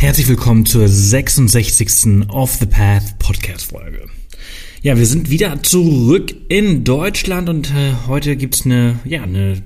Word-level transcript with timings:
Herzlich 0.00 0.28
willkommen 0.28 0.64
zur 0.64 0.86
66. 0.86 2.28
Off 2.28 2.54
the 2.54 2.66
Path 2.66 3.18
Podcast 3.18 3.72
Folge. 3.72 4.06
Ja, 4.80 4.96
wir 4.96 5.06
sind 5.06 5.28
wieder 5.28 5.60
zurück 5.64 6.32
in 6.48 6.84
Deutschland 6.84 7.48
und 7.48 7.74
äh, 7.74 7.94
heute 8.06 8.36
gibt's 8.36 8.64
eine, 8.64 9.00
ja, 9.04 9.24
eine 9.24 9.60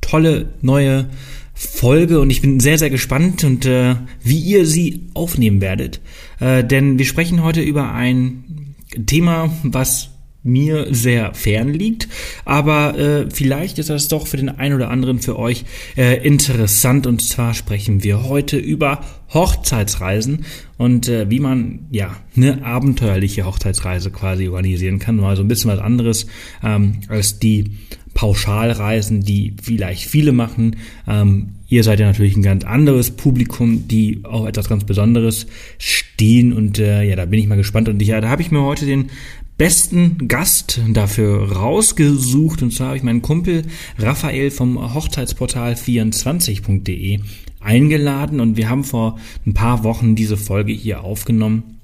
tolle 0.00 0.48
neue 0.60 1.08
Folge 1.54 2.18
und 2.18 2.30
ich 2.30 2.42
bin 2.42 2.58
sehr, 2.58 2.78
sehr 2.78 2.90
gespannt 2.90 3.44
und 3.44 3.64
äh, 3.64 3.94
wie 4.24 4.40
ihr 4.40 4.66
sie 4.66 5.06
aufnehmen 5.14 5.60
werdet. 5.60 6.00
Äh, 6.40 6.64
denn 6.64 6.98
wir 6.98 7.06
sprechen 7.06 7.44
heute 7.44 7.60
über 7.60 7.92
ein 7.92 8.74
Thema, 9.06 9.52
was 9.62 10.10
mir 10.42 10.92
sehr 10.92 11.32
fern 11.32 11.72
liegt, 11.72 12.08
aber 12.44 12.98
äh, 12.98 13.30
vielleicht 13.30 13.78
ist 13.78 13.90
das 13.90 14.08
doch 14.08 14.26
für 14.26 14.36
den 14.36 14.48
einen 14.48 14.74
oder 14.74 14.90
anderen 14.90 15.20
für 15.20 15.38
euch 15.38 15.64
äh, 15.96 16.26
interessant 16.26 17.06
und 17.06 17.22
zwar 17.22 17.54
sprechen 17.54 18.02
wir 18.02 18.24
heute 18.24 18.56
über 18.56 19.00
Hochzeitsreisen 19.32 20.44
und 20.78 21.08
äh, 21.08 21.28
wie 21.30 21.40
man 21.40 21.86
ja 21.90 22.16
eine 22.36 22.64
abenteuerliche 22.64 23.44
Hochzeitsreise 23.44 24.10
quasi 24.10 24.48
organisieren 24.48 24.98
kann, 24.98 25.16
mal 25.16 25.36
so 25.36 25.42
ein 25.42 25.48
bisschen 25.48 25.70
was 25.70 25.80
anderes 25.80 26.26
ähm, 26.62 27.00
als 27.08 27.38
die 27.38 27.72
Pauschalreisen, 28.14 29.22
die 29.22 29.54
vielleicht 29.62 30.04
viele 30.06 30.32
machen. 30.32 30.76
Ähm, 31.06 31.50
ihr 31.68 31.84
seid 31.84 32.00
ja 32.00 32.06
natürlich 32.06 32.36
ein 32.36 32.42
ganz 32.42 32.64
anderes 32.64 33.10
Publikum, 33.10 33.88
die 33.88 34.20
auch 34.24 34.46
etwas 34.46 34.68
ganz 34.68 34.84
Besonderes 34.84 35.46
stehen 35.78 36.52
und 36.52 36.78
äh, 36.78 37.02
ja, 37.02 37.16
da 37.16 37.26
bin 37.26 37.40
ich 37.40 37.46
mal 37.46 37.56
gespannt 37.56 37.88
und 37.88 38.02
ja, 38.02 38.20
da 38.20 38.28
habe 38.28 38.42
ich 38.42 38.50
mir 38.50 38.62
heute 38.62 38.86
den 38.86 39.10
besten 39.58 40.28
Gast 40.28 40.80
dafür 40.88 41.52
rausgesucht. 41.52 42.62
Und 42.62 42.72
zwar 42.72 42.88
habe 42.88 42.96
ich 42.98 43.02
meinen 43.02 43.22
Kumpel 43.22 43.62
Raphael 43.98 44.50
vom 44.50 44.94
Hochzeitsportal 44.94 45.74
24.de 45.74 47.20
eingeladen 47.66 48.40
und 48.40 48.56
wir 48.56 48.70
haben 48.70 48.84
vor 48.84 49.18
ein 49.44 49.52
paar 49.52 49.84
Wochen 49.84 50.14
diese 50.14 50.36
Folge 50.36 50.72
hier 50.72 51.02
aufgenommen 51.04 51.78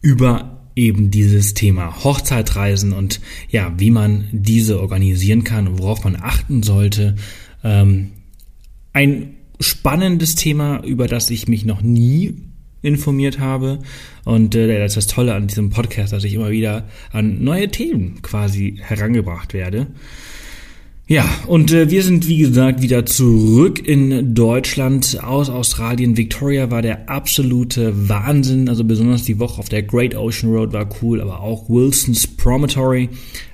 über 0.00 0.60
eben 0.76 1.10
dieses 1.10 1.52
Thema 1.54 2.04
Hochzeitreisen 2.04 2.92
und 2.92 3.20
ja, 3.50 3.72
wie 3.76 3.90
man 3.90 4.28
diese 4.32 4.80
organisieren 4.80 5.44
kann 5.44 5.68
und 5.68 5.78
worauf 5.78 6.04
man 6.04 6.16
achten 6.16 6.62
sollte. 6.62 7.16
Ähm, 7.62 8.12
ein 8.92 9.34
spannendes 9.60 10.36
Thema, 10.36 10.82
über 10.84 11.06
das 11.06 11.28
ich 11.30 11.48
mich 11.48 11.64
noch 11.64 11.82
nie 11.82 12.34
informiert 12.82 13.38
habe. 13.40 13.80
Und 14.24 14.54
äh, 14.54 14.78
das 14.78 14.92
ist 14.92 14.96
das 14.96 15.14
Tolle 15.14 15.34
an 15.34 15.48
diesem 15.48 15.70
Podcast, 15.70 16.12
dass 16.12 16.24
ich 16.24 16.34
immer 16.34 16.50
wieder 16.50 16.88
an 17.12 17.42
neue 17.44 17.68
Themen 17.68 18.22
quasi 18.22 18.78
herangebracht 18.80 19.52
werde. 19.52 19.88
Ja, 21.10 21.28
und 21.48 21.72
äh, 21.72 21.90
wir 21.90 22.04
sind 22.04 22.28
wie 22.28 22.38
gesagt 22.38 22.82
wieder 22.82 23.04
zurück 23.04 23.84
in 23.84 24.32
Deutschland 24.32 25.18
aus 25.20 25.50
Australien. 25.50 26.16
Victoria 26.16 26.70
war 26.70 26.82
der 26.82 27.08
absolute 27.08 28.08
Wahnsinn, 28.08 28.68
also 28.68 28.84
besonders 28.84 29.24
die 29.24 29.40
Woche 29.40 29.58
auf 29.58 29.68
der 29.68 29.82
Great 29.82 30.14
Ocean 30.14 30.52
Road 30.52 30.72
war 30.72 30.88
cool, 31.02 31.20
aber 31.20 31.40
auch 31.40 31.68
Wilson's 31.68 32.28
Promontory 32.28 33.08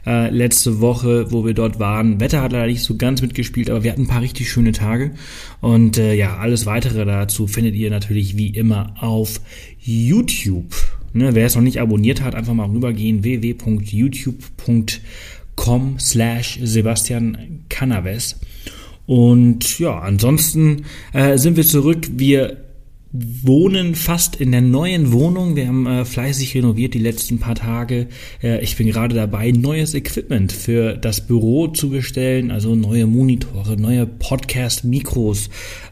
äh, 0.05 0.29
letzte 0.29 0.83
Woche, 0.83 1.33
wo 1.33 1.47
wir 1.47 1.55
dort 1.55 1.79
waren. 1.79 2.21
Wetter 2.21 2.43
hat 2.43 2.53
leider 2.53 2.67
nicht 2.67 2.83
so 2.83 2.99
ganz 2.99 3.23
mitgespielt, 3.23 3.71
aber 3.71 3.85
wir 3.85 3.91
hatten 3.91 4.03
ein 4.03 4.09
paar 4.09 4.21
richtig 4.21 4.51
schöne 4.51 4.73
Tage. 4.73 5.13
Und 5.63 5.97
äh, 5.97 6.13
ja, 6.13 6.37
alles 6.37 6.67
weitere 6.67 7.07
dazu 7.07 7.47
findet 7.47 7.75
ihr 7.75 7.89
natürlich 7.89 8.37
wie 8.37 8.51
immer 8.51 8.93
auf 9.01 9.41
YouTube. 9.79 10.75
Ne, 11.15 11.35
wer 11.35 11.47
es 11.47 11.55
noch 11.55 11.63
nicht 11.63 11.81
abonniert 11.81 12.21
hat, 12.21 12.35
einfach 12.35 12.53
mal 12.53 12.69
rübergehen 12.69 13.25
www.youtube.com 13.25 14.85
com 15.57 15.99
slash 15.99 16.59
Sebastian 16.63 17.65
Canaves. 17.69 18.37
Und 19.07 19.79
ja, 19.79 19.99
ansonsten 19.99 20.85
äh, 21.13 21.39
sind 21.39 21.57
wir 21.57 21.65
zurück. 21.65 22.09
Wir 22.13 22.59
wohnen 23.13 23.95
fast 23.95 24.37
in 24.37 24.53
der 24.53 24.61
neuen 24.61 25.13
Wohnung. 25.13 25.57
Wir 25.57 25.69
haben 25.69 25.87
äh, 25.87 26.05
fleißig 26.05 26.55
renoviert 26.55 26.95
die 26.95 26.99
letzten 26.99 27.39
paar 27.39 27.55
Tage. 27.55 28.09
Äh, 28.43 28.63
ich 28.63 28.77
bin 28.77 28.89
gerade 28.89 29.15
dabei, 29.15 29.53
neues 29.53 29.95
Equipment 29.95 30.53
für 30.53 30.97
das 30.97 31.27
Büro 31.27 31.69
zu 31.69 31.91
bestellen, 31.91 32.51
also 32.51 32.75
neue 32.75 33.07
Monitore, 33.07 33.81
neue 33.81 34.07
Podcast-Mikros, 34.07 35.51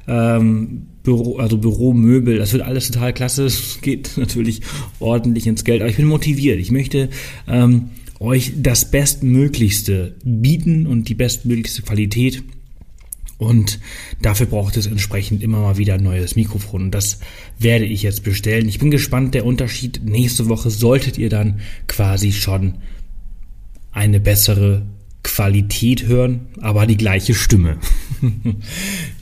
ähm, 0.08 0.86
Büro, 1.02 1.36
also 1.36 1.56
Büromöbel. 1.56 2.38
Das 2.38 2.52
wird 2.52 2.64
alles 2.64 2.90
total 2.90 3.12
klasse. 3.12 3.44
Es 3.44 3.80
geht 3.80 4.12
natürlich 4.16 4.60
ordentlich 4.98 5.46
ins 5.46 5.64
Geld, 5.64 5.80
aber 5.82 5.90
ich 5.90 5.96
bin 5.96 6.06
motiviert. 6.06 6.58
Ich 6.58 6.72
möchte 6.72 7.08
ähm, 7.48 7.90
euch 8.20 8.52
das 8.56 8.90
Bestmöglichste 8.90 10.14
bieten 10.24 10.86
und 10.86 11.08
die 11.08 11.14
bestmöglichste 11.14 11.82
Qualität. 11.82 12.42
Und 13.36 13.80
dafür 14.22 14.46
braucht 14.46 14.76
es 14.76 14.86
entsprechend 14.86 15.42
immer 15.42 15.60
mal 15.60 15.76
wieder 15.76 15.94
ein 15.94 16.02
neues 16.02 16.36
Mikrofon. 16.36 16.84
Und 16.84 16.90
das 16.92 17.18
werde 17.58 17.84
ich 17.84 18.02
jetzt 18.02 18.22
bestellen. 18.22 18.68
Ich 18.68 18.78
bin 18.78 18.90
gespannt, 18.90 19.34
der 19.34 19.44
Unterschied. 19.44 20.02
Nächste 20.04 20.48
Woche 20.48 20.70
solltet 20.70 21.18
ihr 21.18 21.28
dann 21.28 21.60
quasi 21.88 22.32
schon 22.32 22.74
eine 23.92 24.20
bessere 24.20 24.86
Qualität 25.22 26.06
hören, 26.06 26.46
aber 26.60 26.86
die 26.86 26.96
gleiche 26.96 27.34
Stimme. 27.34 27.78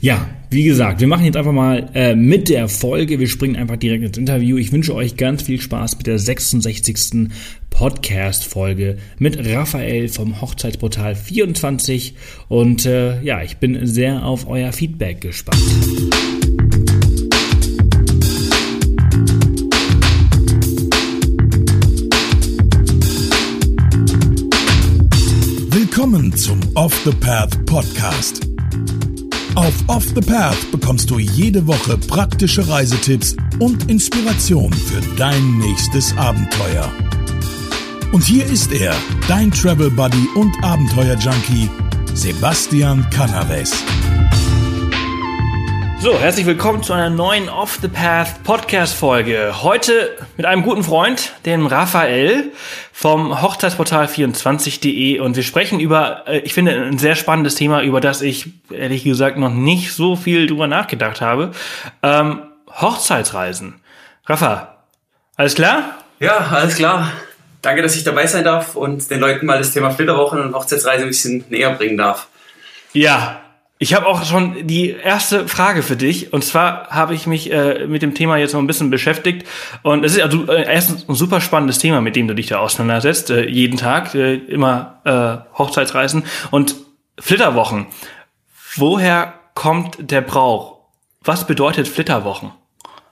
ja, 0.01 0.29
wie 0.53 0.63
gesagt, 0.63 1.01
wir 1.01 1.07
machen 1.07 1.25
jetzt 1.25 1.35
einfach 1.35 1.51
mal 1.51 1.89
äh, 1.95 2.15
mit 2.15 2.47
der 2.47 2.67
Folge. 2.67 3.19
Wir 3.19 3.27
springen 3.27 3.55
einfach 3.55 3.77
direkt 3.77 4.03
ins 4.03 4.17
Interview. 4.17 4.57
Ich 4.57 4.71
wünsche 4.71 4.93
euch 4.93 5.17
ganz 5.17 5.41
viel 5.41 5.59
Spaß 5.59 5.97
mit 5.97 6.05
der 6.05 6.19
66. 6.19 7.29
Podcast-Folge 7.71 8.97
mit 9.17 9.37
Raphael 9.47 10.09
vom 10.09 10.41
Hochzeitsportal 10.41 11.15
24. 11.15 12.13
Und 12.49 12.85
äh, 12.85 13.19
ja, 13.23 13.41
ich 13.41 13.57
bin 13.57 13.87
sehr 13.87 14.25
auf 14.25 14.47
euer 14.47 14.71
Feedback 14.71 15.21
gespannt. 15.21 15.59
Willkommen 25.71 26.35
zum 26.35 26.59
Off 26.75 27.01
the 27.05 27.11
Path 27.19 27.65
Podcast. 27.65 28.52
Auf 29.55 29.73
Off 29.87 30.05
the 30.15 30.21
Path 30.21 30.71
bekommst 30.71 31.11
du 31.11 31.19
jede 31.19 31.67
Woche 31.67 31.95
praktische 31.95 32.67
Reisetipps 32.67 33.35
und 33.59 33.87
Inspiration 33.89 34.73
für 34.73 34.99
dein 35.15 35.59
nächstes 35.59 36.17
Abenteuer. 36.17 36.91
Und 38.11 38.23
hier 38.23 38.45
ist 38.45 38.71
er, 38.71 38.95
dein 39.27 39.51
Travel 39.51 39.91
Buddy 39.91 40.27
und 40.35 40.51
Abenteuer 40.63 41.15
Junkie, 41.17 41.69
Sebastian 42.15 43.07
Canaves. 43.11 43.73
So, 46.03 46.19
herzlich 46.19 46.45
willkommen 46.45 46.83
zu 46.83 46.91
einer 46.91 47.09
neuen 47.09 47.47
Off 47.47 47.79
the 47.81 47.87
Path 47.87 48.43
Podcast 48.43 48.93
Folge. 48.93 49.63
Heute 49.63 50.09
mit 50.35 50.45
einem 50.45 50.61
guten 50.61 50.83
Freund, 50.83 51.31
dem 51.45 51.65
Raphael 51.65 52.51
vom 52.91 53.41
Hochzeitsportal 53.41 54.07
24.de 54.07 55.21
und 55.21 55.37
wir 55.37 55.43
sprechen 55.43 55.79
über, 55.79 56.27
äh, 56.27 56.39
ich 56.39 56.53
finde, 56.53 56.73
ein 56.73 56.97
sehr 56.97 57.15
spannendes 57.15 57.55
Thema, 57.55 57.83
über 57.83 58.01
das 58.01 58.21
ich 58.21 58.51
ehrlich 58.69 59.05
gesagt 59.05 59.37
noch 59.37 59.49
nicht 59.49 59.93
so 59.93 60.17
viel 60.17 60.45
drüber 60.45 60.67
nachgedacht 60.67 61.21
habe. 61.21 61.53
Ähm, 62.01 62.41
Hochzeitsreisen. 62.69 63.75
Rafa, 64.25 64.79
alles 65.37 65.55
klar? 65.55 65.99
Ja, 66.19 66.35
alles 66.51 66.75
klar. 66.75 67.13
Danke, 67.61 67.81
dass 67.81 67.95
ich 67.95 68.03
dabei 68.03 68.27
sein 68.27 68.43
darf 68.43 68.75
und 68.75 69.09
den 69.09 69.21
Leuten 69.21 69.45
mal 69.45 69.57
das 69.57 69.71
Thema 69.71 69.89
Flitterwochen 69.89 70.41
und 70.41 70.53
Hochzeitsreise 70.53 71.03
ein 71.03 71.07
bisschen 71.07 71.45
näher 71.47 71.73
bringen 71.75 71.95
darf. 71.95 72.27
Ja, 72.91 73.42
ich 73.83 73.93
habe 73.93 74.07
auch 74.07 74.23
schon 74.23 74.65
die 74.65 74.91
erste 74.91 75.45
Frage 75.49 75.83
für 75.83 75.97
dich. 75.97 76.31
Und 76.31 76.41
zwar 76.41 76.87
habe 76.87 77.13
ich 77.15 77.27
mich 77.27 77.51
äh, 77.51 77.85
mit 77.85 78.01
dem 78.01 78.15
Thema 78.15 78.37
jetzt 78.37 78.53
noch 78.53 78.61
ein 78.61 78.65
bisschen 78.65 78.89
beschäftigt. 78.89 79.45
Und 79.81 80.05
es 80.05 80.15
ist 80.15 80.21
also 80.21 80.47
äh, 80.47 80.63
erstens 80.63 81.09
ein 81.09 81.15
super 81.15 81.41
spannendes 81.41 81.79
Thema, 81.79 81.99
mit 81.99 82.15
dem 82.15 82.29
du 82.29 82.33
dich 82.33 82.47
da 82.47 82.59
auseinandersetzt. 82.59 83.29
Äh, 83.29 83.45
jeden 83.49 83.75
Tag, 83.75 84.15
äh, 84.15 84.35
immer 84.35 85.01
äh, 85.03 85.57
Hochzeitsreisen 85.57 86.23
und 86.49 86.75
Flitterwochen. 87.19 87.87
Woher 88.75 89.33
kommt 89.53 89.97
der 89.99 90.21
Brauch? 90.21 90.77
Was 91.21 91.45
bedeutet 91.45 91.89
Flitterwochen? 91.89 92.51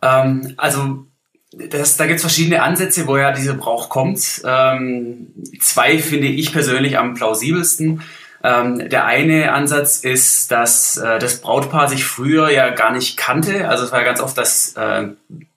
Ähm, 0.01 0.53
also 0.55 1.05
das, 1.51 1.97
da 1.97 2.07
gibt's 2.07 2.21
verschiedene 2.21 2.63
Ansätze, 2.63 3.07
woher 3.07 3.33
dieser 3.33 3.55
Brauch 3.55 3.89
kommt. 3.89 4.41
Ähm, 4.45 5.33
zwei 5.59 5.99
finde 5.99 6.27
ich 6.27 6.53
persönlich 6.53 6.97
am 6.97 7.13
plausibelsten. 7.13 8.03
Ähm, 8.43 8.89
der 8.89 9.05
eine 9.05 9.53
Ansatz 9.53 9.99
ist, 9.99 10.51
dass 10.51 10.97
äh, 10.97 11.19
das 11.19 11.41
Brautpaar 11.41 11.87
sich 11.87 12.03
früher 12.03 12.49
ja 12.49 12.69
gar 12.71 12.91
nicht 12.91 13.17
kannte. 13.17 13.69
Also 13.69 13.83
es 13.83 13.91
war 13.91 13.99
ja 13.99 14.05
ganz 14.05 14.19
oft, 14.19 14.37
dass 14.37 14.73
äh, 14.75 15.09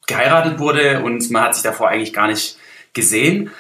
geheiratet 0.07 0.59
wurde 0.59 1.03
und 1.03 1.31
man 1.31 1.45
hat 1.45 1.55
sich 1.55 1.63
davor 1.63 1.89
eigentlich 1.89 2.13
gar 2.13 2.27
nicht 2.27 2.59
gesehen. 2.93 3.51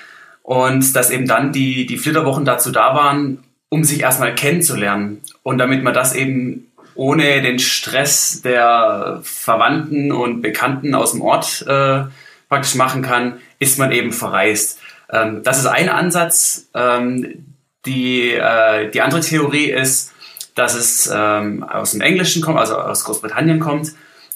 Und 0.42 0.94
dass 0.94 1.10
eben 1.10 1.26
dann 1.26 1.52
die, 1.52 1.86
die 1.86 1.96
Flitterwochen 1.96 2.44
dazu 2.44 2.70
da 2.70 2.94
waren, 2.94 3.44
um 3.70 3.82
sich 3.82 4.00
erstmal 4.00 4.34
kennenzulernen. 4.34 5.22
Und 5.42 5.56
damit 5.56 5.82
man 5.82 5.94
das 5.94 6.14
eben 6.14 6.70
ohne 6.94 7.40
den 7.40 7.58
Stress 7.58 8.42
der 8.42 9.20
Verwandten 9.22 10.12
und 10.12 10.42
Bekannten 10.42 10.94
aus 10.94 11.12
dem 11.12 11.22
Ort 11.22 11.64
äh, 11.66 12.04
praktisch 12.48 12.74
machen 12.74 13.02
kann, 13.02 13.38
ist 13.58 13.78
man 13.78 13.90
eben 13.90 14.12
verreist. 14.12 14.80
Ähm, 15.10 15.42
das 15.42 15.58
ist 15.58 15.66
ein 15.66 15.88
Ansatz. 15.88 16.68
Ähm, 16.74 17.53
die, 17.86 18.32
äh, 18.32 18.90
die 18.90 19.00
andere 19.00 19.20
Theorie 19.20 19.70
ist, 19.70 20.12
dass 20.54 20.74
es 20.74 21.10
ähm, 21.12 21.62
aus 21.64 21.92
dem 21.92 22.00
Englischen 22.00 22.42
kommt, 22.42 22.58
also 22.58 22.76
aus 22.76 23.04
Großbritannien 23.04 23.60
kommt 23.60 23.92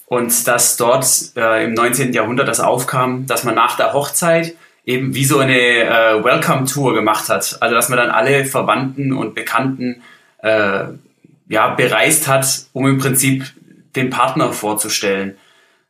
und 0.06 0.46
dass 0.48 0.76
dort 0.76 1.06
äh, 1.36 1.64
im 1.64 1.74
19. 1.74 2.12
Jahrhundert 2.12 2.48
das 2.48 2.60
aufkam, 2.60 3.26
dass 3.26 3.44
man 3.44 3.54
nach 3.54 3.76
der 3.76 3.92
Hochzeit 3.92 4.54
eben 4.84 5.14
wie 5.14 5.24
so 5.24 5.38
eine 5.38 5.58
äh, 5.58 6.24
Welcome-Tour 6.24 6.94
gemacht 6.94 7.28
hat. 7.28 7.58
Also 7.60 7.74
dass 7.74 7.88
man 7.88 7.98
dann 7.98 8.10
alle 8.10 8.44
Verwandten 8.46 9.12
und 9.12 9.34
Bekannten 9.34 10.02
äh, 10.42 10.84
ja, 11.48 11.68
bereist 11.74 12.26
hat, 12.26 12.46
um 12.72 12.86
im 12.86 12.98
Prinzip 12.98 13.44
den 13.96 14.10
Partner 14.10 14.52
vorzustellen. 14.52 15.36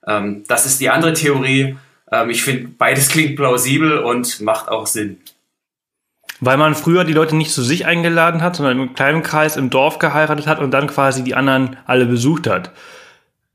Ähm, 0.07 0.45
das 0.49 0.67
ist 0.67 0.81
die 0.81 0.91
andere 0.91 1.13
Theorie. 1.13 1.77
Ähm, 2.11 2.31
ich 2.31 2.43
finde, 2.43 2.69
beides 2.77 3.09
klingt 3.09 3.37
plausibel 3.37 3.99
und 3.99 4.41
macht 4.41 4.69
auch 4.69 4.87
Sinn. 4.87 5.19
Weil 6.41 6.57
man 6.57 6.75
früher 6.75 7.05
die 7.05 7.13
Leute 7.13 7.35
nicht 7.37 7.53
zu 7.53 7.63
sich 7.63 7.87
eingeladen 7.87 8.43
hat, 8.43 8.57
sondern 8.57 8.79
im 8.79 8.95
kleinen 8.95 9.23
Kreis 9.23 9.57
im 9.57 9.71
Dorf 9.71 9.99
geheiratet 9.99 10.47
hat 10.47 10.61
und 10.61 10.71
dann 10.71 10.87
quasi 10.87 11.25
die 11.25 11.35
anderen 11.35 11.77
alle 11.87 12.07
besucht 12.07 12.47
hat. 12.47 12.71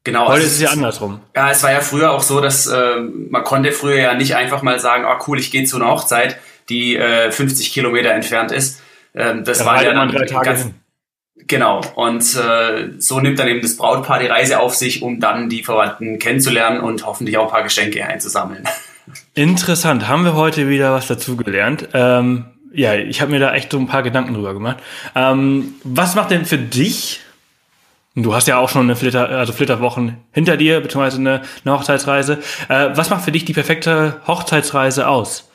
Genau. 0.04 0.28
Heute 0.28 0.44
ist 0.44 0.56
es 0.56 0.62
ja 0.62 0.70
andersrum. 0.72 1.22
Ja, 1.34 1.52
es 1.52 1.64
war 1.64 1.72
ja 1.72 1.80
früher 1.80 2.12
auch 2.12 2.22
so, 2.22 2.42
dass 2.42 2.68
äh, 2.68 3.00
man 3.30 3.44
konnte 3.44 3.72
früher 3.72 3.96
ja 3.96 4.14
nicht 4.16 4.36
einfach 4.36 4.62
mal 4.62 4.80
sagen, 4.80 5.06
oh 5.08 5.24
cool, 5.28 5.40
ich 5.40 5.50
gehe 5.50 5.64
zu 5.64 5.78
einer 5.78 5.90
Hochzeit, 5.90 6.38
die 6.68 6.98
äh, 6.98 7.32
50 7.32 7.72
Kilometer 7.72 8.12
entfernt 8.12 8.52
ist. 8.52 8.82
Ähm, 9.16 9.46
das 9.46 9.60
da 9.60 9.66
war 9.66 9.84
ja 9.84 9.94
dann 9.94 10.10
drei 10.10 10.26
Tage 10.26 10.46
ganz, 10.46 10.64
hin. 10.64 10.76
Genau. 11.48 11.82
Und 11.96 12.22
äh, 12.36 12.90
so 12.98 13.20
nimmt 13.22 13.40
dann 13.40 13.48
eben 13.48 13.62
das 13.62 13.78
Brautpaar 13.78 14.20
die 14.20 14.28
Reise 14.28 14.60
auf 14.60 14.76
sich, 14.76 15.02
um 15.02 15.22
dann 15.22 15.50
die 15.50 15.64
Verwandten 15.64 16.20
kennenzulernen 16.20 16.82
und 16.82 17.06
hoffentlich 17.06 17.38
auch 17.38 17.46
ein 17.46 17.52
paar 17.52 17.64
Geschenke 17.64 18.06
einzusammeln. 18.06 18.64
Interessant. 19.36 20.08
Haben 20.08 20.26
wir 20.26 20.36
heute 20.36 20.68
wieder 20.68 20.94
was 20.94 21.08
dazugelernt. 21.08 21.90
Ähm, 21.94 22.46
ja, 22.74 22.96
ich 22.96 23.22
habe 23.22 23.32
mir 23.32 23.40
da 23.40 23.54
echt 23.54 23.72
so 23.72 23.80
ein 23.80 23.88
paar 23.88 24.04
Gedanken 24.04 24.34
drüber 24.34 24.54
gemacht. 24.54 24.78
Ähm, 25.16 25.76
was 25.84 26.16
macht 26.16 26.32
denn 26.32 26.46
für 26.46 26.58
dich 26.58 27.22
Du 28.16 28.36
hast 28.36 28.48
ja 28.48 28.60
auch 28.60 28.70
schon 28.70 28.84
eine 28.84 28.96
Flitter, 28.96 29.28
also 29.28 29.54
Flitterwochen 29.54 30.18
hinter 30.32 30.56
dir, 30.56 30.82
beziehungsweise 30.82 31.18
eine, 31.18 31.42
eine 31.66 31.74
Hochzeitsreise. 31.74 32.44
Äh, 32.70 32.90
was 32.94 33.10
macht 33.10 33.26
für 33.26 33.32
dich 33.32 33.44
die 33.44 33.54
perfekte 33.54 34.22
Hochzeitsreise 34.28 35.08
aus? 35.08 35.50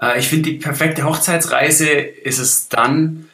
Äh, 0.00 0.18
ich 0.18 0.28
finde, 0.28 0.50
die 0.50 0.56
perfekte 0.56 1.04
Hochzeitsreise 1.04 1.90
ist 1.90 2.38
es 2.38 2.70
dann, 2.70 3.28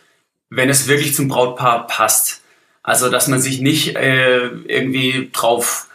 wenn 0.51 0.69
es 0.69 0.89
wirklich 0.89 1.15
zum 1.15 1.29
Brautpaar 1.29 1.87
passt. 1.87 2.43
Also, 2.83 3.11
dass 3.11 3.29
man 3.29 3.41
sich 3.41 3.61
nicht 3.61 3.95
äh, 3.95 4.47
irgendwie 4.67 5.31
drauf 5.33 5.87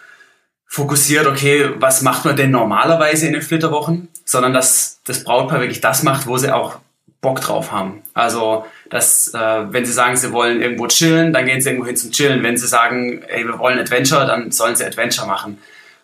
fokussiert, 0.66 1.28
okay, 1.28 1.72
was 1.80 2.02
macht 2.02 2.24
man 2.24 2.38
denn 2.38 2.52
normalerweise 2.52 3.28
in 3.28 3.34
den 3.34 3.42
Flitterwochen, 3.42 4.08
sondern 4.24 4.54
dass 4.54 5.02
das 5.04 5.26
Brautpaar 5.26 5.60
wirklich 5.60 5.82
das 5.82 6.04
macht, 6.04 6.28
wo 6.28 6.38
sie 6.38 6.54
auch 6.54 6.80
Bock 7.22 7.42
drauf 7.42 7.72
haben. 7.72 8.04
Also, 8.14 8.66
dass, 8.90 9.34
äh, 9.34 9.74
wenn 9.74 9.86
sie 9.86 9.92
sagen, 9.92 10.16
sie 10.16 10.32
wollen 10.32 10.62
irgendwo 10.62 10.88
chillen, 10.88 11.34
dann 11.34 11.46
gehen 11.46 11.62
sie 11.62 11.70
irgendwo 11.70 11.88
hin 11.88 11.98
zum 11.98 12.12
Chillen. 12.12 12.44
Wenn 12.44 12.58
sie 12.58 12.68
sagen, 12.68 13.24
ey, 13.28 13.46
wir 13.46 13.58
wollen 13.60 13.80
Adventure, 13.80 14.26
dann 14.26 14.52
sollen 14.52 14.76
sie 14.76 14.86
Adventure 14.86 15.28
machen. 15.28 15.58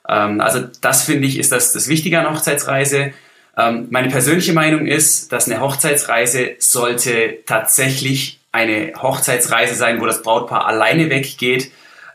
Ähm, 0.10 0.42
also, 0.42 0.62
das 0.82 1.04
finde 1.04 1.28
ich, 1.28 1.38
ist 1.38 1.52
das, 1.52 1.72
das 1.72 1.88
Wichtige 1.88 2.20
an 2.20 2.34
Hochzeitsreise. 2.34 3.14
Ähm, 3.56 3.88
meine 3.92 4.10
persönliche 4.10 4.54
Meinung 4.54 4.88
ist, 4.88 5.32
dass 5.32 5.50
eine 5.50 5.62
Hochzeitsreise 5.62 6.56
sollte 6.58 7.40
tatsächlich 7.46 8.40
eine 8.52 8.94
Hochzeitsreise 9.02 9.76
sein, 9.76 10.02
wo 10.02 10.06
das 10.06 10.24
Brautpaar 10.24 10.66
alleine 10.66 11.10
weggeht. 11.10 11.72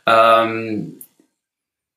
Ähm, 0.07 0.95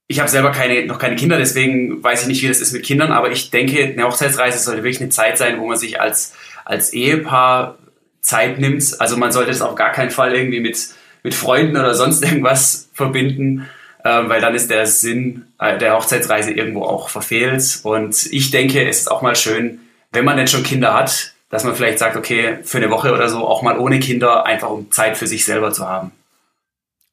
ich 0.07 0.19
habe 0.19 0.29
selber 0.29 0.51
keine, 0.51 0.85
noch 0.85 0.99
keine 0.99 1.15
Kinder, 1.15 1.37
deswegen 1.37 2.03
weiß 2.03 2.23
ich 2.23 2.27
nicht, 2.27 2.43
wie 2.43 2.49
das 2.49 2.59
ist 2.59 2.73
mit 2.73 2.83
Kindern, 2.83 3.11
aber 3.11 3.31
ich 3.31 3.49
denke, 3.49 3.81
eine 3.81 4.03
Hochzeitsreise 4.03 4.59
sollte 4.59 4.83
wirklich 4.83 4.99
eine 4.99 5.09
Zeit 5.09 5.37
sein, 5.37 5.59
wo 5.59 5.67
man 5.67 5.77
sich 5.77 6.01
als, 6.01 6.33
als 6.65 6.93
Ehepaar 6.93 7.77
Zeit 8.21 8.59
nimmt. 8.59 8.95
Also 8.99 9.17
man 9.17 9.31
sollte 9.31 9.51
es 9.51 9.61
auf 9.61 9.75
gar 9.75 9.91
keinen 9.91 10.11
Fall 10.11 10.35
irgendwie 10.35 10.59
mit, 10.59 10.77
mit 11.23 11.33
Freunden 11.33 11.75
oder 11.75 11.95
sonst 11.95 12.23
irgendwas 12.23 12.89
verbinden, 12.93 13.67
äh, 14.03 14.09
weil 14.27 14.41
dann 14.41 14.55
ist 14.55 14.69
der 14.69 14.85
Sinn 14.85 15.45
äh, 15.59 15.77
der 15.77 15.95
Hochzeitsreise 15.95 16.51
irgendwo 16.51 16.83
auch 16.83 17.09
verfehlt. 17.09 17.79
Und 17.83 18.31
ich 18.31 18.51
denke, 18.51 18.87
es 18.87 18.99
ist 18.99 19.11
auch 19.11 19.21
mal 19.21 19.35
schön, 19.35 19.79
wenn 20.11 20.25
man 20.25 20.37
denn 20.37 20.47
schon 20.47 20.63
Kinder 20.63 20.93
hat, 20.93 21.33
dass 21.49 21.63
man 21.63 21.75
vielleicht 21.75 21.99
sagt, 21.99 22.15
okay, 22.15 22.59
für 22.63 22.77
eine 22.77 22.89
Woche 22.89 23.13
oder 23.13 23.27
so 23.27 23.47
auch 23.47 23.61
mal 23.61 23.77
ohne 23.77 23.99
Kinder, 23.99 24.45
einfach 24.45 24.69
um 24.69 24.89
Zeit 24.91 25.17
für 25.17 25.27
sich 25.27 25.45
selber 25.45 25.71
zu 25.71 25.87
haben. 25.87 26.11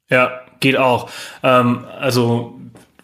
Ja, 0.09 0.41
geht 0.61 0.77
auch. 0.77 1.11
Ähm, 1.43 1.85
also 2.01 2.59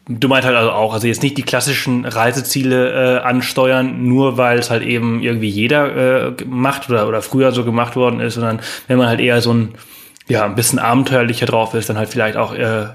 Du 0.07 0.29
meinst 0.29 0.47
halt 0.47 0.57
also 0.57 0.71
auch, 0.71 0.93
also 0.93 1.07
jetzt 1.07 1.23
nicht 1.23 1.39
die 1.39 1.43
klassischen 1.43 2.05
Reiseziele 2.05 3.21
äh, 3.21 3.21
ansteuern, 3.21 4.07
nur 4.07 4.37
weil 4.37 4.59
es 4.59 4.71
halt 4.71 4.83
eben 4.83 5.23
irgendwie 5.23 5.49
jeder 5.49 6.27
äh, 6.27 6.45
macht 6.45 6.91
oder, 6.91 7.09
oder 7.09 7.23
früher 7.23 7.53
so 7.53 7.65
gemacht 7.65 7.97
worden 7.97 8.21
ist, 8.21 8.35
sondern 8.35 8.61
wenn 8.87 8.99
man 8.99 9.09
halt 9.09 9.21
eher 9.21 9.41
so 9.41 9.55
ein, 9.55 9.75
ja, 10.29 10.45
ein 10.45 10.55
bisschen 10.55 10.79
abenteuerlicher 10.79 11.47
drauf 11.47 11.73
ist, 11.73 11.89
dann 11.89 11.97
halt 11.97 12.11
vielleicht 12.11 12.37
auch 12.37 12.55
äh, 12.55 12.89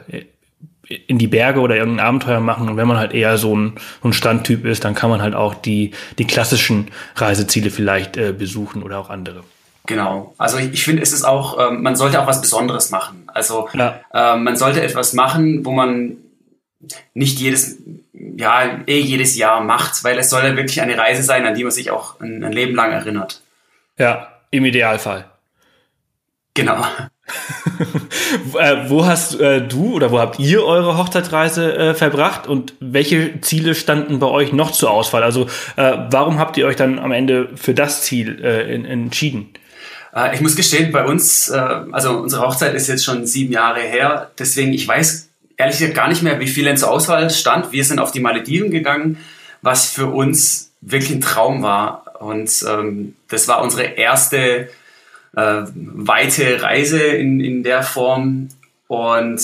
in 1.07 1.17
die 1.17 1.27
Berge 1.27 1.59
oder 1.59 1.75
irgendein 1.75 2.05
Abenteuer 2.05 2.39
machen. 2.39 2.69
Und 2.69 2.77
wenn 2.77 2.87
man 2.87 2.97
halt 2.97 3.13
eher 3.13 3.37
so 3.37 3.55
ein, 3.55 3.73
so 4.01 4.09
ein 4.09 4.13
Standtyp 4.13 4.65
ist, 4.65 4.85
dann 4.85 4.95
kann 4.95 5.09
man 5.09 5.21
halt 5.21 5.35
auch 5.35 5.53
die, 5.53 5.91
die 6.17 6.25
klassischen 6.25 6.89
Reiseziele 7.15 7.69
vielleicht 7.69 8.17
äh, 8.17 8.33
besuchen 8.33 8.83
oder 8.83 8.99
auch 8.99 9.09
andere. 9.09 9.43
Genau. 9.85 10.33
Also 10.37 10.57
ich, 10.57 10.73
ich 10.73 10.83
finde, 10.83 11.01
es 11.01 11.13
ist 11.13 11.23
auch, 11.23 11.59
ähm, 11.59 11.81
man 11.81 11.95
sollte 11.95 12.21
auch 12.21 12.27
was 12.27 12.41
Besonderes 12.41 12.91
machen. 12.91 13.23
Also 13.27 13.69
ja. 13.73 13.99
ähm, 14.13 14.43
man 14.43 14.55
sollte 14.55 14.81
etwas 14.81 15.13
machen, 15.13 15.65
wo 15.65 15.71
man 15.71 16.17
nicht 17.13 17.39
jedes, 17.39 17.77
ja, 18.13 18.79
eh 18.85 18.99
jedes 18.99 19.37
Jahr 19.37 19.61
macht, 19.61 20.03
weil 20.03 20.17
es 20.17 20.29
soll 20.29 20.43
ja 20.43 20.55
wirklich 20.55 20.81
eine 20.81 20.97
Reise 20.97 21.23
sein, 21.23 21.45
an 21.45 21.55
die 21.55 21.63
man 21.63 21.71
sich 21.71 21.91
auch 21.91 22.19
ein, 22.19 22.43
ein 22.43 22.53
Leben 22.53 22.75
lang 22.75 22.91
erinnert. 22.91 23.41
Ja, 23.97 24.39
im 24.51 24.65
Idealfall. 24.65 25.29
Genau. 26.53 26.83
äh, 28.57 28.89
wo 28.89 29.05
hast 29.05 29.39
äh, 29.39 29.61
du 29.61 29.93
oder 29.93 30.11
wo 30.11 30.19
habt 30.19 30.39
ihr 30.39 30.63
eure 30.63 30.97
Hochzeitsreise 30.97 31.75
äh, 31.75 31.93
verbracht 31.93 32.47
und 32.47 32.73
welche 32.79 33.39
Ziele 33.41 33.75
standen 33.75 34.19
bei 34.19 34.27
euch 34.27 34.51
noch 34.51 34.71
zur 34.71 34.89
Auswahl? 34.89 35.23
Also 35.23 35.47
äh, 35.75 35.97
warum 36.09 36.39
habt 36.39 36.57
ihr 36.57 36.65
euch 36.65 36.75
dann 36.75 36.97
am 36.97 37.11
Ende 37.11 37.49
für 37.55 37.73
das 37.73 38.01
Ziel 38.01 38.43
äh, 38.43 38.73
in, 38.73 38.85
entschieden? 38.85 39.49
Äh, 40.13 40.33
ich 40.33 40.41
muss 40.41 40.55
gestehen, 40.55 40.91
bei 40.91 41.05
uns, 41.05 41.51
also 41.51 42.17
unsere 42.17 42.41
Hochzeit 42.41 42.73
ist 42.73 42.87
jetzt 42.87 43.05
schon 43.05 43.25
sieben 43.25 43.53
Jahre 43.53 43.81
her, 43.81 44.31
deswegen 44.39 44.73
ich 44.73 44.87
weiß 44.87 45.28
ehrlich 45.59 45.77
gesagt 45.77 45.95
gar 45.95 46.07
nicht 46.07 46.23
mehr, 46.23 46.39
wie 46.39 46.47
viel 46.47 46.73
zur 46.75 46.89
Auswahl 46.89 47.29
stand. 47.29 47.71
Wir 47.71 47.83
sind 47.83 47.99
auf 47.99 48.11
die 48.11 48.21
Malediven 48.21 48.71
gegangen, 48.71 49.17
was 49.61 49.91
für 49.91 50.07
uns 50.07 50.71
wirklich 50.81 51.11
ein 51.11 51.21
Traum 51.21 51.61
war. 51.61 52.15
Und 52.21 52.65
ähm, 52.67 53.15
das 53.27 53.47
war 53.47 53.61
unsere 53.61 53.83
erste 53.83 54.69
äh, 55.35 55.61
weite 55.73 56.63
Reise 56.63 57.03
in, 57.03 57.41
in 57.41 57.63
der 57.63 57.83
Form. 57.83 58.47
Und 58.87 59.41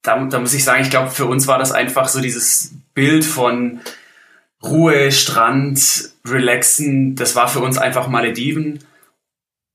da, 0.00 0.24
da 0.24 0.38
muss 0.40 0.54
ich 0.54 0.64
sagen, 0.64 0.82
ich 0.82 0.90
glaube, 0.90 1.10
für 1.10 1.26
uns 1.26 1.46
war 1.46 1.58
das 1.58 1.72
einfach 1.72 2.08
so 2.08 2.20
dieses 2.20 2.72
Bild 2.94 3.24
von 3.24 3.80
Ruhe, 4.62 5.12
Strand, 5.12 6.10
Relaxen. 6.24 7.16
Das 7.16 7.36
war 7.36 7.48
für 7.48 7.60
uns 7.60 7.76
einfach 7.76 8.08
Malediven. 8.08 8.78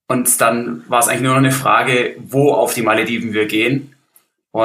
Und 0.07 0.41
dann 0.41 0.83
war 0.88 1.00
es 1.00 1.07
eigentlich 1.07 1.21
nur 1.21 1.33
noch 1.33 1.39
eine 1.39 1.51
Frage, 1.51 2.15
wo 2.17 2.53
auf 2.53 2.73
die 2.73 2.81
Malediven 2.81 3.33
wir 3.33 3.45
gehen 3.45 3.93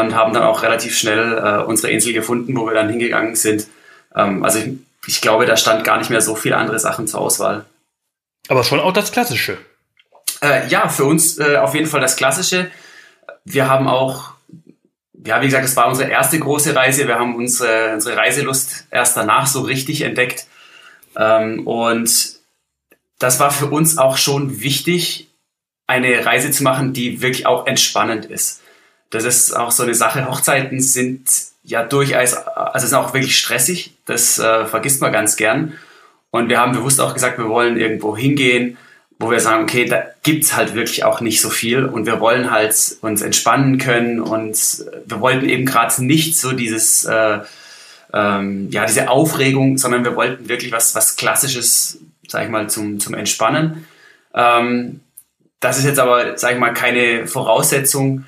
und 0.01 0.15
haben 0.15 0.33
dann 0.33 0.45
auch 0.45 0.63
relativ 0.63 0.97
schnell 0.97 1.37
äh, 1.37 1.65
unsere 1.65 1.93
Insel 1.93 2.15
gefunden, 2.15 2.57
wo 2.57 2.65
wir 2.65 2.73
dann 2.73 2.89
hingegangen 2.89 3.37
sind. 3.37 3.67
Ähm, 4.15 4.43
also 4.43 4.59
ich, 4.59 4.73
ich, 5.07 5.21
glaube, 5.21 5.45
da 5.45 5.55
stand 5.55 5.85
gar 5.85 5.99
nicht 5.99 6.09
mehr 6.09 6.23
so 6.23 6.35
viele 6.35 6.57
andere 6.57 6.79
Sachen 6.79 7.07
zur 7.07 7.21
Auswahl. 7.21 7.67
Aber 8.49 8.65
schon 8.65 8.81
auch 8.81 8.95
das 8.95 9.13
Klassische. 9.13 9.59
Äh, 10.41 10.67
ja, 10.69 10.89
für 10.89 11.05
uns 11.05 11.39
äh, 11.39 11.57
auf 11.57 11.75
jeden 11.75 11.87
Fall 11.87 12.01
das 12.01 12.17
Klassische. 12.17 12.71
Wir 13.45 13.69
haben 13.69 13.87
auch, 13.87 14.31
ja, 15.27 15.43
wie 15.43 15.47
gesagt, 15.47 15.67
es 15.67 15.77
war 15.77 15.89
unsere 15.89 16.11
erste 16.11 16.39
große 16.39 16.75
Reise. 16.75 17.07
Wir 17.07 17.19
haben 17.19 17.37
unsere, 17.37 17.93
unsere 17.93 18.17
Reiselust 18.17 18.87
erst 18.91 19.15
danach 19.19 19.47
so 19.47 19.61
richtig 19.61 20.01
entdeckt. 20.01 20.47
Ähm, 21.17 21.67
und 21.67 22.41
das 23.19 23.41
war 23.41 23.51
für 23.51 23.67
uns 23.67 23.99
auch 23.99 24.17
schon 24.17 24.63
wichtig, 24.63 25.29
eine 25.87 26.25
Reise 26.25 26.51
zu 26.51 26.63
machen, 26.63 26.95
die 26.95 27.21
wirklich 27.21 27.45
auch 27.45 27.67
entspannend 27.67 28.25
ist 28.25 28.62
das 29.13 29.25
ist 29.25 29.57
auch 29.57 29.71
so 29.71 29.83
eine 29.83 29.95
Sache. 29.95 30.27
Hochzeiten 30.27 30.81
sind 30.81 31.29
ja 31.65 31.85
durchaus, 31.85 32.35
also 32.35 32.87
sind 32.87 32.97
auch 32.97 33.15
wirklich 33.15 33.39
stressig. 33.39 33.95
Das 34.07 34.39
äh, 34.39 34.67
vergisst 34.67 35.01
man 35.01 35.13
ganz 35.13 35.37
gern. 35.37 35.75
Und 36.31 36.49
wir 36.49 36.59
haben 36.59 36.73
bewusst 36.73 37.01
auch 37.01 37.13
gesagt, 37.13 37.39
wir 37.39 37.49
wollen 37.49 37.77
irgendwo 37.77 38.17
hingehen, 38.17 38.79
wo 39.19 39.31
wir 39.31 39.39
sagen, 39.39 39.65
okay, 39.65 39.85
da 39.85 40.03
gibt's 40.23 40.57
halt 40.57 40.75
wirklich 40.75 41.05
auch 41.05 41.21
nicht 41.21 41.43
so 41.43 41.51
viel 41.51 41.85
und 41.85 42.07
wir 42.07 42.21
wollen 42.21 42.51
halt 42.51 42.97
uns 43.03 43.21
entspannen 43.21 43.79
können 43.79 44.19
und 44.19 44.85
wir 45.07 45.21
wollten 45.21 45.49
eben 45.49 45.67
gerade 45.67 46.03
nicht 46.05 46.37
so 46.37 46.53
dieses, 46.53 47.05
äh, 47.05 47.41
ähm, 48.15 48.69
ja, 48.71 48.87
diese 48.87 49.11
Aufregung, 49.11 49.77
sondern 49.77 50.05
wir 50.05 50.17
wollten 50.17 50.49
wirklich 50.49 50.73
was, 50.73 50.95
was 50.95 51.17
Klassisches, 51.17 51.99
sag 52.27 52.45
ich 52.45 52.51
mal, 52.51 52.69
zum, 52.71 52.99
zum 52.99 53.13
Entspannen. 53.13 53.87
Ähm, 54.35 55.01
das 55.61 55.79
ist 55.79 55.85
jetzt 55.85 55.99
aber, 55.99 56.39
sag 56.39 56.55
ich 56.55 56.59
mal, 56.59 56.73
keine 56.73 57.27
Voraussetzung, 57.27 58.25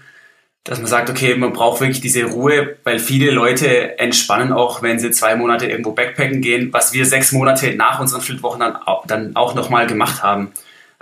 dass 0.65 0.79
man 0.79 0.87
sagt, 0.87 1.11
okay, 1.11 1.35
man 1.37 1.53
braucht 1.53 1.81
wirklich 1.81 2.01
diese 2.01 2.25
Ruhe, 2.25 2.77
weil 2.85 2.99
viele 2.99 3.31
Leute 3.31 3.99
entspannen 3.99 4.53
auch, 4.53 4.83
wenn 4.83 4.99
sie 4.99 5.11
zwei 5.11 5.37
Monate 5.37 5.67
irgendwo 5.67 5.93
backpacken 5.93 6.41
gehen, 6.41 6.73
was 6.73 6.93
wir 6.93 7.05
sechs 7.07 7.33
Monate 7.33 7.75
nach 7.77 8.01
unseren 8.01 8.23
Flitwochen 8.23 8.61
dann, 8.61 8.79
dann 9.07 9.37
auch 9.37 9.55
nochmal 9.55 9.87
gemacht 9.87 10.23
haben. 10.23 10.53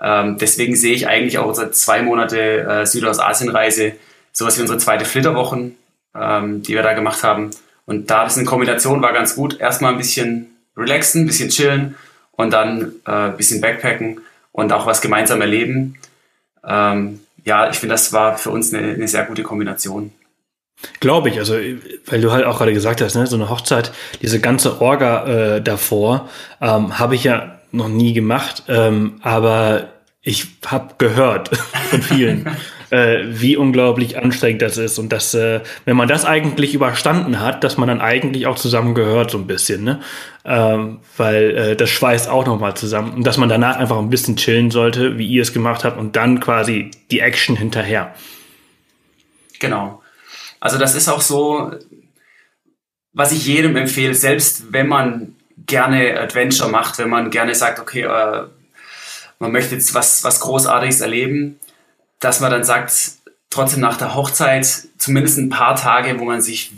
Ähm, 0.01 0.37
deswegen 0.39 0.75
sehe 0.75 0.95
ich 0.95 1.07
eigentlich 1.07 1.39
auch 1.39 1.47
unsere 1.47 1.71
zwei 1.71 2.03
Monate 2.03 2.63
äh, 2.63 2.87
Südostasien-Reise, 2.87 3.93
sowas 4.33 4.57
wie 4.59 4.63
unsere 4.63 4.79
zweite 4.79 5.05
Flitterwochen. 5.05 5.77
ähm, 6.15 6.63
die 6.63 6.75
wir 6.75 6.83
da 6.83 6.93
gemacht 6.93 7.23
haben. 7.23 7.51
Und 7.87 8.11
da 8.11 8.25
das 8.25 8.37
eine 8.37 8.47
Kombination 8.47 9.03
war 9.03 9.13
ganz 9.13 9.35
gut. 9.35 9.59
Erstmal 9.61 9.93
ein 9.93 9.99
bisschen 9.99 10.57
relaxen, 10.77 11.23
ein 11.23 11.27
bisschen 11.27 11.49
chillen 11.49 11.97
und 12.33 12.53
dann 12.53 12.93
äh, 13.07 13.11
ein 13.11 13.37
bisschen 13.37 13.61
backpacken 13.61 14.21
und 14.53 14.73
auch 14.73 14.87
was 14.87 15.01
gemeinsam 15.01 15.41
erleben. 15.41 15.99
Ähm, 16.67 17.21
ja, 17.45 17.71
ich 17.71 17.77
finde, 17.77 17.95
das 17.95 18.13
war 18.13 18.39
für 18.39 18.51
uns 18.51 18.73
eine, 18.73 18.95
eine 18.95 19.09
sehr 19.09 19.25
gute 19.25 19.43
Kombination. 19.43 20.13
Glaube 21.01 21.29
ich, 21.29 21.39
also 21.39 21.55
weil 22.07 22.21
du 22.21 22.33
halt 22.33 22.45
auch 22.45 22.59
gerade 22.59 22.73
gesagt 22.73 23.01
hast, 23.01 23.15
ne, 23.15 23.27
so 23.27 23.37
eine 23.37 23.49
Hochzeit, 23.49 23.93
diese 24.21 24.41
ganze 24.41 24.81
Orga 24.81 25.57
äh, 25.57 25.63
davor 25.63 26.29
ähm, 26.61 26.99
habe 26.99 27.15
ich 27.15 27.25
ja 27.25 27.61
noch 27.71 27.89
nie 27.89 28.13
gemacht, 28.13 28.65
ähm, 28.69 29.21
aber 29.23 29.93
ich 30.23 30.47
habe 30.67 30.95
gehört 30.99 31.57
von 31.91 32.03
vielen, 32.03 32.57
äh, 32.93 33.25
wie 33.25 33.57
unglaublich 33.57 34.19
anstrengend 34.19 34.61
das 34.61 34.77
ist 34.77 34.99
und 34.99 35.11
dass, 35.11 35.33
äh, 35.33 35.61
wenn 35.87 35.97
man 35.97 36.09
das 36.09 36.27
eigentlich 36.27 36.75
überstanden 36.75 37.41
hat, 37.41 37.65
dass 37.65 37.79
man 37.79 37.89
dann 37.89 38.03
eigentlich 38.03 38.47
auch 38.47 38.57
zusammen 38.57 38.95
gehört 38.95 39.31
so 39.31 39.39
ein 39.39 39.47
bisschen, 39.47 39.83
ne? 39.83 40.01
Ähm, 40.45 41.01
weil 41.17 41.57
äh, 41.57 41.77
das 41.77 41.89
schweißt 41.89 42.29
auch 42.29 42.45
noch 42.45 42.61
mal 42.61 42.75
zusammen 42.75 43.15
und 43.15 43.27
dass 43.27 43.39
man 43.39 43.49
danach 43.49 43.77
einfach 43.79 43.97
ein 43.99 44.11
bisschen 44.11 44.37
chillen 44.37 44.71
sollte, 44.71 45.17
wie 45.17 45.27
ihr 45.27 45.41
es 45.41 45.55
gemacht 45.55 45.85
habt 45.85 45.99
und 45.99 46.17
dann 46.17 46.41
quasi 46.41 46.91
die 47.11 47.21
Action 47.21 47.57
hinterher. 47.57 48.15
Genau. 49.59 50.03
Also 50.61 50.77
das 50.77 50.95
ist 50.95 51.09
auch 51.09 51.23
so, 51.23 51.73
was 53.15 53.33
ich 53.33 53.47
jedem 53.47 53.75
empfehle, 53.77 54.15
selbst 54.15 54.71
wenn 54.71 54.89
man 54.89 55.35
gerne 55.57 56.21
Adventure 56.21 56.69
macht, 56.69 56.99
wenn 56.99 57.09
man 57.09 57.31
gerne 57.31 57.55
sagt, 57.55 57.81
okay, 57.81 58.03
äh, 58.03 58.43
man 59.39 59.51
möchte 59.51 59.77
jetzt 59.77 59.95
was, 59.95 60.25
was 60.25 60.41
Großartiges 60.41 61.01
erleben, 61.01 61.59
dass 62.23 62.41
man 62.41 62.53
dann 62.53 62.65
sagt, 62.65 62.93
trotzdem 63.51 63.81
nach 63.81 63.99
der 63.99 64.15
Hochzeit 64.15 64.67
zumindest 64.97 65.39
ein 65.39 65.51
paar 65.51 65.75
Tage, 65.75 66.19
wo 66.19 66.25
man 66.25 66.41
sich 66.41 66.73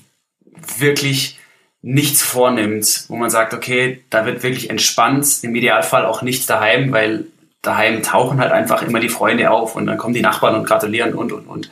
wirklich 0.79 1.39
nichts 1.83 2.23
vornimmt, 2.23 3.05
wo 3.09 3.17
man 3.17 3.29
sagt, 3.29 3.53
okay, 3.53 4.03
da 4.09 4.25
wird 4.25 4.43
wirklich 4.43 4.71
entspannt, 4.71 5.27
im 5.43 5.55
Idealfall 5.55 6.07
auch 6.07 6.23
nichts 6.23 6.47
daheim, 6.47 6.93
weil 6.93 7.27
daheim 7.61 8.03
tauchen 8.03 8.41
halt 8.41 8.53
einfach 8.53 8.83
immer 8.83 9.01
die 9.01 9.11
Freunde 9.11 9.51
auf 9.51 9.77
und 9.77 9.87
dann 9.87 9.99
kommen 9.99 10.15
die 10.15 10.23
Nachbarn 10.23 10.55
und 10.55 10.67
gratulieren 10.67 11.15
und, 11.15 11.31
und, 11.31 11.47
und. 11.47 11.71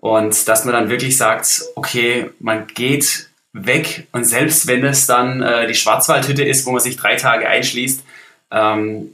Und 0.00 0.46
dass 0.46 0.64
man 0.64 0.74
dann 0.74 0.88
wirklich 0.88 1.16
sagt, 1.16 1.64
okay, 1.74 2.30
man 2.38 2.68
geht 2.68 3.28
weg 3.52 4.06
und 4.12 4.24
selbst 4.24 4.68
wenn 4.68 4.84
es 4.84 5.06
dann 5.06 5.42
äh, 5.42 5.66
die 5.66 5.74
Schwarzwaldhütte 5.74 6.44
ist, 6.44 6.64
wo 6.64 6.70
man 6.70 6.80
sich 6.80 6.96
drei 6.96 7.16
Tage 7.16 7.48
einschließt, 7.48 8.04
ähm, 8.52 9.12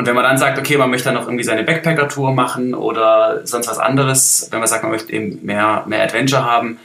und 0.00 0.06
wenn 0.06 0.14
man 0.14 0.24
dann 0.24 0.38
sagt, 0.38 0.58
okay, 0.58 0.78
man 0.78 0.88
möchte 0.88 1.04
dann 1.04 1.14
noch 1.14 1.26
irgendwie 1.26 1.44
seine 1.44 1.62
Backpacker-Tour 1.62 2.32
machen 2.32 2.72
oder 2.72 3.46
sonst 3.46 3.68
was 3.68 3.78
anderes, 3.78 4.48
wenn 4.50 4.58
man 4.58 4.66
sagt, 4.66 4.82
man 4.82 4.92
möchte 4.92 5.12
eben 5.12 5.44
mehr, 5.44 5.84
mehr 5.86 6.02
Adventure 6.02 6.42
haben, 6.42 6.78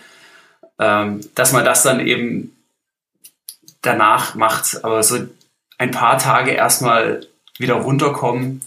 ähm, 0.79 1.21
dass 1.33 1.53
man 1.53 1.63
das 1.63 1.81
dann 1.81 2.05
eben 2.05 2.53
danach 3.81 4.35
macht. 4.35 4.83
Aber 4.83 5.01
so 5.01 5.17
ein 5.77 5.91
paar 5.91 6.17
Tage 6.17 6.51
erstmal 6.51 7.25
wieder 7.57 7.75
runterkommen, 7.75 8.61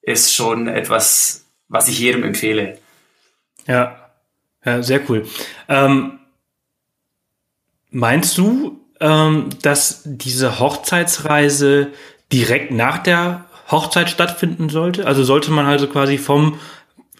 ist 0.00 0.34
schon 0.34 0.66
etwas, 0.66 1.44
was 1.68 1.86
ich 1.88 1.98
jedem 1.98 2.24
empfehle. 2.24 2.78
Ja, 3.66 3.96
ja 4.64 4.82
sehr 4.82 5.02
cool. 5.10 5.28
Ähm, 5.68 6.20
meinst 7.90 8.38
du, 8.38 8.80
ähm, 8.98 9.50
dass 9.60 10.00
diese 10.06 10.58
Hochzeitsreise 10.58 11.92
direkt 12.32 12.70
nach 12.70 12.96
der 12.96 13.44
Hochzeit 13.70 14.10
stattfinden 14.10 14.68
sollte? 14.68 15.06
Also 15.06 15.24
sollte 15.24 15.50
man 15.50 15.66
also 15.66 15.86
quasi 15.86 16.18
vom 16.18 16.58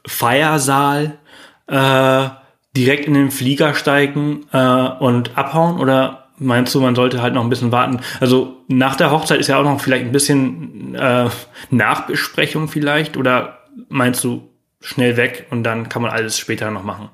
Feiersaal 0.07 1.19
äh, 1.67 2.29
direkt 2.77 3.07
in 3.07 3.15
den 3.15 3.31
Flieger 3.31 3.75
steigen 3.75 4.47
äh, 4.53 4.89
und 4.99 5.37
abhauen? 5.37 5.79
Oder 5.79 6.29
meinst 6.39 6.75
du, 6.75 6.81
man 6.81 6.95
sollte 6.95 7.23
halt 7.23 7.35
noch 7.35 7.45
ein 7.45 7.51
bisschen 7.51 7.73
warten? 7.73 8.01
Also 8.21 8.57
nach 8.69 8.97
der 8.97 9.11
Hochzeit 9.11 9.41
ist 9.41 9.49
ja 9.49 9.59
auch 9.59 9.65
noch 9.65 9.81
vielleicht 9.81 10.05
ein 10.05 10.13
bisschen 10.13 10.95
äh, 10.95 11.29
Nachbesprechung 11.71 12.69
vielleicht? 12.69 13.17
Oder 13.17 13.59
meinst 13.89 14.25
du 14.25 14.49
schnell 14.81 15.17
weg 15.17 15.47
und 15.51 15.63
dann 15.63 15.89
kann 15.89 16.03
man 16.03 16.11
alles 16.11 16.39
später 16.39 16.71
noch 16.71 16.85
machen? 16.85 17.11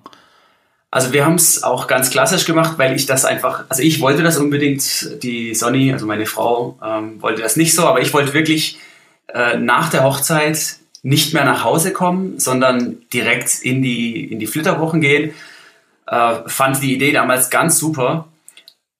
Also 0.90 1.12
wir 1.12 1.26
haben 1.26 1.34
es 1.34 1.62
auch 1.62 1.88
ganz 1.88 2.10
klassisch 2.10 2.46
gemacht, 2.46 2.78
weil 2.78 2.94
ich 2.94 3.06
das 3.06 3.24
einfach, 3.24 3.64
also 3.68 3.82
ich 3.82 4.00
wollte 4.00 4.22
das 4.22 4.38
unbedingt, 4.38 5.22
die 5.22 5.54
Sonny, 5.54 5.92
also 5.92 6.06
meine 6.06 6.26
Frau, 6.26 6.78
ähm, 6.82 7.20
wollte 7.20 7.42
das 7.42 7.56
nicht 7.56 7.74
so, 7.74 7.84
aber 7.84 8.00
ich 8.00 8.14
wollte 8.14 8.32
wirklich 8.32 8.78
äh, 9.28 9.56
nach 9.56 9.90
der 9.90 10.04
Hochzeit 10.04 10.76
nicht 11.02 11.34
mehr 11.34 11.44
nach 11.44 11.62
Hause 11.62 11.92
kommen, 11.92 12.40
sondern 12.40 12.98
direkt 13.12 13.60
in 13.62 13.82
die, 13.82 14.24
in 14.24 14.38
die 14.38 14.46
Flitterwochen 14.46 15.00
gehen. 15.00 15.34
Äh, 16.06 16.36
fand 16.46 16.82
die 16.82 16.94
Idee 16.94 17.12
damals 17.12 17.50
ganz 17.50 17.78
super. 17.78 18.28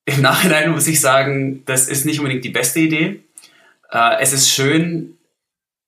Im 0.04 0.22
Nachhinein 0.22 0.70
muss 0.70 0.86
ich 0.86 1.00
sagen, 1.00 1.64
das 1.66 1.88
ist 1.88 2.06
nicht 2.06 2.20
unbedingt 2.20 2.44
die 2.44 2.50
beste 2.50 2.80
Idee. 2.80 3.24
Äh, 3.90 4.20
es 4.20 4.32
ist 4.32 4.50
schön, 4.50 5.16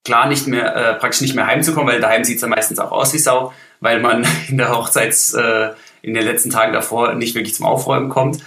klar 0.04 0.26
nicht 0.26 0.46
mehr, 0.46 0.74
äh, 0.74 0.94
praktisch 0.94 1.20
nicht 1.20 1.34
mehr 1.34 1.46
heimzukommen, 1.46 1.92
weil 1.92 2.00
daheim 2.00 2.24
sieht 2.24 2.36
es 2.36 2.42
ja 2.42 2.48
meistens 2.48 2.78
auch 2.78 2.92
aus 2.92 3.12
wie 3.12 3.18
Sau, 3.18 3.52
weil 3.80 4.00
man 4.00 4.26
in 4.48 4.58
der 4.58 4.70
Hochzeits, 4.70 5.34
äh, 5.34 5.70
in 6.02 6.14
den 6.14 6.24
letzten 6.24 6.50
Tagen 6.50 6.72
davor 6.72 7.14
nicht 7.14 7.34
wirklich 7.34 7.54
zum 7.54 7.66
Aufräumen 7.66 8.08
kommt. 8.08 8.42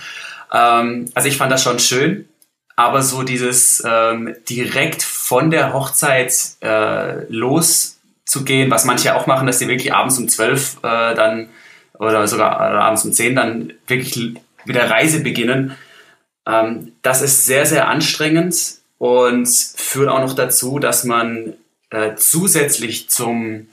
Ähm, 0.52 1.10
also 1.14 1.28
ich 1.28 1.38
fand 1.38 1.52
das 1.52 1.64
schon 1.64 1.80
schön, 1.80 2.28
aber 2.76 3.02
so 3.02 3.24
dieses 3.24 3.84
ähm, 3.86 4.36
direkt 4.50 5.04
von 5.32 5.50
der 5.50 5.72
Hochzeit 5.72 6.34
äh, 6.60 7.24
loszugehen, 7.30 8.70
was 8.70 8.84
manche 8.84 9.16
auch 9.16 9.28
machen, 9.28 9.48
dass 9.48 9.60
sie 9.60 9.70
wirklich 9.70 9.94
abends 9.94 10.18
um 10.18 10.28
zwölf 10.28 10.76
äh, 10.84 11.16
dann 11.16 11.48
oder 11.98 12.28
sogar 12.28 12.60
abends 12.60 13.06
um 13.06 13.14
zehn 13.14 13.34
dann 13.34 13.72
wirklich 13.88 14.36
mit 14.66 14.76
der 14.76 14.90
Reise 14.90 15.22
beginnen, 15.22 15.78
ähm, 16.46 16.92
das 17.02 17.22
ist 17.22 17.46
sehr, 17.46 17.66
sehr 17.66 17.88
anstrengend 17.88 18.58
und 18.98 19.48
führt 19.48 20.10
auch 20.10 20.20
noch 20.20 20.34
dazu, 20.34 20.80
dass 20.80 21.06
man 21.06 21.54
äh, 21.92 22.16
zusätzlich 22.16 23.10
zum 23.10 23.68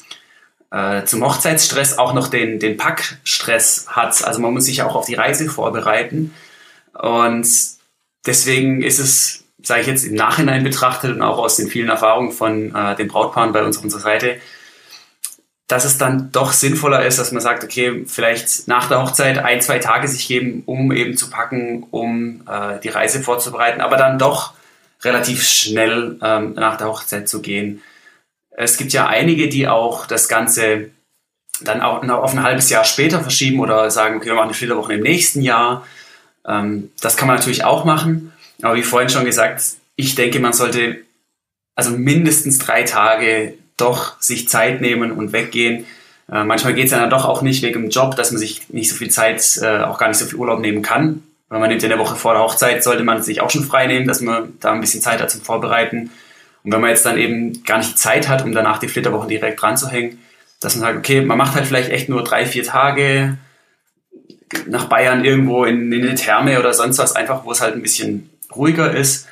äh, 0.71 1.07
zum 1.07 1.25
Hochzeitsstress 1.25 1.99
auch 1.99 2.15
noch 2.15 2.29
den, 2.29 2.61
den 2.61 2.77
Packstress 2.77 3.87
hat. 3.88 4.23
Also 4.23 4.38
man 4.38 4.55
muss 4.55 4.67
sich 4.67 4.83
auch 4.83 4.95
auf 4.95 5.07
die 5.07 5.15
Reise 5.15 5.49
vorbereiten. 5.49 6.33
Und 6.93 7.49
deswegen 8.25 8.81
ist 8.81 9.00
es, 9.00 9.48
sage 9.62 9.81
ich 9.83 9.87
jetzt 9.87 10.05
im 10.05 10.15
Nachhinein 10.15 10.62
betrachtet 10.65 11.15
und 11.15 11.23
auch 11.23 11.38
aus 11.38 11.57
den 11.57 11.69
vielen 11.69 11.88
Erfahrungen 11.88 12.33
von 12.33 12.75
äh, 12.75 12.97
den 12.97 13.09
Brautpaaren 13.09 13.53
bei 13.53 13.65
uns 13.65 13.79
auf 13.79 13.85
unserer 13.85 14.00
Seite, 14.00 14.37
dass 15.67 15.85
es 15.85 15.99
dann 15.99 16.33
doch 16.33 16.53
sinnvoller 16.53 17.05
ist, 17.05 17.19
dass 17.19 17.33
man 17.33 17.43
sagt, 17.43 17.62
okay, 17.62 18.05
vielleicht 18.07 18.69
nach 18.69 18.88
der 18.88 19.03
Hochzeit 19.03 19.38
ein, 19.38 19.61
zwei 19.61 19.79
Tage 19.79 20.09
sich 20.09 20.27
geben, 20.27 20.62
um 20.65 20.93
eben 20.93 21.17
zu 21.17 21.29
packen, 21.29 21.87
um 21.91 22.43
äh, 22.49 22.81
die 22.81 22.88
Reise 22.88 23.21
vorzubereiten, 23.21 23.81
aber 23.81 23.97
dann 23.97 24.19
doch 24.19 24.55
relativ 25.03 25.47
schnell 25.47 26.19
ähm, 26.23 26.55
nach 26.55 26.77
der 26.79 26.88
Hochzeit 26.88 27.29
zu 27.29 27.43
gehen. 27.43 27.83
Es 28.50 28.79
gibt 28.79 28.93
ja 28.93 29.07
einige, 29.07 29.49
die 29.49 29.69
auch 29.69 30.07
das 30.07 30.29
Ganze 30.29 30.91
dann 31.61 31.83
auch 31.83 32.03
auf 32.09 32.33
ein 32.33 32.43
halbes 32.43 32.71
Jahr 32.71 32.85
später 32.85 33.21
verschieben 33.21 33.61
oder 33.61 33.91
sagen, 33.91 34.17
okay, 34.17 34.27
wir 34.27 34.35
machen 34.35 34.49
die 34.49 34.55
Flitterwochen 34.55 34.97
im 34.97 35.03
nächsten 35.03 35.43
Jahr. 35.43 35.87
Ähm, 36.47 36.91
das 37.00 37.17
kann 37.17 37.29
man 37.29 37.37
natürlich 37.37 37.65
auch 37.65 37.85
machen. 37.85 38.33
Aber 38.62 38.77
wie 38.77 38.83
vorhin 38.83 39.09
schon 39.09 39.25
gesagt, 39.25 39.62
ich 39.97 40.15
denke, 40.15 40.41
man 40.41 40.53
sollte 40.53 40.99
also 41.75 41.91
mindestens 41.91 42.59
drei 42.59 42.83
Tage 42.83 43.55
doch 43.77 44.21
sich 44.21 44.49
Zeit 44.49 44.81
nehmen 44.81 45.12
und 45.12 45.33
weggehen. 45.33 45.87
Äh, 46.31 46.45
manchmal 46.45 46.75
geht 46.75 46.87
es 46.87 46.91
dann 46.91 47.09
doch 47.09 47.25
auch 47.25 47.43
nicht 47.43 47.62
wegen 47.62 47.83
dem 47.83 47.91
Job, 47.91 48.17
dass 48.17 48.33
man 48.33 48.38
sich 48.38 48.69
nicht 48.71 48.91
so 48.91 48.97
viel 48.97 49.11
Zeit, 49.11 49.59
äh, 49.62 49.83
auch 49.83 49.99
gar 49.99 50.09
nicht 50.09 50.19
so 50.19 50.27
viel 50.27 50.38
Urlaub 50.38 50.61
nehmen 50.61 50.83
kann. 50.83 51.23
Weil 51.49 51.61
man 51.61 51.71
nimmt 51.71 51.83
in 51.83 51.88
der 51.88 51.99
Woche 51.99 52.17
vor 52.17 52.35
der 52.35 52.43
Hochzeit, 52.43 52.83
sollte 52.83 53.05
man 53.05 53.23
sich 53.23 53.41
auch 53.41 53.50
schon 53.50 53.65
frei 53.65 53.87
nehmen, 53.87 54.07
dass 54.07 54.21
man 54.21 54.55
da 54.61 54.73
ein 54.73 54.81
bisschen 54.81 55.00
Zeit 55.00 55.23
hat 55.23 55.31
zum 55.31 55.41
Vorbereiten. 55.41 56.11
Und 56.65 56.73
wenn 56.73 56.81
man 56.81 56.91
jetzt 56.91 57.07
dann 57.07 57.17
eben 57.17 57.62
gar 57.65 57.79
nicht 57.79 57.99
Zeit 57.99 58.29
hat, 58.29 58.45
um 58.45 58.53
danach 58.53 58.79
die 58.79 58.88
Flitterwochen 58.88 59.29
direkt 59.29 59.62
dran 59.62 59.77
zu 59.77 59.88
hängen, 59.88 60.19
dass 60.61 60.75
man 60.75 60.83
sagt, 60.83 60.99
okay, 60.99 61.21
man 61.23 61.38
macht 61.38 61.55
halt 61.55 61.67
vielleicht 61.67 61.91
echt 61.91 62.09
nur 62.09 62.25
drei, 62.25 62.45
vier 62.45 62.65
Tage, 62.65 63.38
nach 64.67 64.87
Bayern 64.87 65.25
irgendwo 65.25 65.65
in, 65.65 65.93
in 65.93 66.03
eine 66.03 66.15
Therme 66.17 66.59
oder 66.59 66.75
sonst 66.75 66.99
was, 66.99 67.15
einfach 67.15 67.45
wo 67.45 67.53
es 67.53 67.61
halt 67.61 67.75
ein 67.75 67.83
bisschen 67.83 68.29
ruhiger 68.59 68.95
ist 68.95 69.29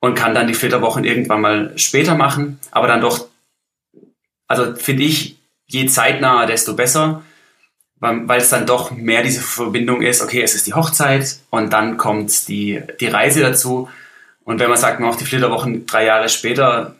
und 0.00 0.14
kann 0.14 0.34
dann 0.34 0.48
die 0.48 0.54
Flitterwochen 0.54 1.04
irgendwann 1.04 1.40
mal 1.40 1.78
später 1.78 2.14
machen, 2.14 2.58
aber 2.70 2.88
dann 2.88 3.00
doch, 3.00 3.28
also 4.48 4.74
finde 4.74 5.04
ich, 5.04 5.36
je 5.66 5.86
zeitnah, 5.86 6.46
desto 6.46 6.74
besser, 6.74 7.22
weil 8.00 8.40
es 8.40 8.48
dann 8.48 8.66
doch 8.66 8.90
mehr 8.90 9.22
diese 9.22 9.42
Verbindung 9.42 10.02
ist, 10.02 10.22
okay, 10.22 10.42
es 10.42 10.54
ist 10.54 10.66
die 10.66 10.74
Hochzeit 10.74 11.38
und 11.50 11.72
dann 11.72 11.98
kommt 11.98 12.48
die, 12.48 12.82
die 12.98 13.08
Reise 13.08 13.40
dazu. 13.40 13.88
Und 14.42 14.58
wenn 14.58 14.70
man 14.70 14.78
sagt, 14.78 15.00
man 15.00 15.10
macht 15.10 15.20
die 15.20 15.26
Flitterwochen 15.26 15.86
drei 15.86 16.06
Jahre 16.06 16.30
später, 16.30 16.96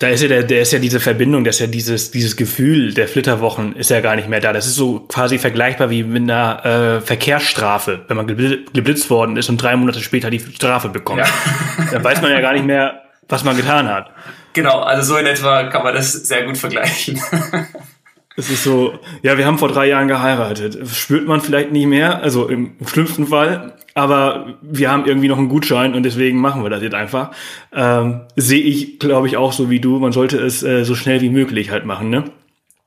da 0.00 0.08
ist 0.08 0.22
ja 0.22 0.28
der, 0.28 0.44
der 0.44 0.62
ist 0.62 0.72
ja 0.72 0.78
diese 0.78 1.00
Verbindung, 1.00 1.44
dass 1.44 1.58
ja 1.58 1.66
dieses, 1.66 2.10
dieses 2.10 2.36
Gefühl 2.36 2.94
der 2.94 3.08
Flitterwochen 3.08 3.74
ist 3.74 3.90
ja 3.90 4.00
gar 4.00 4.14
nicht 4.14 4.28
mehr 4.28 4.40
da. 4.40 4.52
Das 4.52 4.66
ist 4.66 4.76
so 4.76 5.00
quasi 5.00 5.38
vergleichbar 5.38 5.90
wie 5.90 6.04
mit 6.04 6.22
einer 6.22 6.64
äh, 6.64 7.00
Verkehrsstrafe, 7.00 8.04
wenn 8.06 8.16
man 8.16 8.26
geblitzt 8.26 9.10
worden 9.10 9.36
ist 9.36 9.48
und 9.48 9.60
drei 9.60 9.74
Monate 9.76 10.00
später 10.00 10.30
die 10.30 10.38
Strafe 10.38 10.88
bekommt. 10.88 11.20
Ja. 11.20 11.26
Dann 11.92 12.04
weiß 12.04 12.22
man 12.22 12.30
ja 12.30 12.40
gar 12.40 12.52
nicht 12.52 12.64
mehr, 12.64 13.02
was 13.28 13.42
man 13.42 13.56
getan 13.56 13.88
hat. 13.88 14.10
Genau, 14.52 14.80
also 14.80 15.14
so 15.14 15.18
in 15.18 15.26
etwa 15.26 15.64
kann 15.64 15.82
man 15.82 15.94
das 15.94 16.12
sehr 16.12 16.44
gut 16.44 16.56
vergleichen. 16.56 17.20
Es 18.38 18.50
ist 18.50 18.62
so, 18.62 18.96
ja, 19.22 19.36
wir 19.36 19.46
haben 19.46 19.58
vor 19.58 19.66
drei 19.66 19.88
Jahren 19.88 20.06
geheiratet. 20.06 20.78
Das 20.80 20.96
spürt 20.96 21.26
man 21.26 21.40
vielleicht 21.40 21.72
nicht 21.72 21.86
mehr, 21.86 22.22
also 22.22 22.46
im 22.46 22.76
schlimmsten 22.86 23.26
Fall, 23.26 23.74
aber 23.94 24.54
wir 24.62 24.92
haben 24.92 25.06
irgendwie 25.06 25.26
noch 25.26 25.38
einen 25.38 25.48
Gutschein 25.48 25.92
und 25.92 26.04
deswegen 26.04 26.40
machen 26.40 26.62
wir 26.62 26.70
das 26.70 26.80
jetzt 26.80 26.94
einfach. 26.94 27.32
Ähm, 27.72 28.20
Sehe 28.36 28.62
ich, 28.62 29.00
glaube 29.00 29.26
ich, 29.26 29.36
auch 29.36 29.52
so 29.52 29.70
wie 29.70 29.80
du. 29.80 29.98
Man 29.98 30.12
sollte 30.12 30.38
es 30.38 30.62
äh, 30.62 30.84
so 30.84 30.94
schnell 30.94 31.20
wie 31.20 31.30
möglich 31.30 31.72
halt 31.72 31.84
machen, 31.84 32.10
ne? 32.10 32.30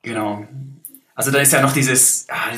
Genau. 0.04 0.48
Also 1.16 1.32
da 1.32 1.40
ist 1.40 1.52
ja 1.52 1.62
noch 1.62 1.74
dieses, 1.74 2.28
ja, 2.30 2.58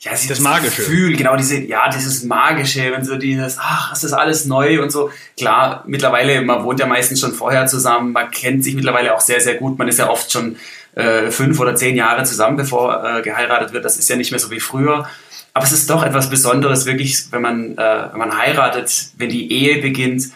ja, 0.00 0.10
dieses 0.10 0.28
das 0.28 0.40
magische 0.40 0.82
Gefühl, 0.82 1.16
genau 1.16 1.36
diese, 1.36 1.62
ja, 1.62 1.88
dieses 1.88 2.24
magische, 2.24 2.92
wenn 2.92 3.06
so 3.06 3.16
dieses, 3.16 3.56
ach, 3.58 3.94
ist 3.94 4.12
alles 4.12 4.44
neu 4.44 4.82
und 4.82 4.92
so. 4.92 5.08
Klar, 5.38 5.82
mittlerweile, 5.86 6.42
man 6.42 6.62
wohnt 6.62 6.78
ja 6.78 6.84
meistens 6.84 7.20
schon 7.20 7.32
vorher 7.32 7.66
zusammen, 7.68 8.12
man 8.12 8.30
kennt 8.30 8.64
sich 8.64 8.74
mittlerweile 8.74 9.14
auch 9.14 9.20
sehr, 9.20 9.40
sehr 9.40 9.54
gut. 9.54 9.78
Man 9.78 9.88
ist 9.88 9.98
ja 9.98 10.10
oft 10.10 10.30
schon 10.30 10.56
äh, 10.94 11.30
fünf 11.30 11.58
oder 11.60 11.74
zehn 11.74 11.96
Jahre 11.96 12.24
zusammen, 12.24 12.56
bevor 12.56 13.04
äh, 13.04 13.22
geheiratet 13.22 13.72
wird. 13.72 13.84
Das 13.84 13.96
ist 13.96 14.08
ja 14.08 14.16
nicht 14.16 14.30
mehr 14.30 14.40
so 14.40 14.50
wie 14.50 14.60
früher. 14.60 15.08
Aber 15.52 15.64
es 15.64 15.72
ist 15.72 15.88
doch 15.88 16.02
etwas 16.02 16.30
Besonderes, 16.30 16.84
wirklich, 16.86 17.30
wenn 17.30 17.42
man, 17.42 17.78
äh, 17.78 18.08
wenn 18.10 18.18
man 18.18 18.36
heiratet, 18.36 19.10
wenn 19.16 19.28
die 19.28 19.52
Ehe 19.52 19.80
beginnt. 19.80 20.30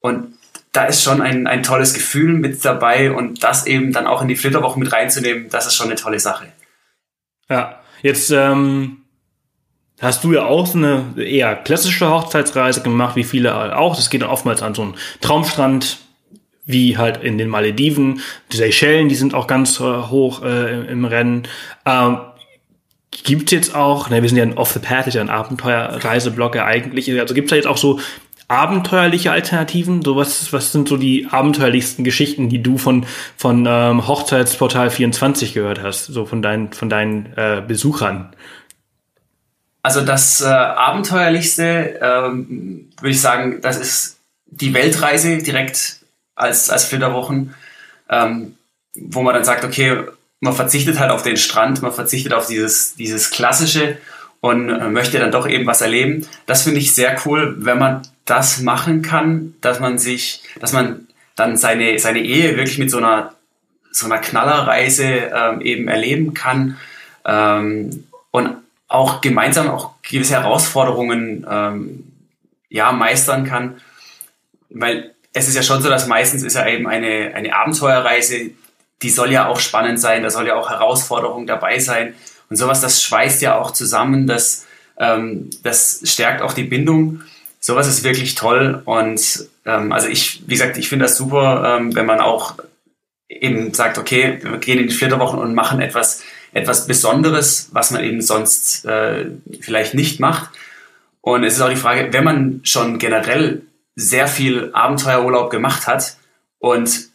Und 0.00 0.34
da 0.72 0.84
ist 0.84 1.02
schon 1.02 1.20
ein, 1.20 1.46
ein 1.46 1.62
tolles 1.62 1.94
Gefühl 1.94 2.34
mit 2.34 2.64
dabei 2.64 3.12
und 3.12 3.42
das 3.42 3.66
eben 3.66 3.92
dann 3.92 4.06
auch 4.06 4.22
in 4.22 4.28
die 4.28 4.36
Flitterwoche 4.36 4.78
mit 4.78 4.92
reinzunehmen, 4.92 5.48
das 5.50 5.66
ist 5.66 5.74
schon 5.74 5.86
eine 5.86 5.96
tolle 5.96 6.20
Sache. 6.20 6.46
Ja, 7.48 7.80
jetzt 8.02 8.30
ähm, 8.30 8.98
hast 10.00 10.22
du 10.22 10.32
ja 10.32 10.44
auch 10.44 10.66
so 10.66 10.78
eine 10.78 11.14
eher 11.16 11.56
klassische 11.56 12.08
Hochzeitsreise 12.08 12.82
gemacht, 12.82 13.16
wie 13.16 13.24
viele 13.24 13.76
auch. 13.76 13.96
Das 13.96 14.10
geht 14.10 14.22
dann 14.22 14.30
oftmals 14.30 14.62
an 14.62 14.74
so 14.74 14.82
einen 14.82 14.94
Traumstrand, 15.20 15.98
wie 16.72 16.98
halt 16.98 17.22
in 17.22 17.38
den 17.38 17.48
Malediven. 17.48 18.20
Die 18.52 18.56
Seychellen, 18.56 19.08
die 19.08 19.14
sind 19.14 19.34
auch 19.34 19.46
ganz 19.46 19.80
äh, 19.80 19.82
hoch 19.82 20.42
äh, 20.42 20.86
im 20.86 21.04
Rennen. 21.04 21.48
Ähm, 21.86 22.18
Gibt 23.24 23.50
jetzt 23.50 23.74
auch, 23.74 24.08
ne, 24.08 24.22
wir 24.22 24.28
sind 24.28 24.38
ja 24.38 24.44
ein 24.44 24.56
Off 24.56 24.72
the 24.72 24.78
Path, 24.78 25.06
ist 25.08 25.14
ja 25.14 25.20
ein 25.20 25.30
Abenteuerreiseblog 25.30 26.54
ja 26.54 26.64
eigentlich. 26.64 27.10
Also 27.20 27.34
gibt 27.34 27.46
es 27.46 27.50
da 27.50 27.56
jetzt 27.56 27.66
auch 27.66 27.76
so 27.76 27.98
abenteuerliche 28.50 29.30
Alternativen? 29.30 30.02
So 30.02 30.16
was, 30.16 30.52
was 30.52 30.72
sind 30.72 30.88
so 30.88 30.96
die 30.96 31.26
abenteuerlichsten 31.30 32.04
Geschichten, 32.04 32.48
die 32.48 32.62
du 32.62 32.78
von, 32.78 33.06
von 33.36 33.66
ähm, 33.68 34.06
Hochzeitsportal 34.06 34.90
24 34.90 35.54
gehört 35.54 35.82
hast, 35.82 36.06
so 36.06 36.26
von 36.26 36.42
deinen, 36.42 36.72
von 36.72 36.88
deinen 36.88 37.32
äh, 37.36 37.62
Besuchern? 37.66 38.34
Also 39.82 40.02
das 40.02 40.40
äh, 40.40 40.46
abenteuerlichste, 40.46 42.00
ähm, 42.02 42.90
würde 42.98 43.10
ich 43.10 43.20
sagen, 43.20 43.60
das 43.62 43.78
ist 43.78 44.20
die 44.46 44.74
Weltreise 44.74 45.38
direkt 45.38 45.99
als, 46.40 46.70
als 46.70 46.84
Flitterwochen, 46.84 47.54
ähm, 48.08 48.56
wo 48.94 49.22
man 49.22 49.34
dann 49.34 49.44
sagt, 49.44 49.64
okay, 49.64 50.04
man 50.40 50.54
verzichtet 50.54 50.98
halt 50.98 51.10
auf 51.10 51.22
den 51.22 51.36
Strand, 51.36 51.82
man 51.82 51.92
verzichtet 51.92 52.32
auf 52.32 52.46
dieses, 52.46 52.94
dieses 52.94 53.30
Klassische 53.30 53.98
und 54.40 54.70
äh, 54.70 54.88
möchte 54.88 55.18
dann 55.18 55.32
doch 55.32 55.46
eben 55.46 55.66
was 55.66 55.82
erleben. 55.82 56.26
Das 56.46 56.62
finde 56.62 56.80
ich 56.80 56.94
sehr 56.94 57.16
cool, 57.24 57.56
wenn 57.58 57.78
man 57.78 58.02
das 58.24 58.60
machen 58.60 59.02
kann, 59.02 59.54
dass 59.60 59.80
man 59.80 59.98
sich, 59.98 60.42
dass 60.60 60.72
man 60.72 61.06
dann 61.36 61.56
seine, 61.56 61.98
seine 61.98 62.20
Ehe 62.20 62.56
wirklich 62.56 62.78
mit 62.78 62.90
so 62.90 62.98
einer, 62.98 63.34
so 63.92 64.06
einer 64.06 64.18
Knallerreise 64.18 65.04
ähm, 65.04 65.60
eben 65.60 65.88
erleben 65.88 66.32
kann 66.32 66.76
ähm, 67.24 68.04
und 68.30 68.56
auch 68.88 69.20
gemeinsam 69.20 69.68
auch 69.68 69.92
gewisse 70.02 70.34
Herausforderungen 70.34 71.46
ähm, 71.48 72.04
ja, 72.68 72.92
meistern 72.92 73.44
kann. 73.44 73.80
Weil 74.70 75.14
es 75.32 75.48
ist 75.48 75.54
ja 75.54 75.62
schon 75.62 75.82
so, 75.82 75.88
dass 75.88 76.06
meistens 76.06 76.42
ist 76.42 76.54
ja 76.54 76.66
eben 76.66 76.88
eine, 76.88 77.32
eine 77.34 77.54
Abenteuerreise, 77.54 78.50
die 79.02 79.10
soll 79.10 79.32
ja 79.32 79.46
auch 79.46 79.60
spannend 79.60 80.00
sein, 80.00 80.22
da 80.22 80.30
soll 80.30 80.46
ja 80.46 80.56
auch 80.56 80.70
Herausforderung 80.70 81.46
dabei 81.46 81.78
sein. 81.78 82.14
Und 82.48 82.56
sowas, 82.56 82.80
das 82.80 83.02
schweißt 83.02 83.40
ja 83.42 83.58
auch 83.58 83.70
zusammen, 83.70 84.26
das, 84.26 84.66
ähm, 84.98 85.50
das 85.62 86.00
stärkt 86.04 86.42
auch 86.42 86.52
die 86.52 86.64
Bindung. 86.64 87.22
Sowas 87.60 87.86
ist 87.86 88.04
wirklich 88.04 88.34
toll. 88.34 88.82
Und 88.84 89.48
ähm, 89.64 89.92
also 89.92 90.08
ich, 90.08 90.42
wie 90.46 90.54
gesagt, 90.54 90.76
ich 90.76 90.88
finde 90.88 91.04
das 91.04 91.16
super, 91.16 91.78
ähm, 91.78 91.94
wenn 91.94 92.06
man 92.06 92.20
auch 92.20 92.54
eben 93.28 93.72
sagt, 93.72 93.98
okay, 93.98 94.40
wir 94.42 94.58
gehen 94.58 94.78
in 94.78 94.88
die 94.88 94.94
Flitterwochen 94.94 95.38
und 95.38 95.54
machen 95.54 95.80
etwas, 95.80 96.22
etwas 96.52 96.86
Besonderes, 96.86 97.68
was 97.72 97.92
man 97.92 98.02
eben 98.02 98.20
sonst 98.20 98.84
äh, 98.84 99.26
vielleicht 99.60 99.94
nicht 99.94 100.18
macht. 100.18 100.50
Und 101.20 101.44
es 101.44 101.54
ist 101.54 101.60
auch 101.60 101.68
die 101.68 101.76
Frage, 101.76 102.12
wenn 102.12 102.24
man 102.24 102.60
schon 102.64 102.98
generell 102.98 103.62
sehr 103.96 104.28
viel 104.28 104.70
Abenteuerurlaub 104.72 105.50
gemacht 105.50 105.86
hat 105.86 106.16
und 106.58 107.10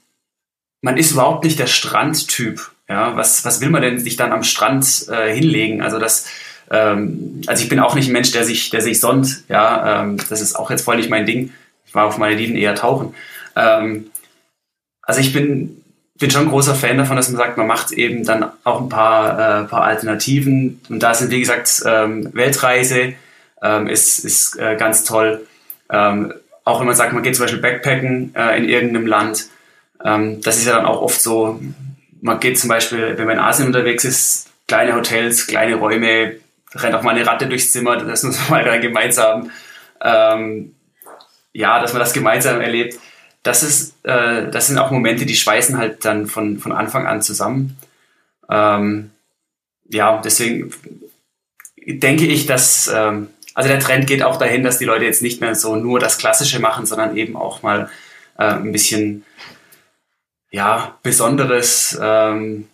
man 0.82 0.98
ist 0.98 1.12
überhaupt 1.12 1.44
nicht 1.44 1.58
der 1.58 1.68
Strandtyp. 1.68 2.72
Ja, 2.88 3.16
was, 3.16 3.44
was 3.44 3.62
will 3.62 3.72
man 3.72 3.82
denn 3.82 4.00
sich 4.00 4.16
dann 4.16 4.32
am 4.32 4.44
Strand 4.44 5.08
äh, 5.10 5.34
hinlegen? 5.34 5.82
Also 5.82 5.98
das, 5.98 6.28
ähm, 6.70 7.42
also 7.48 7.64
ich 7.64 7.70
bin 7.70 7.80
auch 7.80 7.96
nicht 7.96 8.08
ein 8.08 8.14
Mensch, 8.14 8.32
der 8.32 8.46
sich, 8.46 8.70
der 8.70 8.82
sich 8.82 9.00
sonnt. 9.00 9.44
Ja, 9.50 10.04
ähm, 10.04 10.18
das 10.30 10.42
ist 10.42 10.56
auch 10.56 10.70
jetzt 10.70 10.84
voll 10.84 10.98
nicht 10.98 11.10
mein 11.10 11.26
Ding. 11.26 11.52
Ich 11.88 11.96
war 11.96 12.06
auf 12.06 12.20
meine 12.20 12.36
Lieben 12.36 12.56
eher 12.56 12.76
tauchen. 12.76 13.16
Ähm, 13.56 14.12
also 15.02 15.20
ich 15.20 15.34
bin, 15.34 15.82
bin 16.20 16.30
schon 16.30 16.44
ein 16.44 16.50
großer 16.50 16.76
Fan 16.76 17.00
davon, 17.00 17.16
dass 17.16 17.30
man 17.30 17.38
sagt, 17.38 17.58
man 17.58 17.68
macht 17.68 17.92
eben 17.92 18.24
dann 18.24 18.52
auch 18.64 18.82
ein 18.82 18.90
paar, 18.90 19.64
äh, 19.64 19.68
paar 19.68 19.84
Alternativen. 19.84 20.82
Und 20.90 21.02
da 21.02 21.16
sind, 21.16 21.32
wie 21.32 21.40
gesagt, 21.40 21.82
ähm, 21.88 22.30
Weltreise 22.34 23.14
ähm, 23.64 23.88
ist, 23.88 24.20
ist 24.20 24.58
äh, 24.58 24.76
ganz 24.76 25.04
toll. 25.04 25.48
Auch 26.66 26.80
wenn 26.80 26.88
man 26.88 26.96
sagt, 26.96 27.14
man 27.14 27.24
geht 27.24 27.36
zum 27.36 27.46
Beispiel 27.46 27.62
Backpacken 27.62 28.36
äh, 28.36 28.58
in 28.58 28.68
irgendeinem 28.68 29.08
Land, 29.08 29.46
ähm, 30.04 30.42
das 30.42 30.58
ist 30.58 30.66
ja 30.66 30.76
dann 30.76 30.86
auch 30.86 31.02
oft 31.02 31.22
so, 31.22 31.62
man 32.22 32.40
geht 32.40 32.60
zum 32.60 32.70
Beispiel, 32.70 33.18
wenn 33.18 33.26
man 33.26 33.38
in 33.38 33.44
Asien 33.44 33.68
unterwegs 33.68 34.04
ist, 34.04 34.50
kleine 34.68 34.96
Hotels, 34.96 35.48
kleine 35.48 35.76
Räume, 35.76 36.38
rennt 36.74 36.96
auch 36.96 37.04
mal 37.04 37.16
eine 37.16 37.26
Ratte 37.26 37.48
durchs 37.48 37.72
Zimmer, 37.72 37.98
das 37.98 38.24
muss 38.24 38.38
man 38.40 38.50
mal 38.50 38.66
dann 38.66 38.82
gemeinsam, 38.82 39.52
ähm, 40.02 40.76
ja, 41.54 41.80
dass 41.80 41.94
man 41.94 42.02
das 42.02 42.14
gemeinsam 42.14 42.60
erlebt. 42.60 43.00
Das 43.44 43.62
ist, 43.62 43.96
äh, 44.04 44.50
das 44.50 44.68
sind 44.68 44.80
auch 44.80 44.92
Momente, 44.92 45.26
die 45.26 45.36
schweißen 45.36 45.78
halt 45.78 46.04
dann 46.04 46.26
von, 46.26 46.58
von 46.58 46.72
Anfang 46.72 47.06
an 47.06 47.22
zusammen. 47.22 47.78
Ähm, 48.50 49.12
ja, 49.88 50.20
deswegen 50.20 50.74
denke 51.86 52.26
ich, 52.26 52.48
dass 52.48 52.92
ähm, 52.94 53.30
also 53.56 53.70
der 53.70 53.80
Trend 53.80 54.06
geht 54.06 54.22
auch 54.22 54.38
dahin, 54.38 54.64
dass 54.64 54.78
die 54.78 54.86
Leute 54.86 55.06
jetzt 55.06 55.22
nicht 55.22 55.42
mehr 55.42 55.56
so 55.56 55.78
nur 55.78 56.00
das 56.00 56.18
Klassische 56.18 56.60
machen, 56.60 56.86
sondern 56.86 57.18
eben 57.18 57.36
auch 57.38 57.64
mal 57.64 57.90
äh, 58.38 58.44
ein 58.44 58.74
bisschen 58.74 59.24
ja, 60.52 60.98
Besonderes. 61.02 61.98
Ähm, 62.00 62.68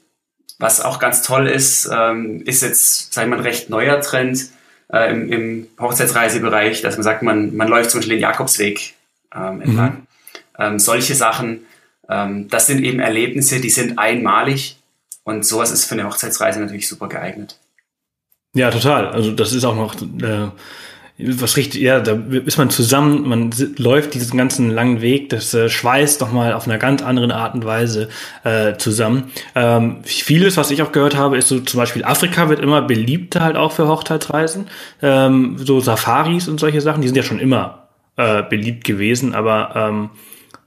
was 0.58 0.82
auch 0.82 1.00
ganz 1.00 1.22
toll 1.22 1.48
ist, 1.48 1.90
ähm, 1.92 2.42
ist 2.46 2.62
jetzt, 2.62 3.14
sagen 3.14 3.30
wir 3.30 3.38
mal, 3.38 3.42
ein 3.42 3.48
recht 3.48 3.70
neuer 3.70 4.02
Trend 4.02 4.50
äh, 4.92 5.12
im, 5.12 5.32
im 5.32 5.68
Hochzeitsreisebereich, 5.80 6.82
dass 6.82 6.98
man 6.98 7.04
sagt, 7.04 7.24
man, 7.24 7.56
man 7.56 7.68
läuft 7.68 7.92
zum 7.92 8.00
Beispiel 8.00 8.18
den 8.18 8.22
Jakobsweg 8.22 8.94
ähm, 9.36 9.62
entlang. 9.62 9.92
Mhm. 9.94 10.08
Ähm, 10.60 10.80
solche 10.80 11.16
Sachen, 11.16 11.66
ähm, 12.10 12.48
das 12.50 12.68
sind 12.68 12.84
eben 12.84 13.00
Erlebnisse, 13.00 13.60
die 13.60 13.70
sind 13.70 13.98
einmalig 13.98 14.78
und 15.24 15.46
sowas 15.46 15.72
ist 15.72 15.86
für 15.86 15.96
eine 15.96 16.06
Hochzeitsreise 16.06 16.60
natürlich 16.60 16.88
super 16.88 17.08
geeignet. 17.08 17.58
Ja, 18.54 18.70
total. 18.70 19.08
Also 19.08 19.32
das 19.32 19.54
ist 19.54 19.64
auch 19.64 19.76
noch 19.76 19.96
äh, 19.96 20.50
was 21.24 21.58
richtig, 21.58 21.82
ja, 21.82 22.00
da 22.00 22.14
ist 22.46 22.58
man 22.58 22.70
zusammen, 22.70 23.28
man 23.28 23.52
läuft 23.78 24.14
diesen 24.14 24.38
ganzen 24.38 24.70
langen 24.70 25.02
Weg, 25.02 25.30
das 25.30 25.54
äh, 25.54 25.70
schweißt 25.70 26.22
doch 26.22 26.32
mal 26.32 26.54
auf 26.54 26.68
einer 26.68 26.78
ganz 26.78 27.02
anderen 27.02 27.32
Art 27.32 27.54
und 27.54 27.66
Weise 27.66 28.10
äh, 28.44 28.76
zusammen. 28.78 29.32
Ähm, 29.56 29.98
vieles, 30.04 30.58
was 30.58 30.72
ich 30.72 30.82
auch 30.82 30.92
gehört 30.92 31.16
habe, 31.16 31.38
ist 31.38 31.48
so 31.48 31.60
zum 31.60 31.80
Beispiel 31.80 32.04
Afrika 32.04 32.50
wird 32.50 32.60
immer 32.60 32.82
beliebter 32.82 33.42
halt 33.42 33.56
auch 33.56 33.72
für 33.72 33.88
Hochzeitsreisen. 33.88 34.68
Ähm, 35.02 35.58
so 35.60 35.80
Safaris 35.80 36.48
und 36.48 36.60
solche 36.60 36.82
Sachen, 36.82 37.02
die 37.02 37.08
sind 37.08 37.18
ja 37.18 37.24
schon 37.24 37.40
immer 37.40 37.90
äh, 38.18 38.44
beliebt 38.44 38.84
gewesen, 38.84 39.36
aber 39.36 39.74
ähm, 39.76 40.10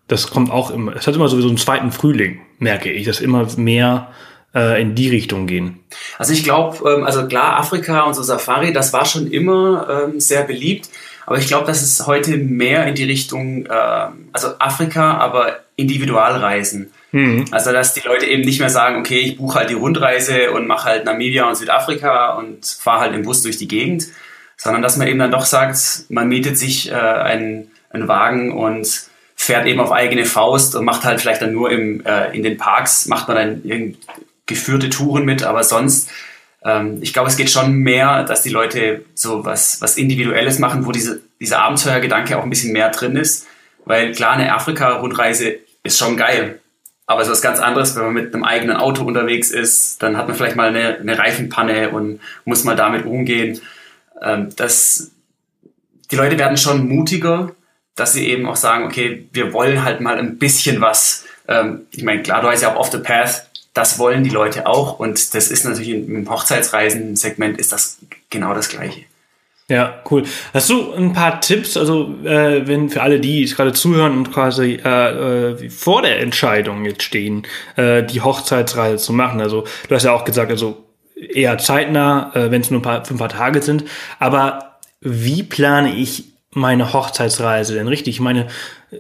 das 0.07 0.31
kommt 0.31 0.51
auch 0.51 0.71
immer, 0.71 0.95
es 0.95 1.07
hat 1.07 1.17
immer 1.17 1.29
sowieso 1.29 1.49
einen 1.49 1.57
zweiten 1.57 1.91
Frühling, 1.91 2.41
merke 2.59 2.93
ich, 2.93 3.07
dass 3.07 3.21
immer 3.21 3.47
mehr 3.57 4.09
äh, 4.55 4.81
in 4.81 4.95
die 4.95 5.11
Richtung 5.11 5.47
gehen? 5.47 5.81
Also 6.19 6.33
ich 6.33 6.45
glaube, 6.45 6.89
ähm, 6.89 7.05
also 7.05 7.27
klar, 7.27 7.59
Afrika 7.59 8.03
und 8.03 8.15
so 8.15 8.23
Safari, 8.23 8.73
das 8.73 8.93
war 8.93 9.05
schon 9.05 9.31
immer 9.31 10.09
ähm, 10.09 10.21
sehr 10.21 10.45
beliebt, 10.45 10.89
aber 11.27 11.39
ich 11.39 11.47
glaube, 11.47 11.67
dass 11.67 11.83
es 11.83 12.07
heute 12.07 12.37
mehr 12.37 12.87
in 12.87 12.95
die 12.95 13.05
Richtung, 13.05 13.67
äh, 13.67 14.07
also 14.33 14.49
Afrika, 14.59 15.17
aber 15.19 15.61
Individualreisen. 15.77 16.93
Mhm. 17.13 17.47
Also 17.51 17.73
dass 17.73 17.95
die 17.95 18.07
Leute 18.07 18.27
eben 18.27 18.43
nicht 18.43 18.61
mehr 18.61 18.71
sagen, 18.71 18.99
okay, 18.99 19.19
ich 19.19 19.37
buche 19.37 19.59
halt 19.61 19.71
die 19.71 19.75
Rundreise 19.75 20.51
und 20.51 20.67
mache 20.67 20.89
halt 20.89 21.05
Namibia 21.05 21.49
und 21.49 21.57
Südafrika 21.57 22.35
und 22.35 22.67
fahre 22.67 23.01
halt 23.01 23.15
im 23.15 23.23
Bus 23.23 23.43
durch 23.43 23.57
die 23.57 23.69
Gegend, 23.69 24.07
sondern 24.57 24.83
dass 24.83 24.97
man 24.97 25.09
eben 25.09 25.19
dann 25.19 25.31
doch 25.31 25.45
sagt, 25.45 26.05
man 26.09 26.29
mietet 26.29 26.59
sich 26.59 26.91
äh, 26.91 26.95
einen, 26.95 27.71
einen 27.91 28.09
Wagen 28.09 28.53
und 28.53 29.09
fährt 29.37 29.67
eben 29.67 29.81
auf 29.81 29.93
eigene 29.93 30.25
Faust 30.25 30.75
und 30.77 30.85
macht 30.85 31.05
halt 31.05 31.21
vielleicht 31.21 31.43
dann 31.43 31.53
nur 31.53 31.71
im, 31.71 32.05
äh, 32.05 32.37
in 32.37 32.43
den 32.43 32.57
Parks, 32.57 33.07
macht 33.07 33.29
man 33.29 33.37
dann 33.37 33.97
geführte 34.47 34.91
Touren 34.91 35.25
mit, 35.25 35.43
aber 35.43 35.65
sonst, 35.65 36.11
ähm, 36.65 36.99
ich 37.01 37.13
glaube, 37.13 37.29
es 37.29 37.37
geht 37.37 37.51
schon 37.51 37.75
mehr, 37.75 38.25
dass 38.25 38.43
die 38.43 38.51
Leute 38.51 39.05
so 39.15 39.45
was, 39.45 39.81
was 39.81 39.97
Individuelles 39.97 40.59
machen, 40.59 40.87
wo 40.87 40.93
diese, 40.93 41.21
dieser 41.41 41.61
Abenteuergedanke 41.61 42.39
auch 42.39 42.43
ein 42.43 42.51
bisschen 42.51 42.73
mehr 42.73 42.91
drin 42.91 43.17
ist. 43.17 43.47
Weil 43.85 44.13
klar, 44.13 44.33
eine 44.33 44.55
Afrika-Rundreise 44.55 45.57
ist 45.83 45.99
schon 45.99 46.17
geil. 46.17 46.61
Aber 47.07 47.21
es 47.21 47.27
ist 47.29 47.33
was 47.33 47.43
ganz 47.43 47.59
anderes, 47.61 47.95
wenn 47.97 48.05
man 48.05 48.15
mit 48.15 48.35
einem 48.35 48.45
eigenen 48.45 48.77
Auto 48.77 49.05
unterwegs 49.05 49.51
ist, 49.51 50.03
dann 50.03 50.17
hat 50.17 50.27
man 50.27 50.37
vielleicht 50.37 50.57
mal 50.57 50.69
eine, 50.69 50.99
eine 50.99 51.19
Reifenpanne 51.19 51.91
und 51.91 52.21
muss 52.47 52.65
mal 52.65 52.77
damit 52.77 53.05
umgehen. 53.05 53.61
Ähm, 54.23 54.49
das, 54.57 55.11
die 56.11 56.17
Leute 56.17 56.39
werden 56.39 56.57
schon 56.57 56.89
mutiger, 56.89 57.55
dass 57.95 58.15
sie 58.15 58.27
eben 58.27 58.47
auch 58.47 58.57
sagen, 58.57 58.85
okay, 58.85 59.29
wir 59.33 59.53
wollen 59.53 59.85
halt 59.85 60.01
mal 60.01 60.19
ein 60.19 60.39
bisschen 60.39 60.81
was. 60.81 61.27
Ähm, 61.47 61.83
ich 61.91 62.03
meine, 62.03 62.23
klar, 62.23 62.41
du 62.41 62.49
heißt 62.49 62.63
ja 62.63 62.73
auch 62.73 62.81
Off 62.81 62.91
the 62.91 62.99
Path, 62.99 63.51
das 63.75 63.99
wollen 63.99 64.25
die 64.25 64.31
Leute 64.31 64.67
auch 64.67 64.99
und 64.99 65.35
das 65.35 65.51
ist 65.51 65.65
natürlich 65.65 65.91
im 65.91 66.31
Hochzeitsreisen-Segment 66.31 67.59
ist 67.59 67.73
das 67.73 67.99
genau 68.31 68.55
das 68.55 68.69
Gleiche. 68.69 69.03
Ja, 69.69 70.03
cool. 70.11 70.25
Hast 70.53 70.69
du 70.69 70.93
ein 70.93 71.15
paar 71.15 71.41
Tipps, 71.41 71.77
also 71.77 72.15
äh, 72.23 72.67
wenn 72.67 72.91
für 72.91 73.01
alle, 73.01 73.19
die 73.19 73.45
gerade 73.47 73.73
zuhören 73.73 74.13
und 74.13 74.31
quasi 74.31 74.79
äh, 74.85 75.53
äh, 75.53 75.71
vor 75.71 76.03
der 76.03 76.21
Entscheidung 76.21 76.85
jetzt 76.85 77.03
stehen, 77.03 77.47
äh, 77.77 78.03
die 78.03 78.21
Hochzeitsreise 78.21 79.03
zu 79.03 79.15
machen? 79.15 79.41
Also 79.41 79.65
du 79.89 79.95
hast 79.95 80.05
ja 80.05 80.13
auch 80.13 80.25
gesagt, 80.25 80.51
also 80.51 80.85
eher 81.17 81.57
zeitnah, 81.57 82.31
äh, 82.35 82.51
wenn 82.51 82.61
es 82.61 82.71
nur 82.71 82.81
ein 82.81 82.83
paar, 82.83 83.05
für 83.07 83.15
ein 83.15 83.19
paar 83.19 83.31
Tage 83.31 83.63
sind. 83.63 83.85
Aber 84.19 84.77
wie 85.01 85.43
plane 85.43 85.95
ich 85.95 86.34
meine 86.55 86.93
Hochzeitsreise 86.93 87.75
denn 87.75 87.89
richtig? 87.89 88.17
Ich 88.17 88.21
meine, 88.21 88.47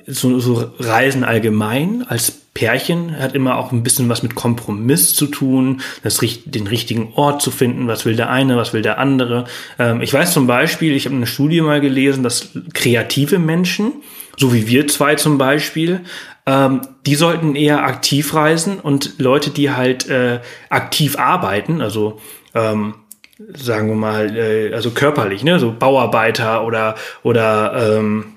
so, 0.07 0.38
so 0.40 0.73
Reisen 0.79 1.25
allgemein 1.25 2.05
als 2.09 2.33
Pärchen 2.55 3.19
hat 3.19 3.35
immer 3.35 3.59
auch 3.59 3.73
ein 3.73 3.83
bisschen 3.83 4.09
was 4.09 4.23
mit 4.23 4.37
Kompromiss 4.37 5.14
zu 5.14 5.27
tun, 5.27 5.81
das, 6.03 6.21
den 6.45 6.67
richtigen 6.67 7.12
Ort 7.14 7.43
zu 7.43 7.51
finden, 7.51 7.88
was 7.88 8.05
will 8.05 8.14
der 8.14 8.31
eine, 8.31 8.57
was 8.57 8.73
will 8.73 8.83
der 8.83 8.99
andere. 8.99 9.45
Ähm, 9.79 10.01
ich 10.01 10.12
weiß 10.12 10.33
zum 10.33 10.47
Beispiel, 10.47 10.95
ich 10.95 11.07
habe 11.07 11.17
eine 11.17 11.27
Studie 11.27 11.61
mal 11.61 11.81
gelesen, 11.81 12.23
dass 12.23 12.51
kreative 12.73 13.40
Menschen, 13.40 13.93
so 14.37 14.55
wie 14.55 14.69
wir 14.69 14.87
zwei 14.87 15.17
zum 15.17 15.37
Beispiel, 15.37 16.01
ähm, 16.47 16.83
die 17.07 17.17
sollten 17.17 17.57
eher 17.57 17.85
aktiv 17.85 18.35
reisen 18.35 18.79
und 18.79 19.19
Leute, 19.19 19.51
die 19.51 19.71
halt 19.71 20.09
äh, 20.09 20.40
aktiv 20.71 21.19
arbeiten, 21.19 21.81
also 21.81 22.21
ähm, 22.55 22.95
sagen 23.38 23.88
wir 23.88 23.97
mal, 23.97 24.37
äh, 24.37 24.75
also 24.75 24.90
körperlich, 24.90 25.42
ne, 25.44 25.59
so 25.59 25.73
Bauarbeiter 25.73 26.64
oder 26.64 26.94
oder 27.23 27.99
ähm, 27.99 28.35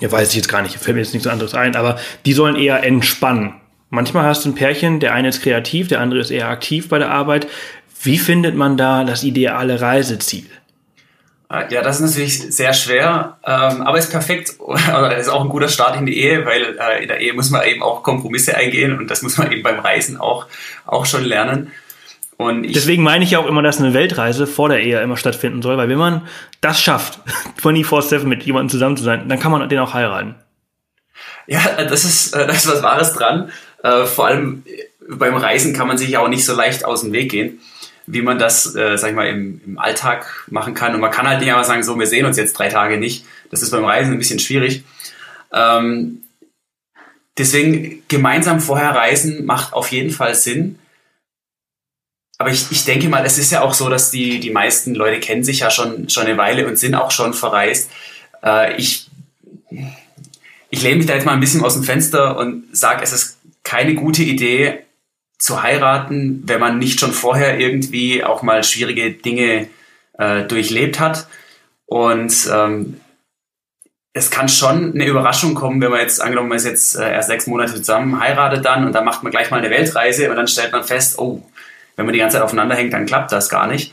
ja, 0.00 0.10
weiß 0.10 0.30
ich 0.30 0.36
jetzt 0.36 0.48
gar 0.48 0.62
nicht, 0.62 0.76
fällt 0.76 0.96
mir 0.96 1.02
jetzt 1.02 1.14
nichts 1.14 1.28
anderes 1.28 1.54
ein, 1.54 1.76
aber 1.76 1.98
die 2.26 2.32
sollen 2.32 2.56
eher 2.56 2.82
entspannen. 2.82 3.54
Manchmal 3.90 4.24
hast 4.24 4.44
du 4.44 4.50
ein 4.50 4.54
Pärchen, 4.54 4.98
der 4.98 5.14
eine 5.14 5.28
ist 5.28 5.42
kreativ, 5.42 5.88
der 5.88 6.00
andere 6.00 6.20
ist 6.20 6.30
eher 6.30 6.48
aktiv 6.48 6.88
bei 6.88 6.98
der 6.98 7.10
Arbeit. 7.10 7.46
Wie 8.02 8.18
findet 8.18 8.56
man 8.56 8.76
da 8.76 9.04
das 9.04 9.22
ideale 9.22 9.80
Reiseziel? 9.80 10.46
Ah, 11.48 11.64
ja, 11.70 11.82
das 11.82 12.00
ist 12.00 12.10
natürlich 12.10 12.40
sehr 12.54 12.72
schwer, 12.72 13.38
ähm, 13.46 13.82
aber 13.82 13.98
ist 13.98 14.10
perfekt 14.10 14.54
oder 14.58 15.16
ist 15.16 15.28
auch 15.28 15.42
ein 15.42 15.48
guter 15.48 15.68
Start 15.68 15.96
in 15.96 16.06
die 16.06 16.18
Ehe, 16.20 16.44
weil 16.44 16.76
äh, 16.78 17.02
in 17.02 17.08
der 17.08 17.20
Ehe 17.20 17.34
muss 17.34 17.50
man 17.50 17.64
eben 17.66 17.82
auch 17.82 18.02
Kompromisse 18.02 18.56
eingehen 18.56 18.98
und 18.98 19.10
das 19.10 19.22
muss 19.22 19.38
man 19.38 19.52
eben 19.52 19.62
beim 19.62 19.78
Reisen 19.78 20.16
auch, 20.16 20.46
auch 20.86 21.06
schon 21.06 21.24
lernen. 21.24 21.70
Und 22.36 22.74
Deswegen 22.74 23.02
meine 23.02 23.24
ich 23.24 23.30
ja 23.30 23.38
auch 23.38 23.46
immer, 23.46 23.62
dass 23.62 23.78
eine 23.78 23.94
Weltreise 23.94 24.46
vor 24.46 24.68
der 24.68 24.80
Ehe 24.80 25.00
immer 25.00 25.16
stattfinden 25.16 25.62
soll, 25.62 25.76
weil 25.76 25.88
wenn 25.88 25.98
man 25.98 26.22
das 26.60 26.80
schafft, 26.80 27.20
24-7 27.62 28.24
mit 28.24 28.42
jemandem 28.42 28.70
zusammen 28.70 28.96
zu 28.96 29.04
sein, 29.04 29.28
dann 29.28 29.38
kann 29.38 29.52
man 29.52 29.68
den 29.68 29.78
auch 29.78 29.94
heiraten. 29.94 30.34
Ja, 31.46 31.60
das 31.84 32.04
ist, 32.04 32.34
äh, 32.34 32.46
da 32.46 32.52
ist 32.52 32.66
was 32.66 32.82
Wahres 32.82 33.12
dran. 33.12 33.50
Äh, 33.82 34.04
vor 34.06 34.26
allem 34.26 34.64
beim 35.08 35.36
Reisen 35.36 35.74
kann 35.74 35.86
man 35.86 35.98
sich 35.98 36.10
ja 36.10 36.20
auch 36.20 36.28
nicht 36.28 36.44
so 36.44 36.54
leicht 36.54 36.84
aus 36.84 37.02
dem 37.02 37.12
Weg 37.12 37.30
gehen, 37.30 37.60
wie 38.06 38.22
man 38.22 38.38
das, 38.38 38.74
äh, 38.74 38.96
sag 38.96 39.10
ich 39.10 39.16
mal, 39.16 39.28
im, 39.28 39.60
im 39.64 39.78
Alltag 39.78 40.46
machen 40.50 40.74
kann. 40.74 40.94
Und 40.94 41.00
man 41.00 41.10
kann 41.10 41.28
halt 41.28 41.40
nicht 41.40 41.50
einfach 41.50 41.64
sagen, 41.64 41.82
so, 41.82 41.98
wir 41.98 42.06
sehen 42.06 42.26
uns 42.26 42.36
jetzt 42.36 42.54
drei 42.54 42.68
Tage 42.68 42.98
nicht. 42.98 43.26
Das 43.50 43.62
ist 43.62 43.70
beim 43.70 43.84
Reisen 43.84 44.12
ein 44.12 44.18
bisschen 44.18 44.38
schwierig. 44.38 44.84
Ähm, 45.52 46.22
deswegen 47.38 48.02
gemeinsam 48.08 48.60
vorher 48.60 48.90
reisen 48.90 49.44
macht 49.44 49.72
auf 49.72 49.92
jeden 49.92 50.10
Fall 50.10 50.34
Sinn 50.34 50.78
aber 52.44 52.52
ich, 52.52 52.70
ich 52.70 52.84
denke 52.84 53.08
mal, 53.08 53.24
es 53.24 53.38
ist 53.38 53.52
ja 53.52 53.62
auch 53.62 53.72
so, 53.72 53.88
dass 53.88 54.10
die, 54.10 54.38
die 54.38 54.50
meisten 54.50 54.94
Leute 54.94 55.18
kennen 55.18 55.42
sich 55.42 55.60
ja 55.60 55.70
schon, 55.70 56.10
schon 56.10 56.26
eine 56.26 56.36
Weile 56.36 56.66
und 56.66 56.78
sind 56.78 56.94
auch 56.94 57.10
schon 57.10 57.32
verreist. 57.32 57.90
Äh, 58.44 58.76
ich, 58.76 59.08
ich 60.68 60.82
lehne 60.82 60.96
mich 60.96 61.06
da 61.06 61.14
jetzt 61.14 61.24
mal 61.24 61.32
ein 61.32 61.40
bisschen 61.40 61.64
aus 61.64 61.72
dem 61.72 61.84
Fenster 61.84 62.36
und 62.36 62.64
sage, 62.76 63.02
es 63.02 63.14
ist 63.14 63.38
keine 63.62 63.94
gute 63.94 64.22
Idee 64.22 64.80
zu 65.38 65.62
heiraten, 65.62 66.42
wenn 66.44 66.60
man 66.60 66.78
nicht 66.78 67.00
schon 67.00 67.12
vorher 67.12 67.58
irgendwie 67.58 68.22
auch 68.22 68.42
mal 68.42 68.62
schwierige 68.62 69.12
Dinge 69.12 69.68
äh, 70.18 70.42
durchlebt 70.42 71.00
hat. 71.00 71.26
Und 71.86 72.46
ähm, 72.52 73.00
es 74.12 74.30
kann 74.30 74.50
schon 74.50 74.92
eine 74.92 75.06
Überraschung 75.06 75.54
kommen, 75.54 75.80
wenn 75.80 75.90
man 75.90 76.00
jetzt, 76.00 76.20
angenommen, 76.20 76.50
man 76.50 76.58
ist 76.58 76.66
jetzt 76.66 76.96
äh, 76.96 77.10
erst 77.10 77.28
sechs 77.28 77.46
Monate 77.46 77.76
zusammen, 77.76 78.20
heiratet 78.20 78.66
dann 78.66 78.84
und 78.84 78.92
dann 78.92 79.06
macht 79.06 79.22
man 79.22 79.32
gleich 79.32 79.50
mal 79.50 79.60
eine 79.60 79.70
Weltreise 79.70 80.28
und 80.28 80.36
dann 80.36 80.46
stellt 80.46 80.72
man 80.72 80.84
fest, 80.84 81.18
oh, 81.18 81.42
wenn 81.96 82.06
man 82.06 82.12
die 82.12 82.18
ganze 82.18 82.36
Zeit 82.36 82.44
aufeinander 82.44 82.74
hängt, 82.74 82.92
dann 82.92 83.06
klappt 83.06 83.32
das 83.32 83.48
gar 83.48 83.66
nicht. 83.66 83.92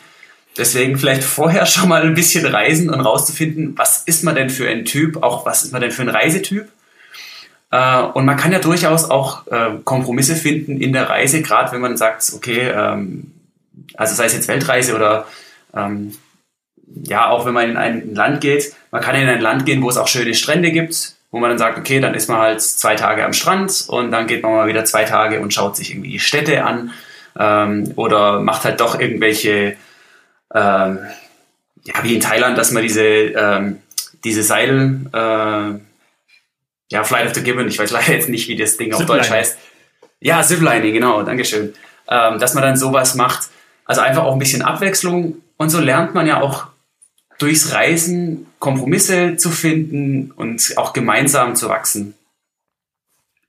Deswegen 0.58 0.98
vielleicht 0.98 1.24
vorher 1.24 1.66
schon 1.66 1.88
mal 1.88 2.02
ein 2.02 2.14
bisschen 2.14 2.46
reisen 2.46 2.90
und 2.90 3.00
rauszufinden, 3.00 3.78
was 3.78 4.04
ist 4.04 4.24
man 4.24 4.36
denn 4.36 4.50
für 4.50 4.68
ein 4.68 4.86
Typ, 4.86 5.24
auch 5.24 5.46
was 5.46 5.64
ist 5.64 5.72
man 5.72 5.82
denn 5.82 5.92
für 5.92 6.02
ein 6.02 6.10
Reisetyp. 6.10 6.68
Äh, 7.72 8.02
und 8.02 8.26
man 8.26 8.38
kann 8.38 8.52
ja 8.52 8.60
durchaus 8.60 9.10
auch 9.10 9.48
äh, 9.48 9.78
Kompromisse 9.84 10.36
finden 10.36 10.82
in 10.82 10.94
der 10.94 11.10
Reise, 11.10 11.42
gerade 11.42 11.72
wenn 11.72 11.82
man 11.82 11.96
sagt, 11.96 12.32
okay, 12.36 12.70
ähm, 12.70 13.32
also 13.96 14.14
sei 14.14 14.26
es 14.26 14.34
jetzt 14.34 14.48
Weltreise 14.50 14.96
oder 14.96 15.26
ähm, 15.76 16.14
ja, 17.04 17.30
auch 17.30 17.46
wenn 17.46 17.54
man 17.54 17.70
in 17.70 17.78
ein 17.78 18.14
Land 18.14 18.42
geht, 18.42 18.74
man 18.92 19.02
kann 19.02 19.16
in 19.16 19.28
ein 19.28 19.40
Land 19.40 19.66
gehen, 19.66 19.82
wo 19.82 19.90
es 19.90 19.96
auch 19.96 20.10
schöne 20.10 20.34
Strände 20.34 20.72
gibt, 20.72 21.16
wo 21.32 21.40
man 21.40 21.50
dann 21.50 21.58
sagt, 21.58 21.78
okay, 21.78 22.02
dann 22.02 22.14
ist 22.14 22.28
man 22.28 22.40
halt 22.40 22.62
zwei 22.62 22.96
Tage 22.96 23.24
am 23.24 23.32
Strand 23.32 23.86
und 23.88 24.12
dann 24.12 24.28
geht 24.28 24.44
man 24.44 24.52
mal 24.52 24.68
wieder 24.68 24.84
zwei 24.84 25.06
Tage 25.06 25.40
und 25.40 25.54
schaut 25.54 25.78
sich 25.78 25.92
irgendwie 25.92 26.12
die 26.12 26.20
Städte 26.20 26.66
an 26.66 26.92
ähm, 27.38 27.94
oder 27.96 28.40
macht 28.40 28.66
halt 28.66 28.80
doch 28.80 29.00
irgendwelche, 29.00 29.78
ähm, 30.54 31.00
ja, 31.84 32.04
wie 32.04 32.16
in 32.16 32.22
Thailand, 32.22 32.58
dass 32.58 32.72
man 32.72 32.84
diese, 32.84 33.04
ähm, 33.04 33.78
diese 34.24 34.44
Seil, 34.44 35.00
äh, 35.14 35.80
ja, 36.92 37.04
Flight 37.04 37.28
of 37.28 37.34
the 37.34 37.44
Gibbon, 37.44 37.68
ich 37.68 37.80
weiß 37.80 37.92
leider 37.92 38.14
jetzt 38.14 38.30
nicht, 38.30 38.48
wie 38.48 38.56
das 38.56 38.78
Ding 38.78 38.94
auf 38.94 39.06
Deutsch 39.06 39.30
heißt. 39.30 39.58
Ja, 40.20 40.44
Ziplining, 40.44 40.94
genau, 40.94 41.24
Dankeschön. 41.24 41.74
Ähm, 42.08 42.40
dass 42.40 42.54
man 42.54 42.64
dann 42.64 42.78
sowas 42.78 43.16
macht. 43.16 43.50
Also 43.86 44.02
einfach 44.02 44.24
auch 44.24 44.34
ein 44.34 44.40
bisschen 44.40 44.62
Abwechslung 44.62 45.38
und 45.58 45.70
so 45.70 45.80
lernt 45.80 46.14
man 46.14 46.28
ja 46.28 46.42
auch 46.42 46.68
durchs 47.40 47.74
Reisen 47.74 48.46
Kompromisse 48.60 49.38
zu 49.38 49.50
finden 49.50 50.32
und 50.32 50.74
auch 50.78 50.94
gemeinsam 50.94 51.56
zu 51.56 51.70
wachsen. 51.70 52.14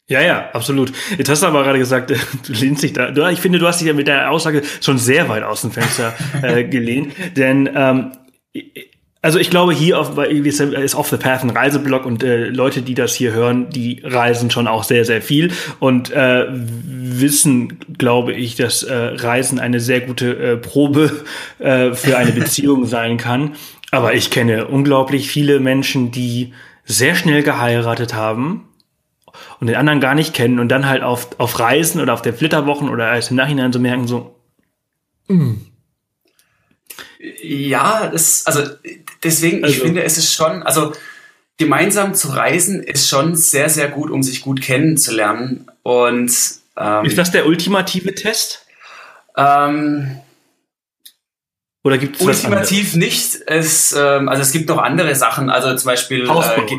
Ja, 0.08 0.20
ja, 0.20 0.50
absolut. 0.52 0.92
Jetzt 1.16 1.28
hast 1.28 1.42
du 1.42 1.46
aber 1.46 1.62
gerade 1.62 1.78
gesagt, 1.78 2.10
du 2.46 2.52
lehnst 2.52 2.82
dich 2.82 2.92
da. 2.92 3.30
Ich 3.30 3.40
finde, 3.40 3.58
du 3.58 3.66
hast 3.66 3.80
dich 3.80 3.88
ja 3.88 3.94
mit 3.94 4.08
der 4.08 4.30
Aussage 4.30 4.62
schon 4.80 4.98
sehr 4.98 5.28
weit 5.28 5.42
aus 5.42 5.62
dem 5.62 5.70
Fenster 5.70 6.14
äh, 6.42 6.64
gelehnt. 6.68 7.14
Denn 7.36 7.70
ähm, 7.74 8.12
also 9.22 9.38
ich 9.38 9.50
glaube, 9.50 9.72
hier 9.72 10.00
auf, 10.00 10.18
ist 10.18 10.94
Off 10.96 11.08
the 11.08 11.16
Path 11.16 11.44
ein 11.44 11.50
Reiseblog 11.50 12.04
und 12.04 12.24
äh, 12.24 12.48
Leute, 12.48 12.82
die 12.82 12.94
das 12.94 13.14
hier 13.14 13.32
hören, 13.32 13.70
die 13.70 14.02
reisen 14.02 14.50
schon 14.50 14.66
auch 14.66 14.82
sehr, 14.82 15.04
sehr 15.04 15.22
viel 15.22 15.52
und 15.78 16.10
äh, 16.10 16.46
wissen, 16.50 17.78
glaube 17.96 18.32
ich, 18.32 18.56
dass 18.56 18.82
äh, 18.82 18.92
Reisen 18.92 19.60
eine 19.60 19.78
sehr 19.78 20.00
gute 20.00 20.36
äh, 20.36 20.56
Probe 20.56 21.22
äh, 21.60 21.92
für 21.92 22.18
eine 22.18 22.32
Beziehung 22.32 22.84
sein 22.86 23.16
kann. 23.16 23.52
Aber 23.92 24.14
ich 24.14 24.30
kenne 24.30 24.66
unglaublich 24.66 25.30
viele 25.30 25.60
Menschen, 25.60 26.10
die 26.10 26.52
sehr 26.84 27.14
schnell 27.14 27.44
geheiratet 27.44 28.14
haben 28.14 28.68
und 29.60 29.66
den 29.66 29.76
anderen 29.76 30.00
gar 30.00 30.14
nicht 30.14 30.34
kennen 30.34 30.58
und 30.58 30.68
dann 30.68 30.86
halt 30.86 31.02
auf, 31.02 31.38
auf 31.38 31.58
Reisen 31.58 32.00
oder 32.00 32.14
auf 32.14 32.22
der 32.22 32.34
Flitterwochen 32.34 32.88
oder 32.88 33.14
erst 33.14 33.30
im 33.30 33.36
Nachhinein 33.36 33.72
so 33.72 33.78
merken, 33.78 34.06
so, 34.06 34.34
mm. 35.28 35.54
Ja, 37.40 38.08
das, 38.08 38.46
also 38.46 38.62
deswegen, 39.22 39.62
also, 39.62 39.76
ich 39.76 39.82
finde, 39.82 40.02
es 40.02 40.18
ist 40.18 40.34
schon, 40.34 40.62
also 40.64 40.92
gemeinsam 41.56 42.14
zu 42.14 42.28
reisen 42.28 42.82
ist 42.82 43.08
schon 43.08 43.36
sehr, 43.36 43.68
sehr 43.68 43.88
gut, 43.88 44.10
um 44.10 44.22
sich 44.22 44.40
gut 44.40 44.60
kennenzulernen. 44.60 45.70
Und 45.82 46.32
ähm, 46.76 47.04
ist 47.04 47.18
das 47.18 47.30
der 47.30 47.46
ultimative 47.46 48.14
Test? 48.14 48.66
Ähm, 49.36 50.18
oder 51.84 51.98
gibt 51.98 52.16
es 52.16 52.26
Ultimativ 52.26 52.94
nicht. 52.94 53.40
Es, 53.46 53.92
ähm, 53.92 54.28
also 54.28 54.42
es 54.42 54.52
gibt 54.52 54.68
noch 54.68 54.78
andere 54.78 55.14
Sachen. 55.14 55.50
Also 55.50 55.74
zum 55.76 55.86
Beispiel 55.86 56.24
äh, 56.24 56.78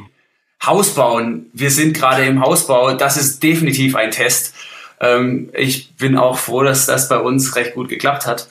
Haus 0.66 0.96
bauen. 0.96 1.50
Wir 1.54 1.72
sind 1.72 1.96
gerade 1.96 2.26
im 2.26 2.42
Hausbau. 2.42 2.94
Das 2.94 3.18
ist 3.18 3.44
definitiv 3.44 3.96
ein 3.96 4.12
Test. 4.12 4.54
Ähm, 5.00 5.50
ich 5.54 5.96
bin 5.96 6.18
auch 6.18 6.38
froh, 6.38 6.64
dass 6.64 6.86
das 6.86 7.10
bei 7.10 7.18
uns 7.18 7.56
recht 7.56 7.74
gut 7.74 7.90
geklappt 7.90 8.26
hat. 8.26 8.48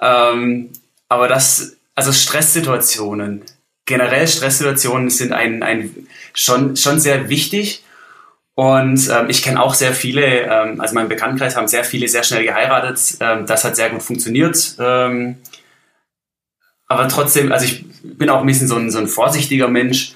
Ähm, 0.00 0.70
aber 1.08 1.28
das, 1.28 1.76
also 1.94 2.12
Stresssituationen, 2.12 3.42
generell 3.84 4.26
Stresssituationen 4.26 5.10
sind 5.10 5.32
ein, 5.32 5.62
ein 5.62 6.08
schon, 6.34 6.76
schon 6.76 6.98
sehr 6.98 7.28
wichtig. 7.28 7.84
Und 8.54 9.08
ähm, 9.10 9.30
ich 9.30 9.42
kenne 9.42 9.62
auch 9.62 9.74
sehr 9.74 9.94
viele, 9.94 10.42
ähm, 10.42 10.80
also 10.80 10.94
mein 10.94 11.08
Bekanntenkreis 11.08 11.56
haben 11.56 11.68
sehr 11.68 11.84
viele 11.84 12.08
sehr 12.08 12.22
schnell 12.22 12.44
geheiratet. 12.44 13.16
Ähm, 13.20 13.46
das 13.46 13.64
hat 13.64 13.76
sehr 13.76 13.90
gut 13.90 14.02
funktioniert. 14.02 14.76
Ähm, 14.78 15.36
aber 16.86 17.08
trotzdem, 17.08 17.50
also 17.50 17.64
ich 17.64 17.86
bin 18.02 18.28
auch 18.28 18.40
ein 18.40 18.46
bisschen 18.46 18.68
so 18.68 18.76
ein, 18.76 18.90
so 18.90 18.98
ein 18.98 19.06
vorsichtiger 19.06 19.68
Mensch. 19.68 20.14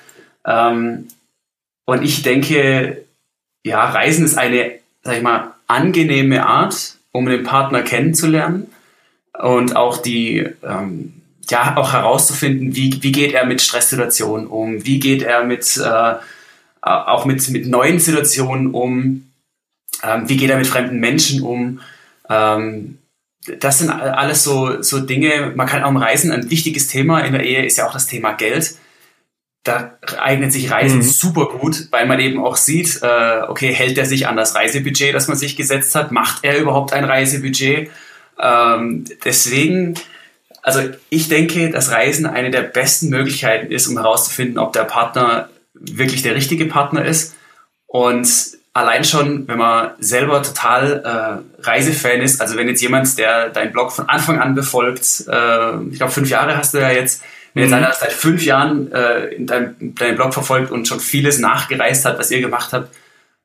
Und 1.87 2.03
ich 2.03 2.23
denke, 2.23 3.05
ja, 3.65 3.85
Reisen 3.85 4.25
ist 4.25 4.37
eine 4.37 4.81
sag 5.07 5.17
ich 5.17 5.23
mal, 5.23 5.55
angenehme 5.69 6.45
Art, 6.45 6.97
um 7.13 7.27
den 7.27 7.45
Partner 7.45 7.83
kennenzulernen 7.83 8.67
und 9.39 9.77
auch 9.77 9.99
die, 9.99 10.47
ähm, 10.63 11.23
ja, 11.49 11.77
auch 11.77 11.93
herauszufinden, 11.93 12.75
wie, 12.75 13.03
wie 13.03 13.13
geht 13.13 13.33
er 13.33 13.47
mit 13.47 13.63
Stresssituationen 13.63 14.49
um, 14.49 14.85
wie 14.85 14.99
geht 14.99 15.23
er 15.23 15.45
mit, 15.45 15.77
äh, 15.77 16.15
auch 16.83 17.25
mit, 17.25 17.49
mit 17.51 17.67
neuen 17.67 18.01
Situationen 18.01 18.73
um, 18.75 19.31
ähm, 20.03 20.29
wie 20.29 20.37
geht 20.37 20.51
er 20.51 20.59
mit 20.59 20.67
fremden 20.67 20.99
Menschen 20.99 21.43
um. 21.43 21.81
Ähm, 22.29 22.99
das 23.61 23.79
sind 23.79 23.91
alles 23.91 24.43
so, 24.43 24.83
so 24.83 24.99
Dinge, 24.99 25.53
man 25.55 25.69
kann 25.69 25.85
auch 25.85 25.91
im 25.91 25.97
Reisen, 25.97 26.33
ein 26.33 26.51
wichtiges 26.51 26.89
Thema 26.89 27.21
in 27.21 27.33
der 27.33 27.45
Ehe 27.45 27.65
ist 27.65 27.79
ja 27.79 27.87
auch 27.87 27.93
das 27.93 28.07
Thema 28.07 28.33
Geld 28.33 28.75
da 29.67 29.99
eignet 30.19 30.53
sich 30.53 30.71
Reisen 30.71 30.99
mhm. 30.99 31.03
super 31.03 31.47
gut, 31.47 31.89
weil 31.91 32.07
man 32.07 32.21
eben 32.21 32.43
auch 32.45 32.57
sieht, 32.57 33.01
äh, 33.03 33.43
okay, 33.49 33.73
hält 33.73 33.99
er 33.99 34.07
sich 34.07 34.27
an 34.27 34.37
das 34.37 34.55
Reisebudget, 34.55 35.15
das 35.15 35.29
man 35.29 35.37
sich 35.37 35.57
gesetzt 35.57 35.95
hat? 35.95 36.13
Macht 36.13 36.45
er 36.45 36.59
überhaupt 36.59 36.93
ein 36.93 37.05
Reisebudget? 37.05 37.91
Ähm, 38.41 39.05
deswegen, 39.25 39.95
also 40.63 40.81
ich 41.11 41.29
denke, 41.29 41.71
dass 41.71 41.91
Reisen 41.91 42.27
eine 42.27 42.51
der 42.51 42.63
besten 42.63 43.09
Möglichkeiten 43.09 43.71
ist, 43.73 43.89
um 43.89 43.97
herauszufinden, 43.97 44.59
ob 44.59 44.73
der 44.73 44.85
Partner 44.85 45.49
wirklich 45.75 46.23
der 46.23 46.35
richtige 46.35 46.67
Partner 46.67 47.05
ist. 47.05 47.35
Und 47.87 48.29
allein 48.73 49.05
schon, 49.05 49.49
wenn 49.49 49.59
man 49.59 49.93
selber 49.99 50.43
total 50.43 51.03
äh, 51.03 51.63
Reisefan 51.63 52.21
ist, 52.21 52.41
also 52.41 52.57
wenn 52.57 52.69
jetzt 52.69 52.83
jemand, 52.83 53.17
der 53.19 53.49
deinen 53.49 53.73
Blog 53.73 53.91
von 53.91 54.09
Anfang 54.09 54.39
an 54.39 54.55
befolgt, 54.55 55.25
äh, 55.29 55.83
ich 55.91 55.99
glaube 55.99 56.13
fünf 56.13 56.29
Jahre 56.29 56.57
hast 56.57 56.75
du 56.75 56.79
ja 56.79 56.91
jetzt, 56.91 57.23
wenn 57.57 57.63
jetzt 57.63 57.71
mhm. 57.71 57.79
einer 57.79 57.93
seit 57.95 58.13
fünf 58.13 58.45
Jahren 58.45 58.93
äh, 58.93 59.29
in 59.29 59.47
deinem, 59.47 59.95
deinem 59.95 60.17
Blog 60.17 60.35
verfolgt 60.35 60.71
und 60.71 60.87
schon 60.87 61.01
vieles 61.01 61.39
nachgereist 61.39 62.05
hat, 62.05 62.19
was 62.19 62.31
ihr 62.31 62.43
gemacht 62.43 62.75
habt, 62.75 62.95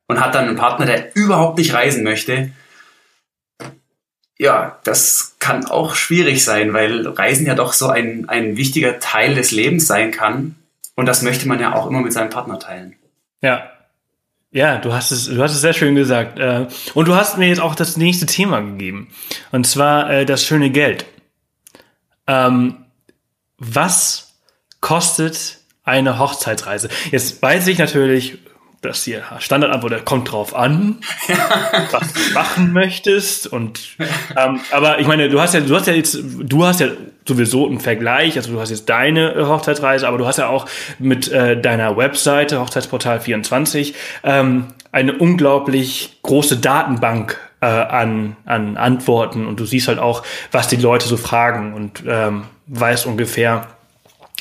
und 0.06 0.20
hat 0.20 0.34
dann 0.34 0.46
einen 0.48 0.56
Partner, 0.56 0.84
der 0.84 1.16
überhaupt 1.16 1.56
nicht 1.56 1.72
reisen 1.72 2.04
möchte, 2.04 2.50
ja, 4.38 4.78
das 4.84 5.36
kann 5.38 5.64
auch 5.64 5.94
schwierig 5.94 6.44
sein, 6.44 6.74
weil 6.74 7.08
Reisen 7.08 7.46
ja 7.46 7.54
doch 7.54 7.72
so 7.72 7.88
ein, 7.88 8.28
ein 8.28 8.58
wichtiger 8.58 8.98
Teil 8.98 9.34
des 9.34 9.50
Lebens 9.50 9.86
sein 9.86 10.10
kann. 10.10 10.56
Und 10.94 11.06
das 11.06 11.22
möchte 11.22 11.48
man 11.48 11.58
ja 11.58 11.74
auch 11.74 11.86
immer 11.88 12.02
mit 12.02 12.12
seinem 12.12 12.28
Partner 12.28 12.58
teilen. 12.58 12.96
Ja. 13.40 13.70
Ja, 14.50 14.76
du 14.76 14.92
hast 14.92 15.10
es, 15.10 15.28
du 15.28 15.42
hast 15.42 15.52
es 15.52 15.62
sehr 15.62 15.72
schön 15.72 15.94
gesagt. 15.94 16.38
Äh, 16.38 16.66
und 16.92 17.08
du 17.08 17.14
hast 17.14 17.38
mir 17.38 17.48
jetzt 17.48 17.62
auch 17.62 17.74
das 17.74 17.96
nächste 17.96 18.26
Thema 18.26 18.60
gegeben. 18.60 19.08
Und 19.52 19.66
zwar 19.66 20.10
äh, 20.10 20.26
das 20.26 20.44
schöne 20.44 20.68
Geld. 20.68 21.06
Ähm, 22.26 22.81
was 23.62 24.34
kostet 24.80 25.58
eine 25.84 26.18
Hochzeitsreise? 26.18 26.88
Jetzt 27.10 27.40
weiß 27.40 27.66
ich 27.68 27.78
natürlich, 27.78 28.38
dass 28.80 29.04
die 29.04 29.16
Standardantwort 29.38 30.04
kommt 30.04 30.32
drauf 30.32 30.56
an, 30.56 30.98
was 31.92 32.12
du 32.12 32.34
machen 32.34 32.72
möchtest 32.72 33.46
und 33.46 33.80
ähm, 34.36 34.60
aber 34.72 34.98
ich 34.98 35.06
meine, 35.06 35.28
du 35.28 35.40
hast 35.40 35.54
ja, 35.54 35.60
du 35.60 35.76
hast 35.76 35.86
ja 35.86 35.92
jetzt, 35.92 36.18
du 36.20 36.66
hast 36.66 36.80
ja 36.80 36.88
sowieso 37.26 37.68
einen 37.68 37.78
Vergleich, 37.78 38.36
also 38.36 38.52
du 38.52 38.60
hast 38.60 38.70
jetzt 38.70 38.88
deine 38.88 39.46
Hochzeitsreise, 39.46 40.08
aber 40.08 40.18
du 40.18 40.26
hast 40.26 40.38
ja 40.38 40.48
auch 40.48 40.66
mit 40.98 41.30
äh, 41.30 41.60
deiner 41.60 41.96
Webseite 41.96 42.60
Hochzeitsportal 42.60 43.20
24 43.20 43.94
ähm, 44.24 44.66
eine 44.90 45.16
unglaublich 45.16 46.18
große 46.22 46.56
Datenbank 46.56 47.38
äh, 47.60 47.66
an, 47.66 48.36
an 48.44 48.76
Antworten 48.76 49.46
und 49.46 49.60
du 49.60 49.64
siehst 49.64 49.86
halt 49.86 50.00
auch, 50.00 50.24
was 50.50 50.66
die 50.66 50.76
Leute 50.76 51.06
so 51.06 51.16
fragen 51.16 51.72
und 51.74 52.02
ähm, 52.04 52.46
weißt 52.72 53.06
ungefähr, 53.06 53.68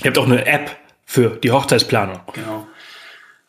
ihr 0.02 0.08
habt 0.08 0.17
auch 0.17 0.26
eine 0.26 0.46
App 0.46 0.76
für 1.06 1.32
die 1.32 1.52
Hochzeitsplanung. 1.52 2.22
Genau. 2.34 2.67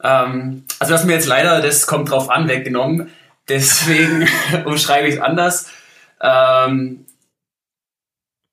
Ähm, 0.03 0.65
also 0.81 0.93
das 0.93 1.05
mir 1.05 1.15
jetzt 1.15 1.27
leider, 1.27 1.61
das 1.61 1.87
kommt 1.87 2.11
drauf 2.11 2.29
an, 2.29 2.49
weggenommen. 2.49 3.11
Deswegen 3.49 4.29
umschreibe 4.65 5.07
ich 5.07 5.15
es 5.15 5.21
anders. 5.21 5.71
Ähm, 6.21 7.07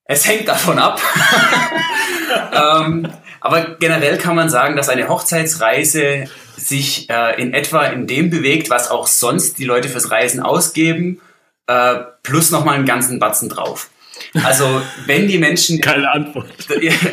es 0.06 0.28
hängt 0.28 0.48
davon 0.48 0.78
ab. 0.78 1.02
ähm, 2.54 3.12
aber 3.42 3.76
generell 3.80 4.18
kann 4.18 4.36
man 4.36 4.50
sagen, 4.50 4.76
dass 4.76 4.90
eine 4.90 5.08
Hochzeitsreise 5.08 6.26
sich 6.56 7.10
äh, 7.10 7.42
in 7.42 7.54
etwa 7.54 7.86
in 7.86 8.06
dem 8.06 8.30
bewegt, 8.30 8.70
was 8.70 8.92
auch 8.92 9.08
sonst 9.08 9.58
die 9.58 9.66
Leute 9.66 9.90
fürs 9.90 10.12
Reisen 10.12 10.42
ausgeben, 10.42 11.22
äh, 11.68 11.96
plus 12.22 12.52
nochmal 12.52 12.76
einen 12.76 12.86
ganzen 12.86 13.18
Batzen 13.20 13.50
drauf. 13.50 13.90
Also 14.44 14.82
wenn 15.06 15.28
die 15.28 15.38
Menschen... 15.38 15.82
Keine 15.82 16.10
Antwort. 16.12 16.48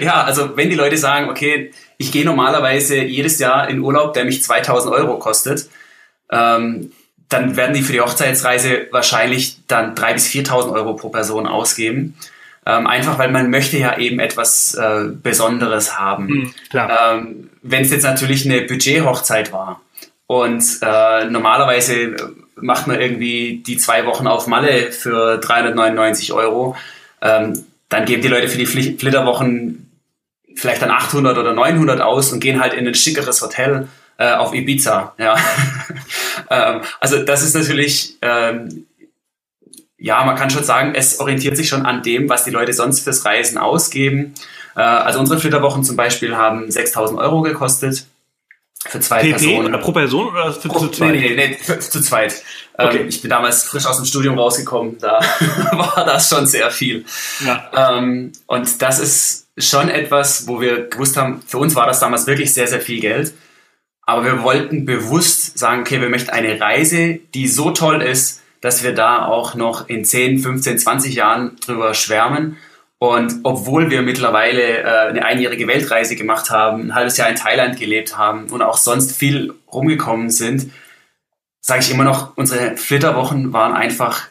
Ja, 0.00 0.24
also 0.24 0.56
wenn 0.56 0.70
die 0.70 0.76
Leute 0.76 0.96
sagen, 0.96 1.28
okay, 1.30 1.72
ich 1.98 2.12
gehe 2.12 2.24
normalerweise 2.24 2.98
jedes 2.98 3.38
Jahr 3.38 3.68
in 3.68 3.80
Urlaub, 3.80 4.14
der 4.14 4.24
mich 4.24 4.42
2000 4.42 4.94
Euro 4.94 5.18
kostet, 5.18 5.68
ähm, 6.30 6.92
dann 7.28 7.56
werden 7.56 7.74
die 7.74 7.82
für 7.82 7.92
die 7.92 8.00
Hochzeitsreise 8.00 8.88
wahrscheinlich 8.90 9.58
dann 9.66 9.94
3.000 9.94 10.12
bis 10.12 10.26
4.000 10.28 10.72
Euro 10.72 10.94
pro 10.94 11.08
Person 11.08 11.46
ausgeben. 11.46 12.16
Ähm, 12.64 12.86
einfach 12.86 13.18
weil 13.18 13.30
man 13.30 13.48
möchte 13.50 13.78
ja 13.78 13.96
eben 13.96 14.18
etwas 14.18 14.74
äh, 14.74 15.04
Besonderes 15.22 15.98
haben. 15.98 16.26
Mhm, 16.26 16.54
ähm, 16.74 17.50
Wenn 17.62 17.82
es 17.82 17.92
jetzt 17.92 18.02
natürlich 18.02 18.44
eine 18.44 18.62
Budget-Hochzeit 18.62 19.52
war 19.52 19.80
und 20.26 20.64
äh, 20.82 21.24
normalerweise 21.26 22.16
macht 22.56 22.88
man 22.88 23.00
irgendwie 23.00 23.62
die 23.64 23.76
zwei 23.76 24.04
Wochen 24.06 24.26
auf 24.26 24.48
Malle 24.48 24.90
für 24.90 25.38
399 25.38 26.32
Euro, 26.32 26.76
ähm, 27.22 27.64
dann 27.88 28.04
geben 28.04 28.22
die 28.22 28.28
Leute 28.28 28.48
für 28.48 28.58
die 28.58 28.66
Flitterwochen 28.66 29.90
vielleicht 30.54 30.82
dann 30.82 30.90
800 30.90 31.36
oder 31.36 31.52
900 31.52 32.00
aus 32.00 32.32
und 32.32 32.40
gehen 32.40 32.60
halt 32.60 32.72
in 32.72 32.86
ein 32.86 32.94
schickeres 32.94 33.42
Hotel 33.42 33.88
äh, 34.18 34.32
auf 34.32 34.54
Ibiza. 34.54 35.14
Ja. 35.18 35.36
ähm, 36.50 36.80
also 37.00 37.22
das 37.22 37.42
ist 37.42 37.54
natürlich 37.54 38.16
ähm, 38.22 38.86
ja, 39.98 40.24
man 40.24 40.36
kann 40.36 40.50
schon 40.50 40.64
sagen, 40.64 40.94
es 40.94 41.20
orientiert 41.20 41.56
sich 41.56 41.68
schon 41.68 41.86
an 41.86 42.02
dem, 42.02 42.28
was 42.28 42.44
die 42.44 42.50
Leute 42.50 42.72
sonst 42.72 43.00
fürs 43.00 43.24
Reisen 43.24 43.58
ausgeben. 43.58 44.34
Äh, 44.74 44.80
also 44.80 45.18
unsere 45.18 45.40
Flitterwochen 45.40 45.84
zum 45.84 45.96
Beispiel 45.96 46.36
haben 46.36 46.70
6000 46.70 47.18
Euro 47.18 47.42
gekostet. 47.42 48.06
Für 48.88 49.00
zwei 49.00 49.20
PP 49.20 49.30
Personen. 49.30 49.66
Oder 49.66 49.78
pro 49.78 49.92
Person 49.92 50.28
oder 50.28 50.52
für, 50.52 50.68
pro, 50.68 50.80
zu 50.80 50.88
zweit? 50.88 51.12
Nee, 51.12 51.34
nee, 51.34 51.48
nee, 51.48 51.58
für, 51.60 51.78
zu 51.78 52.00
zweit. 52.00 52.42
Ähm, 52.78 52.88
okay. 52.88 52.98
Ähm, 53.00 53.08
ich 53.08 53.20
bin 53.20 53.30
damals 53.30 53.64
frisch 53.64 53.86
aus 53.86 53.96
dem 53.96 54.06
Studium 54.06 54.38
rausgekommen, 54.38 54.98
da 54.98 55.20
war 55.72 56.04
das 56.04 56.28
schon 56.28 56.46
sehr 56.46 56.70
viel. 56.70 57.04
Ja. 57.44 57.96
Ähm, 57.98 58.32
und 58.46 58.82
das 58.82 58.98
ist 58.98 59.46
schon 59.58 59.88
etwas, 59.88 60.46
wo 60.46 60.60
wir 60.60 60.88
gewusst 60.88 61.16
haben, 61.16 61.42
für 61.46 61.58
uns 61.58 61.74
war 61.74 61.86
das 61.86 62.00
damals 62.00 62.26
wirklich 62.26 62.52
sehr, 62.52 62.66
sehr 62.66 62.80
viel 62.80 63.00
Geld. 63.00 63.32
Aber 64.02 64.24
wir 64.24 64.42
wollten 64.42 64.84
bewusst 64.84 65.58
sagen, 65.58 65.80
okay, 65.80 66.00
wir 66.00 66.08
möchten 66.08 66.30
eine 66.30 66.60
Reise, 66.60 67.18
die 67.34 67.48
so 67.48 67.72
toll 67.72 68.02
ist, 68.02 68.40
dass 68.60 68.84
wir 68.84 68.94
da 68.94 69.26
auch 69.26 69.54
noch 69.54 69.88
in 69.88 70.04
10, 70.04 70.38
15, 70.38 70.78
20 70.78 71.14
Jahren 71.14 71.56
drüber 71.64 71.92
schwärmen. 71.94 72.56
Und 72.98 73.40
obwohl 73.42 73.90
wir 73.90 74.02
mittlerweile 74.02 74.78
äh, 74.78 75.08
eine 75.08 75.24
einjährige 75.24 75.66
Weltreise 75.66 76.16
gemacht 76.16 76.50
haben, 76.50 76.86
ein 76.86 76.94
halbes 76.94 77.16
Jahr 77.18 77.28
in 77.28 77.36
Thailand 77.36 77.78
gelebt 77.78 78.16
haben 78.16 78.46
und 78.46 78.62
auch 78.62 78.78
sonst 78.78 79.14
viel 79.14 79.52
rumgekommen 79.70 80.30
sind, 80.30 80.70
sage 81.60 81.80
ich 81.80 81.90
immer 81.90 82.04
noch, 82.04 82.36
unsere 82.36 82.76
Flitterwochen 82.76 83.52
waren 83.52 83.74
einfach 83.74 84.28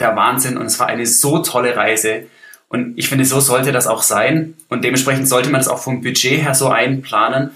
der 0.00 0.16
Wahnsinn 0.16 0.56
und 0.56 0.66
es 0.66 0.80
war 0.80 0.88
eine 0.88 1.06
so 1.06 1.40
tolle 1.40 1.76
Reise. 1.76 2.26
Und 2.68 2.98
ich 2.98 3.08
finde, 3.08 3.24
so 3.24 3.40
sollte 3.40 3.72
das 3.72 3.86
auch 3.86 4.02
sein. 4.02 4.54
Und 4.68 4.84
dementsprechend 4.84 5.28
sollte 5.28 5.50
man 5.50 5.60
das 5.60 5.68
auch 5.68 5.78
vom 5.78 6.02
Budget 6.02 6.42
her 6.42 6.54
so 6.54 6.68
einplanen, 6.68 7.52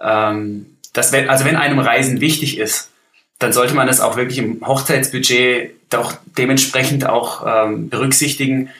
ähm, 0.00 0.78
dass 0.92 1.12
wenn, 1.12 1.28
also 1.28 1.44
wenn 1.44 1.56
einem 1.56 1.78
Reisen 1.78 2.20
wichtig 2.20 2.58
ist, 2.58 2.90
dann 3.38 3.52
sollte 3.52 3.74
man 3.74 3.86
das 3.86 4.00
auch 4.00 4.16
wirklich 4.16 4.38
im 4.38 4.66
Hochzeitsbudget 4.66 5.74
doch 5.90 6.14
dementsprechend 6.36 7.06
auch 7.06 7.44
ähm, 7.46 7.88
berücksichtigen, 7.88 8.70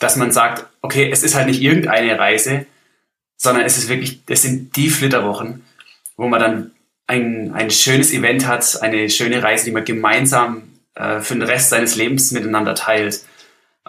dass 0.00 0.16
man 0.16 0.32
sagt, 0.32 0.66
okay, 0.82 1.08
es 1.12 1.22
ist 1.22 1.36
halt 1.36 1.46
nicht 1.46 1.62
irgendeine 1.62 2.18
Reise, 2.18 2.66
sondern 3.36 3.64
es 3.64 3.78
ist 3.78 3.88
wirklich, 3.88 4.20
es 4.28 4.42
sind 4.42 4.74
die 4.74 4.90
Flitterwochen, 4.90 5.64
wo 6.16 6.26
man 6.26 6.40
dann 6.40 6.70
ein, 7.06 7.52
ein 7.54 7.70
schönes 7.70 8.12
Event 8.12 8.46
hat, 8.46 8.82
eine 8.82 9.08
schöne 9.10 9.42
Reise, 9.42 9.66
die 9.66 9.72
man 9.72 9.84
gemeinsam 9.84 10.62
äh, 10.94 11.20
für 11.20 11.34
den 11.34 11.42
Rest 11.42 11.70
seines 11.70 11.96
Lebens 11.96 12.32
miteinander 12.32 12.74
teilt. 12.74 13.20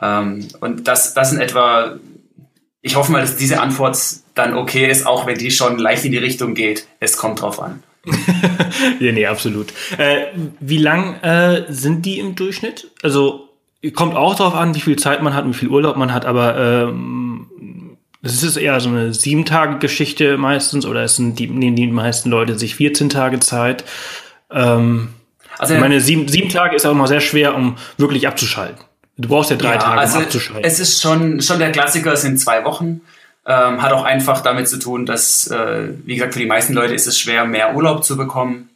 Ähm, 0.02 0.48
und 0.60 0.88
das, 0.88 1.14
das 1.14 1.32
in 1.32 1.40
etwa, 1.40 1.98
ich 2.82 2.96
hoffe 2.96 3.12
mal, 3.12 3.22
dass 3.22 3.38
diese 3.38 3.60
Antwort 3.60 3.98
dann 4.36 4.56
okay 4.56 4.90
ist, 4.90 5.06
auch 5.06 5.28
wenn 5.28 5.38
die 5.38 5.52
schon 5.52 5.80
leicht 5.80 6.04
in 6.06 6.12
die 6.12 6.18
Richtung 6.18 6.56
geht. 6.56 6.88
Es 7.00 7.18
kommt 7.18 7.42
drauf 7.42 7.62
an. 7.62 7.84
ja, 9.00 9.12
nee, 9.12 9.28
absolut. 9.28 9.72
Äh, 9.98 10.28
wie 10.60 10.80
lang 10.80 11.22
äh, 11.22 11.66
sind 11.70 12.06
die 12.06 12.20
im 12.20 12.36
Durchschnitt? 12.36 12.90
Also 13.04 13.51
kommt 13.90 14.16
auch 14.16 14.36
darauf 14.36 14.54
an, 14.54 14.76
wie 14.76 14.82
viel 14.82 14.98
Zeit 14.98 15.24
man 15.24 15.34
hat, 15.34 15.48
wie 15.48 15.54
viel 15.54 15.70
Urlaub 15.70 15.98
man 15.98 16.14
hat, 16.14 16.26
aber 16.26 16.58
ähm, 16.58 17.98
es 18.22 18.44
ist 18.44 18.58
eher 18.58 18.80
so 18.80 18.90
eine 18.90 19.14
sieben 19.14 19.46
Tage 19.46 19.80
Geschichte 19.80 20.38
meistens 20.38 20.86
oder 20.86 21.04
es 21.04 21.16
sind 21.16 21.40
die, 21.40 21.48
nehmen 21.48 21.76
die 21.76 21.88
meisten 21.88 22.30
Leute 22.30 22.58
sich 22.60 22.76
14 22.76 23.10
Tage 23.10 23.40
Zeit. 23.40 23.84
Ähm, 24.52 25.10
also 25.58 25.74
ich 25.74 25.80
meine, 25.80 26.00
sieben, 26.02 26.28
sieben 26.28 26.50
Tage 26.50 26.76
ist 26.76 26.86
auch 26.86 26.92
immer 26.92 27.08
sehr 27.08 27.22
schwer, 27.22 27.56
um 27.56 27.78
wirklich 27.98 28.28
abzuschalten. 28.28 28.84
Du 29.18 29.30
brauchst 29.30 29.52
ja 29.52 29.58
drei 29.58 29.74
ja, 29.74 29.78
Tage, 29.78 29.94
um 29.94 30.00
also 30.00 30.20
abzuschalten. 30.20 30.64
Es 30.64 30.80
ist 30.80 31.02
schon, 31.02 31.42
schon 31.42 31.60
der 31.60 31.72
Klassiker, 31.72 32.14
es 32.14 32.22
sind 32.22 32.40
zwei 32.40 32.64
Wochen. 32.66 33.02
Ähm, 33.46 33.82
hat 33.82 33.92
auch 33.92 34.04
einfach 34.04 34.42
damit 34.42 34.70
zu 34.70 34.78
tun, 34.78 35.06
dass, 35.06 35.48
äh, 35.48 35.90
wie 36.06 36.16
gesagt, 36.16 36.34
für 36.34 36.40
die 36.40 36.46
meisten 36.46 36.74
Leute 36.74 36.94
ist 36.94 37.08
es 37.08 37.20
schwer, 37.20 37.46
mehr 37.46 37.76
Urlaub 37.76 38.04
zu 38.04 38.16
bekommen. 38.16 38.70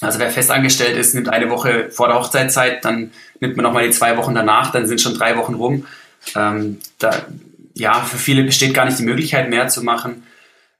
Also 0.00 0.18
wer 0.18 0.30
festangestellt 0.30 0.96
ist, 0.96 1.14
nimmt 1.14 1.28
eine 1.28 1.50
Woche 1.50 1.90
vor 1.90 2.08
der 2.08 2.16
Hochzeit 2.16 2.50
Zeit, 2.52 2.84
dann 2.84 3.12
nimmt 3.40 3.56
man 3.56 3.64
nochmal 3.64 3.86
die 3.86 3.92
zwei 3.92 4.16
Wochen 4.16 4.34
danach, 4.34 4.72
dann 4.72 4.86
sind 4.86 5.00
schon 5.00 5.14
drei 5.14 5.36
Wochen 5.36 5.54
rum. 5.54 5.86
Ähm, 6.34 6.78
da, 6.98 7.26
ja, 7.74 8.00
für 8.00 8.16
viele 8.16 8.44
besteht 8.44 8.74
gar 8.74 8.86
nicht 8.86 8.98
die 8.98 9.04
Möglichkeit, 9.04 9.50
mehr 9.50 9.68
zu 9.68 9.82
machen. 9.82 10.22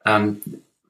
Ähm, 0.07 0.41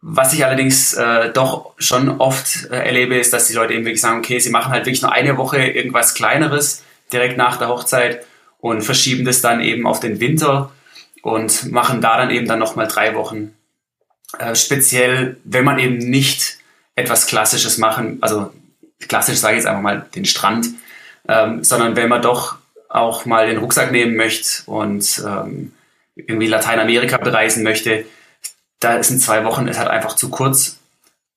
was 0.03 0.33
ich 0.33 0.45
allerdings 0.45 0.95
äh, 0.95 1.31
doch 1.33 1.73
schon 1.79 2.09
oft 2.21 2.71
äh, 2.71 2.77
erlebe, 2.77 3.19
ist, 3.19 3.33
dass 3.33 3.49
die 3.49 3.55
Leute 3.55 3.75
eben 3.75 3.85
wirklich 3.85 4.01
sagen, 4.01 4.19
okay, 4.19 4.39
sie 4.39 4.51
machen 4.51 4.73
halt 4.73 4.87
wirklich 4.87 5.03
nur 5.03 5.13
eine 5.13 5.37
Woche 5.37 5.59
irgendwas 5.59 6.15
Kleineres 6.15 6.85
direkt 7.13 7.37
nach 7.37 7.59
der 7.59 7.69
Hochzeit 7.69 8.25
und 8.61 8.83
verschieben 8.83 9.25
das 9.25 9.43
dann 9.43 9.61
eben 9.61 9.87
auf 9.87 10.01
den 10.01 10.21
Winter 10.21 10.71
und 11.23 11.71
machen 11.71 12.01
da 12.01 12.17
dann 12.17 12.31
eben 12.31 12.47
dann 12.47 12.59
nochmal 12.59 12.87
drei 12.87 13.15
Wochen. 13.15 13.55
Äh, 14.39 14.55
speziell, 14.55 15.37
wenn 15.45 15.65
man 15.65 15.79
eben 15.79 15.99
nicht 15.99 16.60
etwas 17.01 17.27
Klassisches 17.27 17.79
machen, 17.79 18.19
also 18.21 18.53
klassisch 19.09 19.39
sage 19.39 19.55
ich 19.55 19.61
jetzt 19.61 19.67
einfach 19.67 19.83
mal 19.83 20.07
den 20.15 20.25
Strand, 20.25 20.67
ähm, 21.29 21.65
sondern 21.65 21.97
wenn 21.97 22.09
man 22.09 22.23
doch 22.23 22.57
auch 22.89 23.25
mal 23.25 23.47
den 23.47 23.59
Rucksack 23.59 23.93
nehmen 23.93 24.17
möchte 24.17 24.63
und 24.67 25.23
ähm, 25.27 25.73
irgendwie 26.17 26.49
Lateinamerika 26.49 27.17
bereisen 27.19 27.63
möchte, 27.63 28.05
da 28.81 29.03
sind 29.03 29.21
zwei 29.21 29.45
Wochen 29.45 29.69
ist 29.69 29.79
halt 29.79 29.89
einfach 29.89 30.17
zu 30.17 30.31
kurz. 30.31 30.79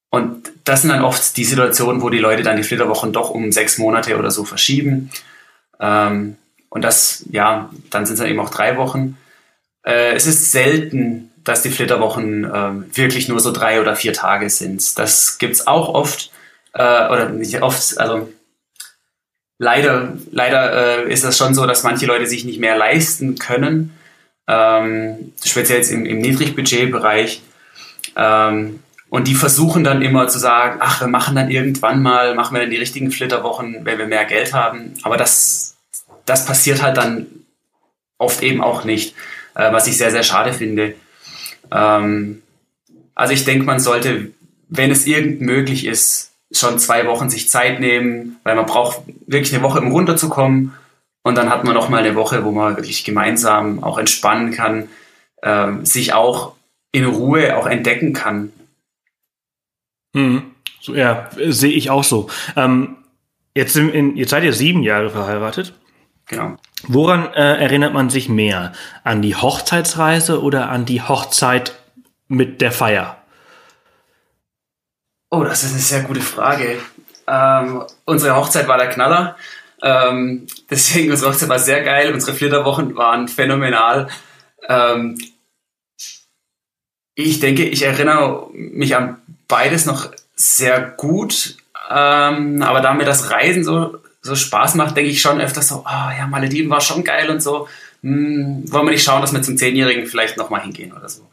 Und 0.10 0.52
das 0.64 0.82
sind 0.82 0.92
dann 0.92 1.04
oft 1.04 1.36
die 1.38 1.44
Situationen, 1.44 2.02
wo 2.02 2.10
die 2.10 2.20
Leute 2.20 2.44
dann 2.44 2.58
die 2.58 2.64
Flitterwochen 2.64 3.14
doch 3.14 3.30
um 3.30 3.52
sechs 3.52 3.78
Monate 3.78 4.18
oder 4.18 4.32
so 4.32 4.46
verschieben. 4.46 5.12
Ähm, 5.80 6.38
und 6.70 6.84
das, 6.84 7.26
ja, 7.30 7.70
dann 7.90 8.06
sind 8.06 8.16
es 8.16 8.20
dann 8.20 8.30
eben 8.30 8.40
auch 8.40 8.50
drei 8.50 8.78
Wochen. 8.78 9.18
Äh, 9.84 10.14
es 10.14 10.26
ist 10.26 10.52
selten, 10.52 11.32
dass 11.44 11.62
die 11.62 11.70
Flitterwochen 11.70 12.46
äh, 12.46 12.98
wirklich 12.98 13.28
nur 13.28 13.40
so 13.40 13.52
drei 13.52 13.82
oder 13.82 13.96
vier 13.96 14.14
Tage 14.14 14.50
sind. 14.50 14.98
Das 14.98 15.38
gibt's 15.38 15.68
auch 15.68 15.90
oft, 15.90 16.32
äh, 16.74 17.08
oder 17.08 17.30
nicht 17.30 17.62
oft, 17.62 17.98
also 18.00 18.30
leider, 19.58 20.14
leider 20.32 21.06
äh, 21.06 21.12
ist 21.12 21.24
das 21.24 21.38
schon 21.38 21.54
so, 21.54 21.66
dass 21.66 21.84
manche 21.84 22.06
Leute 22.06 22.28
sich 22.28 22.46
nicht 22.46 22.60
mehr 22.60 22.78
leisten 22.78 23.38
können, 23.38 23.98
ähm, 24.48 25.34
speziell 25.44 25.80
jetzt 25.80 25.92
im, 25.92 26.06
im 26.06 26.20
Niedrigbudgetbereich. 26.20 27.42
Ähm, 28.16 28.80
und 29.10 29.28
die 29.28 29.36
versuchen 29.36 29.84
dann 29.84 30.02
immer 30.02 30.28
zu 30.28 30.40
sagen, 30.40 30.80
ach, 30.82 31.02
wir 31.02 31.08
machen 31.08 31.36
dann 31.36 31.52
irgendwann 31.52 32.02
mal, 32.02 32.34
machen 32.34 32.56
wir 32.56 32.62
dann 32.62 32.72
die 32.72 32.78
richtigen 32.78 33.12
Flitterwochen, 33.12 33.86
wenn 33.86 34.00
wir 34.00 34.08
mehr 34.08 34.26
Geld 34.26 34.54
haben. 34.54 34.96
Aber 35.04 35.18
das, 35.18 35.78
das 36.26 36.46
passiert 36.46 36.82
halt 36.82 36.98
dann 36.98 37.28
oft 38.18 38.42
eben 38.42 38.62
auch 38.62 38.86
nicht, 38.86 39.16
äh, 39.56 39.72
was 39.72 39.88
ich 39.88 39.98
sehr, 39.98 40.12
sehr 40.12 40.24
schade 40.24 40.52
finde. 40.52 40.96
Ähm, 41.74 42.42
also 43.16 43.34
ich 43.34 43.44
denke, 43.44 43.66
man 43.66 43.80
sollte, 43.80 44.32
wenn 44.70 44.92
es 44.92 45.08
irgend 45.08 45.42
möglich 45.42 45.86
ist, 45.86 46.32
schon 46.52 46.78
zwei 46.80 47.08
Wochen 47.08 47.30
sich 47.30 47.50
Zeit 47.50 47.80
nehmen, 47.80 48.38
weil 48.44 48.56
man 48.56 48.66
braucht 48.66 49.02
wirklich 49.26 49.54
eine 49.54 49.64
Woche, 49.64 49.82
um 49.82 49.92
runterzukommen. 49.92 50.74
Und 51.24 51.36
dann 51.36 51.50
hat 51.50 51.64
man 51.64 51.74
noch 51.74 51.90
mal 51.90 52.04
eine 52.04 52.16
Woche, 52.16 52.46
wo 52.46 52.52
man 52.52 52.76
wirklich 52.76 53.04
gemeinsam 53.04 53.84
auch 53.84 53.98
entspannen 53.98 54.52
kann, 54.52 54.90
äh, 55.42 55.72
sich 55.84 56.14
auch 56.14 56.54
in 56.92 57.06
Ruhe 57.06 57.58
auch 57.58 57.66
entdecken 57.66 58.14
kann. 58.14 58.52
Hm. 60.16 60.44
So, 60.80 60.94
ja, 60.94 61.30
sehe 61.36 61.72
ich 61.72 61.90
auch 61.90 62.04
so. 62.04 62.30
Ähm, 62.56 62.98
jetzt, 63.56 63.76
in, 63.76 64.16
jetzt 64.16 64.30
seid 64.30 64.44
ihr 64.44 64.54
sieben 64.54 64.84
Jahre 64.84 65.10
verheiratet. 65.10 65.74
Genau. 66.28 66.58
Woran 66.88 67.34
äh, 67.34 67.62
erinnert 67.62 67.94
man 67.94 68.10
sich 68.10 68.28
mehr? 68.30 68.74
An 69.04 69.22
die 69.22 69.36
Hochzeitsreise 69.36 70.42
oder 70.42 70.70
an 70.70 70.86
die 70.86 71.02
Hochzeit 71.02 71.76
mit 72.28 72.62
der 72.62 72.72
Feier? 72.72 73.18
Oh, 75.30 75.44
das 75.44 75.64
ist 75.64 75.72
eine 75.72 75.82
sehr 75.82 76.02
gute 76.02 76.22
Frage. 76.22 76.80
Ähm, 77.26 77.84
unsere 78.06 78.36
Hochzeit 78.36 78.68
war 78.68 78.78
der 78.78 78.90
Knaller. 78.90 79.38
Ähm, 79.82 80.48
deswegen, 80.70 81.12
unsere 81.12 81.32
Hochzeit 81.32 81.50
war 81.50 81.60
sehr 81.60 81.84
geil. 81.84 82.14
Unsere 82.14 82.36
Flitterwochen 82.36 82.96
waren 82.96 83.28
phänomenal. 83.28 84.10
Ähm, 84.68 85.18
ich 87.16 87.40
denke, 87.40 87.64
ich 87.64 87.84
erinnere 87.84 88.50
mich 88.52 88.96
an 88.96 89.22
beides 89.48 89.86
noch 89.86 90.12
sehr 90.36 90.82
gut. 90.82 91.58
Ähm, 91.90 92.62
aber 92.62 92.82
da 92.82 92.94
mir 92.94 93.06
das 93.06 93.32
Reisen 93.32 93.64
so, 93.64 94.00
so 94.24 94.36
Spaß 94.36 94.76
macht, 94.76 94.96
denke 94.96 95.12
ich 95.12 95.22
schon 95.22 95.42
öfters 95.42 95.68
so, 95.68 95.84
ah 95.86 96.10
oh, 96.10 96.18
ja, 96.18 96.26
Malediven 96.28 96.70
war 96.70 96.82
schon 96.82 97.04
geil 97.04 97.30
und 97.30 97.44
so. 97.44 97.68
Hm, 98.02 98.72
wollen 98.72 98.86
wir 98.86 98.92
nicht 98.92 99.04
schauen, 99.04 99.22
dass 99.22 99.34
wir 99.34 99.42
zum 99.42 99.58
Zehnjährigen 99.58 100.08
vielleicht 100.08 100.38
nochmal 100.38 100.62
hingehen 100.62 100.94
oder 100.94 101.10
so. 101.10 101.30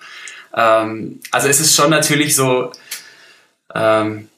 Ähm, 0.55 1.21
also 1.31 1.49
es 1.49 1.61
ist 1.61 1.75
schon 1.75 1.91
natürlich 1.91 2.35
so, 2.35 2.73
ähm, 3.75 4.29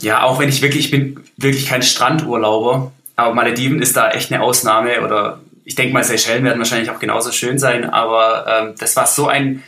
ja, 0.00 0.22
auch 0.22 0.40
wenn 0.40 0.48
ich 0.48 0.62
wirklich, 0.62 0.86
ich 0.86 0.90
bin 0.90 1.22
wirklich 1.36 1.68
kein 1.68 1.82
Strandurlauber, 1.82 2.92
aber 3.16 3.34
Malediven 3.34 3.82
ist 3.82 3.96
da 3.96 4.10
echt 4.10 4.32
eine 4.32 4.42
Ausnahme 4.42 5.02
oder 5.02 5.40
ich 5.64 5.74
denke 5.74 5.92
mal, 5.92 6.04
Seychellen 6.04 6.44
werden 6.44 6.58
wahrscheinlich 6.58 6.90
auch 6.90 6.98
genauso 6.98 7.32
schön 7.32 7.58
sein, 7.58 7.90
aber 7.90 8.46
ähm, 8.48 8.74
das 8.78 8.96
war 8.96 9.06
so 9.06 9.28
ein, 9.28 9.62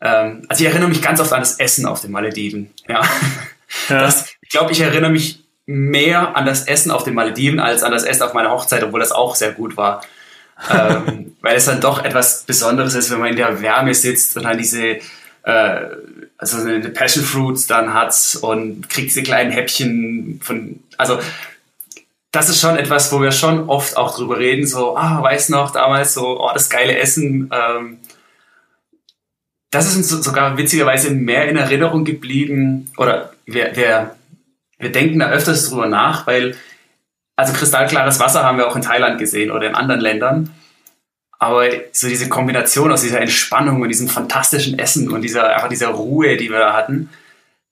ähm, 0.00 0.44
also 0.48 0.64
ich 0.64 0.68
erinnere 0.68 0.88
mich 0.88 1.02
ganz 1.02 1.20
oft 1.20 1.32
an 1.32 1.40
das 1.40 1.60
Essen 1.60 1.86
auf 1.86 2.00
den 2.00 2.10
Malediven, 2.10 2.70
ja. 2.88 3.02
ja. 3.88 4.00
Das, 4.00 4.34
ich 4.40 4.48
glaube, 4.48 4.72
ich 4.72 4.80
erinnere 4.80 5.12
mich 5.12 5.43
mehr 5.66 6.36
an 6.36 6.46
das 6.46 6.66
Essen 6.66 6.90
auf 6.90 7.04
den 7.04 7.14
Malediven 7.14 7.58
als 7.58 7.82
an 7.82 7.92
das 7.92 8.04
Essen 8.04 8.22
auf 8.22 8.34
meiner 8.34 8.50
Hochzeit, 8.50 8.82
obwohl 8.82 9.00
das 9.00 9.12
auch 9.12 9.34
sehr 9.34 9.52
gut 9.52 9.76
war. 9.76 10.02
ähm, 10.70 11.36
weil 11.40 11.56
es 11.56 11.66
dann 11.66 11.80
doch 11.80 12.04
etwas 12.04 12.44
Besonderes 12.44 12.94
ist, 12.94 13.10
wenn 13.10 13.20
man 13.20 13.30
in 13.30 13.36
der 13.36 13.60
Wärme 13.60 13.94
sitzt 13.94 14.36
und 14.36 14.44
dann 14.44 14.58
diese 14.58 14.98
äh, 15.44 15.80
also 16.38 16.58
eine 16.58 16.88
Passion 16.90 17.24
Fruits 17.24 17.66
dann 17.66 17.94
hat 17.94 18.38
und 18.40 18.88
kriegt 18.88 19.08
diese 19.08 19.22
kleinen 19.22 19.50
Häppchen 19.50 20.40
von, 20.42 20.80
also 20.96 21.18
das 22.32 22.48
ist 22.48 22.60
schon 22.60 22.76
etwas, 22.76 23.12
wo 23.12 23.22
wir 23.22 23.30
schon 23.30 23.68
oft 23.68 23.96
auch 23.96 24.16
drüber 24.16 24.38
reden, 24.38 24.66
so, 24.66 24.96
ah, 24.96 25.22
weiß 25.22 25.50
noch, 25.50 25.70
damals 25.70 26.14
so, 26.14 26.40
oh, 26.40 26.50
das 26.52 26.68
geile 26.68 26.98
Essen. 26.98 27.50
Ähm, 27.52 27.98
das 29.70 29.86
ist 29.86 29.96
uns 29.96 30.08
sogar 30.24 30.56
witzigerweise 30.56 31.10
mehr 31.10 31.48
in 31.48 31.56
Erinnerung 31.56 32.04
geblieben, 32.04 32.90
oder 32.96 33.32
wir, 33.46 33.76
wir, 33.76 34.16
wir 34.84 34.92
denken 34.92 35.18
da 35.18 35.30
öfters 35.30 35.68
drüber 35.68 35.86
nach, 35.86 36.26
weil, 36.28 36.54
also 37.34 37.52
kristallklares 37.52 38.20
Wasser 38.20 38.44
haben 38.44 38.58
wir 38.58 38.68
auch 38.68 38.76
in 38.76 38.82
Thailand 38.82 39.18
gesehen 39.18 39.50
oder 39.50 39.66
in 39.66 39.74
anderen 39.74 40.00
Ländern. 40.00 40.50
Aber 41.40 41.68
so 41.92 42.06
diese 42.06 42.28
Kombination 42.28 42.92
aus 42.92 43.02
dieser 43.02 43.20
Entspannung 43.20 43.82
und 43.82 43.88
diesem 43.88 44.08
fantastischen 44.08 44.78
Essen 44.78 45.10
und 45.10 45.22
dieser, 45.22 45.54
einfach 45.54 45.68
dieser 45.68 45.88
Ruhe, 45.88 46.36
die 46.36 46.50
wir 46.50 46.60
da 46.60 46.74
hatten, 46.74 47.10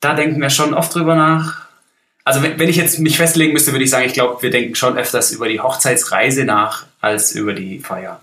da 0.00 0.14
denken 0.14 0.40
wir 0.40 0.50
schon 0.50 0.74
oft 0.74 0.94
drüber 0.94 1.14
nach. 1.14 1.68
Also 2.24 2.42
wenn, 2.42 2.58
wenn 2.58 2.68
ich 2.68 2.76
jetzt 2.76 2.98
mich 2.98 3.16
festlegen 3.16 3.52
müsste, 3.52 3.72
würde 3.72 3.84
ich 3.84 3.90
sagen, 3.90 4.06
ich 4.06 4.14
glaube, 4.14 4.42
wir 4.42 4.50
denken 4.50 4.74
schon 4.74 4.96
öfters 4.98 5.30
über 5.30 5.48
die 5.48 5.60
Hochzeitsreise 5.60 6.44
nach 6.44 6.86
als 7.00 7.32
über 7.32 7.52
die 7.52 7.78
Feier. 7.78 8.20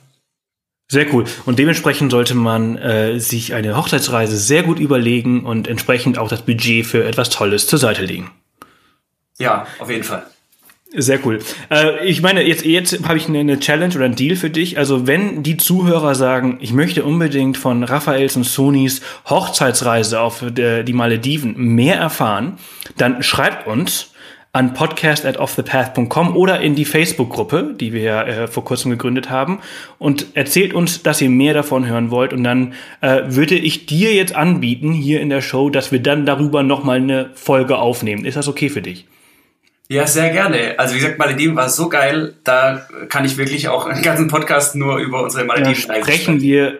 Sehr 0.91 1.13
cool. 1.13 1.25
Und 1.45 1.59
dementsprechend 1.59 2.11
sollte 2.11 2.33
man 2.33 2.75
äh, 2.77 3.19
sich 3.19 3.53
eine 3.53 3.77
Hochzeitsreise 3.77 4.37
sehr 4.37 4.63
gut 4.63 4.79
überlegen 4.79 5.45
und 5.45 5.67
entsprechend 5.67 6.17
auch 6.17 6.29
das 6.29 6.41
Budget 6.41 6.85
für 6.85 7.05
etwas 7.05 7.29
Tolles 7.29 7.67
zur 7.67 7.77
Seite 7.77 8.03
legen. 8.03 8.31
Ja, 9.39 9.65
auf 9.79 9.89
jeden 9.89 10.03
Fall. 10.03 10.25
Sehr 10.95 11.23
cool. 11.23 11.39
Äh, 11.69 12.05
ich 12.07 12.23
meine, 12.23 12.41
jetzt, 12.41 12.65
jetzt 12.65 13.07
habe 13.07 13.17
ich 13.17 13.27
eine, 13.27 13.59
Challenge 13.59 13.93
oder 13.95 14.05
einen 14.05 14.15
Deal 14.15 14.35
für 14.35 14.49
dich. 14.49 14.79
Also 14.79 15.05
wenn 15.05 15.43
die 15.43 15.55
Zuhörer 15.55 16.15
sagen, 16.15 16.57
ich 16.61 16.73
möchte 16.73 17.03
unbedingt 17.03 17.57
von 17.57 17.83
Raphaels 17.83 18.35
und 18.35 18.43
Sonis 18.43 19.01
Hochzeitsreise 19.29 20.19
auf 20.19 20.43
die 20.49 20.93
Malediven 20.93 21.55
mehr 21.75 21.95
erfahren, 21.95 22.57
dann 22.97 23.21
schreibt 23.21 23.67
uns 23.67 24.13
an 24.51 24.73
podcast 24.73 25.27
at 25.27 25.37
offthepath.com 25.37 26.35
oder 26.35 26.59
in 26.59 26.73
die 26.73 26.85
Facebook-Gruppe, 26.85 27.75
die 27.79 27.93
wir 27.93 28.01
ja 28.01 28.23
äh, 28.23 28.47
vor 28.47 28.65
kurzem 28.65 28.89
gegründet 28.89 29.29
haben 29.29 29.59
und 29.99 30.35
erzählt 30.35 30.73
uns, 30.73 31.03
dass 31.03 31.21
ihr 31.21 31.29
mehr 31.29 31.53
davon 31.53 31.85
hören 31.85 32.09
wollt 32.09 32.33
und 32.33 32.43
dann 32.43 32.73
äh, 33.01 33.21
würde 33.27 33.53
ich 33.53 33.85
dir 33.85 34.15
jetzt 34.15 34.35
anbieten, 34.35 34.91
hier 34.91 35.21
in 35.21 35.29
der 35.29 35.41
Show, 35.41 35.69
dass 35.69 35.91
wir 35.91 36.01
dann 36.01 36.25
darüber 36.25 36.63
nochmal 36.63 36.97
eine 36.97 37.29
Folge 37.35 37.77
aufnehmen. 37.77 38.25
Ist 38.25 38.37
das 38.37 38.47
okay 38.47 38.69
für 38.69 38.81
dich? 38.81 39.05
Ja, 39.91 40.05
sehr 40.05 40.29
gerne. 40.29 40.75
Also 40.77 40.93
wie 40.93 40.99
gesagt, 40.99 41.17
Malediven 41.17 41.55
war 41.55 41.67
so 41.67 41.89
geil, 41.89 42.35
da 42.43 42.87
kann 43.09 43.25
ich 43.25 43.37
wirklich 43.37 43.69
auch 43.69 43.87
einen 43.87 44.03
ganzen 44.03 44.27
Podcast 44.27 44.75
nur 44.75 44.97
über 44.97 45.23
unsere 45.23 45.45
Malediven 45.45 45.89
ja, 45.89 46.01
sprechen 46.01 46.41
wir 46.41 46.77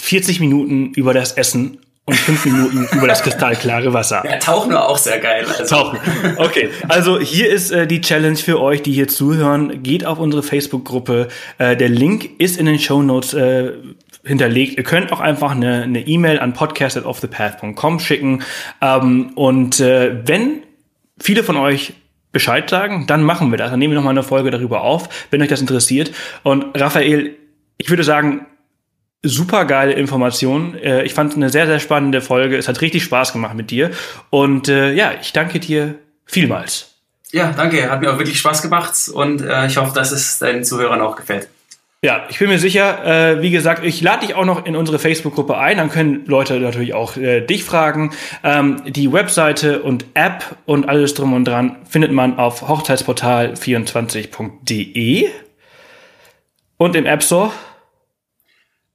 40 0.00 0.40
Minuten 0.40 0.92
über 0.94 1.14
das 1.14 1.34
Essen 1.34 1.78
und 2.04 2.16
fünf 2.16 2.44
Minuten 2.44 2.88
über 2.96 3.06
das 3.06 3.22
kristallklare 3.22 3.92
Wasser. 3.92 4.24
Ja, 4.28 4.38
Tauchen 4.38 4.72
war 4.72 4.88
auch 4.88 4.98
sehr 4.98 5.20
geil. 5.20 5.46
Also. 5.46 5.72
Tauchen. 5.72 6.00
Okay, 6.36 6.70
also 6.88 7.20
hier 7.20 7.48
ist 7.48 7.70
äh, 7.70 7.86
die 7.86 8.00
Challenge 8.00 8.36
für 8.36 8.60
euch, 8.60 8.82
die 8.82 8.92
hier 8.92 9.06
zuhören. 9.06 9.84
Geht 9.84 10.04
auf 10.04 10.18
unsere 10.18 10.42
Facebook-Gruppe. 10.42 11.28
Äh, 11.58 11.76
der 11.76 11.90
Link 11.90 12.28
ist 12.38 12.58
in 12.58 12.66
den 12.66 12.80
Show 12.80 13.02
Notes 13.02 13.34
äh, 13.34 13.74
hinterlegt. 14.24 14.78
Ihr 14.78 14.84
könnt 14.84 15.12
auch 15.12 15.20
einfach 15.20 15.52
eine 15.52 16.08
E-Mail 16.08 16.38
e 16.38 16.40
an 16.40 16.54
podcast@offthepath.com 16.54 18.00
schicken. 18.00 18.42
Ähm, 18.80 19.30
und 19.36 19.78
äh, 19.78 20.26
wenn 20.26 20.64
viele 21.20 21.44
von 21.44 21.56
euch 21.56 21.92
Bescheid 22.32 22.68
sagen, 22.68 23.06
dann 23.06 23.22
machen 23.22 23.50
wir 23.50 23.58
das. 23.58 23.70
Dann 23.70 23.78
nehmen 23.78 23.92
wir 23.92 23.96
nochmal 23.96 24.12
eine 24.12 24.22
Folge 24.22 24.50
darüber 24.50 24.80
auf, 24.82 25.08
wenn 25.30 25.42
euch 25.42 25.48
das 25.48 25.60
interessiert. 25.60 26.12
Und 26.42 26.66
Raphael, 26.74 27.36
ich 27.78 27.90
würde 27.90 28.04
sagen, 28.04 28.46
super 29.22 29.64
geile 29.66 29.92
Informationen. 29.92 30.74
Äh, 30.74 31.04
ich 31.04 31.14
fand 31.14 31.34
eine 31.34 31.50
sehr, 31.50 31.66
sehr 31.66 31.80
spannende 31.80 32.20
Folge. 32.20 32.56
Es 32.56 32.68
hat 32.68 32.80
richtig 32.80 33.04
Spaß 33.04 33.32
gemacht 33.32 33.54
mit 33.54 33.70
dir. 33.70 33.90
Und 34.30 34.68
äh, 34.68 34.92
ja, 34.92 35.12
ich 35.20 35.32
danke 35.32 35.60
dir 35.60 35.96
vielmals. 36.24 36.94
Ja, 37.30 37.52
danke. 37.52 37.90
Hat 37.90 38.00
mir 38.00 38.12
auch 38.12 38.18
wirklich 38.18 38.38
Spaß 38.38 38.62
gemacht 38.62 38.94
und 39.12 39.42
äh, 39.42 39.66
ich 39.66 39.76
hoffe, 39.76 39.94
dass 39.94 40.12
es 40.12 40.38
deinen 40.38 40.64
Zuhörern 40.64 41.00
auch 41.00 41.16
gefällt. 41.16 41.48
Ja, 42.04 42.26
ich 42.28 42.40
bin 42.40 42.48
mir 42.48 42.58
sicher. 42.58 43.04
Äh, 43.04 43.42
wie 43.42 43.52
gesagt, 43.52 43.84
ich 43.84 44.00
lade 44.00 44.26
dich 44.26 44.34
auch 44.34 44.44
noch 44.44 44.66
in 44.66 44.74
unsere 44.74 44.98
Facebook-Gruppe 44.98 45.56
ein. 45.56 45.76
Dann 45.76 45.88
können 45.88 46.26
Leute 46.26 46.58
natürlich 46.58 46.94
auch 46.94 47.16
äh, 47.16 47.42
dich 47.42 47.62
fragen. 47.62 48.10
Ähm, 48.42 48.82
die 48.86 49.12
Webseite 49.12 49.84
und 49.84 50.06
App 50.14 50.56
und 50.66 50.88
alles 50.88 51.14
drum 51.14 51.32
und 51.32 51.44
dran 51.44 51.76
findet 51.88 52.10
man 52.10 52.40
auf 52.40 52.68
hochzeitsportal24.de 52.68 55.28
und 56.76 56.96
im 56.96 57.06
App 57.06 57.22
Store. 57.22 57.52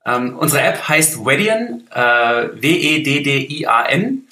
Ähm, 0.05 0.37
unsere 0.37 0.63
App 0.63 0.89
heißt 0.89 1.25
Wedian, 1.25 1.83
äh, 1.93 2.61
W-E-D-D-I-A-N. 2.61 4.27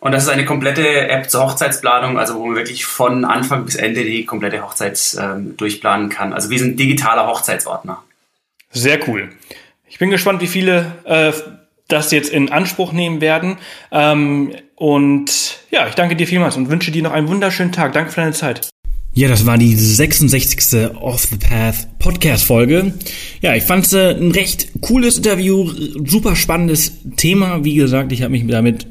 Und 0.00 0.12
das 0.12 0.22
ist 0.22 0.30
eine 0.30 0.46
komplette 0.46 1.08
App 1.08 1.28
zur 1.28 1.42
Hochzeitsplanung, 1.42 2.18
also 2.18 2.36
wo 2.36 2.46
man 2.46 2.56
wirklich 2.56 2.86
von 2.86 3.26
Anfang 3.26 3.66
bis 3.66 3.74
Ende 3.74 4.04
die 4.04 4.24
komplette 4.24 4.62
Hochzeit 4.62 5.18
ähm, 5.20 5.54
durchplanen 5.58 6.08
kann. 6.08 6.32
Also 6.32 6.48
wie 6.48 6.58
ein 6.58 6.76
digitaler 6.76 7.26
Hochzeitsordner. 7.26 8.02
Sehr 8.76 9.08
cool. 9.08 9.30
Ich 9.88 9.98
bin 9.98 10.10
gespannt, 10.10 10.42
wie 10.42 10.46
viele 10.46 10.92
äh, 11.04 11.32
das 11.88 12.10
jetzt 12.10 12.30
in 12.30 12.52
Anspruch 12.52 12.92
nehmen 12.92 13.22
werden. 13.22 13.56
Ähm, 13.90 14.52
und 14.74 15.60
ja, 15.70 15.88
ich 15.88 15.94
danke 15.94 16.14
dir 16.14 16.26
vielmals 16.26 16.58
und 16.58 16.68
wünsche 16.68 16.90
dir 16.90 17.02
noch 17.02 17.12
einen 17.12 17.28
wunderschönen 17.28 17.72
Tag. 17.72 17.94
Danke 17.94 18.10
für 18.10 18.20
deine 18.20 18.32
Zeit. 18.32 18.68
Ja, 19.14 19.28
das 19.28 19.46
war 19.46 19.56
die 19.56 19.74
66. 19.74 20.90
Off 21.00 21.22
the 21.22 21.36
Path 21.36 21.98
Podcast 21.98 22.44
Folge. 22.44 22.92
Ja, 23.40 23.54
ich 23.54 23.62
fand 23.62 23.86
es 23.86 23.94
äh, 23.94 24.10
ein 24.10 24.32
recht 24.32 24.68
cooles 24.82 25.16
Interview, 25.16 25.70
super 26.04 26.36
spannendes 26.36 26.92
Thema. 27.16 27.64
Wie 27.64 27.76
gesagt, 27.76 28.12
ich 28.12 28.20
habe 28.20 28.32
mich 28.32 28.46
damit 28.46 28.86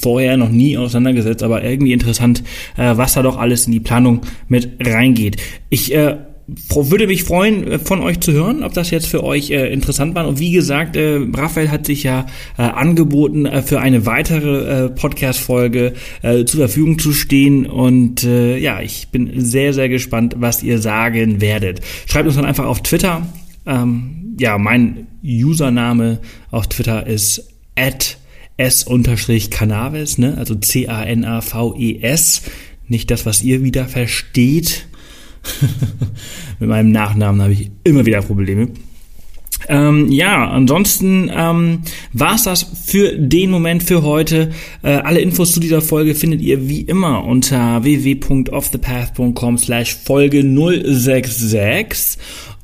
vorher 0.00 0.36
noch 0.36 0.48
nie 0.48 0.76
auseinandergesetzt, 0.76 1.44
aber 1.44 1.62
irgendwie 1.62 1.92
interessant, 1.92 2.42
äh, 2.76 2.96
was 2.96 3.14
da 3.14 3.22
doch 3.22 3.38
alles 3.38 3.66
in 3.66 3.72
die 3.72 3.78
Planung 3.78 4.22
mit 4.48 4.84
reingeht. 4.84 5.36
Ich 5.70 5.94
äh, 5.94 6.16
würde 6.46 7.06
mich 7.06 7.24
freuen, 7.24 7.66
äh, 7.66 7.78
von 7.78 8.00
euch 8.00 8.20
zu 8.20 8.32
hören, 8.32 8.62
ob 8.62 8.72
das 8.74 8.90
jetzt 8.90 9.06
für 9.06 9.22
euch 9.24 9.50
äh, 9.50 9.72
interessant 9.72 10.14
war. 10.14 10.26
Und 10.26 10.38
wie 10.38 10.52
gesagt, 10.52 10.96
äh, 10.96 11.20
Raphael 11.34 11.70
hat 11.70 11.86
sich 11.86 12.02
ja 12.02 12.26
äh, 12.58 12.62
angeboten, 12.62 13.46
äh, 13.46 13.62
für 13.62 13.80
eine 13.80 14.06
weitere 14.06 14.86
äh, 14.86 14.88
Podcast-Folge 14.90 15.94
äh, 16.22 16.44
zur 16.44 16.60
Verfügung 16.60 16.98
zu 16.98 17.12
stehen. 17.12 17.66
Und 17.66 18.24
äh, 18.24 18.56
ja, 18.58 18.80
ich 18.80 19.08
bin 19.08 19.32
sehr, 19.40 19.72
sehr 19.72 19.88
gespannt, 19.88 20.36
was 20.38 20.62
ihr 20.62 20.78
sagen 20.78 21.40
werdet. 21.40 21.80
Schreibt 22.06 22.26
uns 22.26 22.36
dann 22.36 22.44
einfach 22.44 22.66
auf 22.66 22.82
Twitter. 22.82 23.26
Ähm, 23.66 24.36
ja, 24.38 24.58
mein 24.58 25.06
Username 25.22 26.18
auf 26.50 26.66
Twitter 26.66 27.06
ist 27.06 27.48
at 27.76 28.18
s-cannabis, 28.56 30.18
ne? 30.18 30.36
also 30.36 30.54
C-A-N-A-V-E-S. 30.54 32.42
Nicht 32.88 33.10
das, 33.10 33.24
was 33.24 33.42
ihr 33.42 33.62
wieder 33.62 33.86
versteht. 33.86 34.86
Mit 36.60 36.68
meinem 36.68 36.92
Nachnamen 36.92 37.42
habe 37.42 37.52
ich 37.52 37.70
immer 37.84 38.06
wieder 38.06 38.22
Probleme. 38.22 38.68
Ähm, 39.68 40.10
ja, 40.10 40.48
ansonsten 40.50 41.30
ähm, 41.34 41.82
war 42.12 42.34
es 42.34 42.44
das 42.44 42.62
für 42.62 43.16
den 43.16 43.50
Moment 43.50 43.82
für 43.82 44.02
heute. 44.02 44.50
Äh, 44.82 44.90
alle 44.90 45.20
Infos 45.20 45.52
zu 45.52 45.60
dieser 45.60 45.80
Folge 45.80 46.14
findet 46.14 46.40
ihr 46.40 46.68
wie 46.68 46.80
immer 46.80 47.24
unter 47.24 47.84
www.offthepath.com 47.84 49.58
slash 49.58 49.96
Folge 50.04 50.42
066 50.42 52.18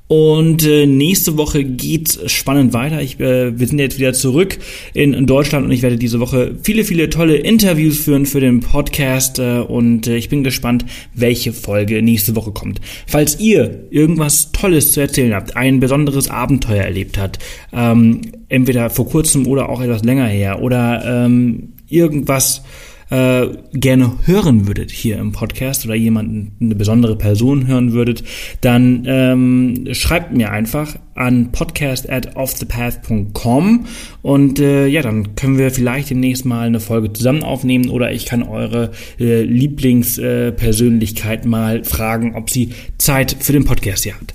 und 0.08 0.64
äh, 0.64 0.86
nächste 0.86 1.36
Woche 1.36 1.62
geht's 1.64 2.18
spannend 2.32 2.72
weiter. 2.72 3.02
Ich, 3.02 3.20
äh, 3.20 3.58
wir 3.58 3.66
sind 3.66 3.78
jetzt 3.78 3.98
wieder 3.98 4.14
zurück 4.14 4.58
in, 4.94 5.26
Deutschland 5.26 5.66
und 5.66 5.70
ich 5.70 5.82
werde 5.82 5.98
diese 5.98 6.18
Woche 6.18 6.56
viele, 6.62 6.84
viele 6.84 7.10
tolle 7.10 7.36
Interviews 7.36 7.98
führen 7.98 8.24
für 8.24 8.40
den 8.40 8.60
Podcast 8.60 9.38
äh, 9.38 9.58
und 9.58 10.06
äh, 10.06 10.16
ich 10.16 10.30
bin 10.30 10.44
gespannt, 10.44 10.86
welche 11.14 11.52
Folge 11.52 12.02
nächste 12.02 12.34
Woche 12.34 12.52
kommt. 12.52 12.80
Falls 13.06 13.38
ihr 13.38 13.84
irgendwas 13.90 14.50
Tolles 14.52 14.92
zu 14.92 15.00
erzählen 15.00 15.34
habt, 15.34 15.56
ein 15.58 15.78
besonderes 15.78 16.30
Abenteuer 16.30 16.84
erlebt 16.84 17.18
habt, 17.18 17.38
ähm, 17.74 18.22
entweder 18.48 18.88
vor 18.88 19.10
kurzem 19.10 19.46
oder 19.46 19.68
auch 19.68 19.82
etwas 19.82 20.04
länger 20.04 20.26
her 20.26 20.62
oder 20.62 21.26
ähm, 21.26 21.74
irgendwas 21.90 22.62
äh, 23.10 23.48
gerne 23.72 24.12
hören 24.24 24.66
würdet 24.66 24.90
hier 24.90 25.18
im 25.18 25.32
Podcast 25.32 25.84
oder 25.84 25.94
jemanden, 25.94 26.56
eine 26.60 26.74
besondere 26.74 27.16
Person 27.16 27.66
hören 27.66 27.92
würdet, 27.92 28.24
dann 28.60 29.04
ähm, 29.06 29.88
schreibt 29.92 30.34
mir 30.34 30.50
einfach 30.50 30.96
an 31.14 31.52
podcast 31.52 32.10
at 32.10 32.36
offthepath.com 32.36 33.86
und 34.22 34.60
äh, 34.60 34.86
ja, 34.86 35.02
dann 35.02 35.34
können 35.34 35.58
wir 35.58 35.70
vielleicht 35.70 36.10
demnächst 36.10 36.44
mal 36.44 36.66
eine 36.66 36.80
Folge 36.80 37.12
zusammen 37.12 37.42
aufnehmen 37.42 37.90
oder 37.90 38.12
ich 38.12 38.26
kann 38.26 38.42
eure 38.42 38.92
äh, 39.18 39.42
Lieblingspersönlichkeit 39.42 41.44
äh, 41.44 41.48
mal 41.48 41.84
fragen, 41.84 42.34
ob 42.34 42.50
sie 42.50 42.70
Zeit 42.98 43.36
für 43.40 43.52
den 43.52 43.64
Podcast 43.64 44.04
hier 44.04 44.14
hat. 44.14 44.34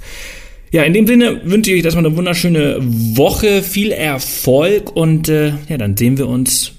Ja, 0.72 0.84
in 0.84 0.94
dem 0.94 1.06
Sinne 1.06 1.42
wünsche 1.44 1.72
ich 1.72 1.78
euch 1.78 1.86
erstmal 1.86 2.06
eine 2.06 2.18
wunderschöne 2.18 2.78
Woche, 2.82 3.62
viel 3.62 3.92
Erfolg 3.92 4.96
und 4.96 5.30
äh, 5.30 5.54
ja, 5.70 5.78
dann 5.78 5.96
sehen 5.96 6.18
wir 6.18 6.28
uns 6.28 6.73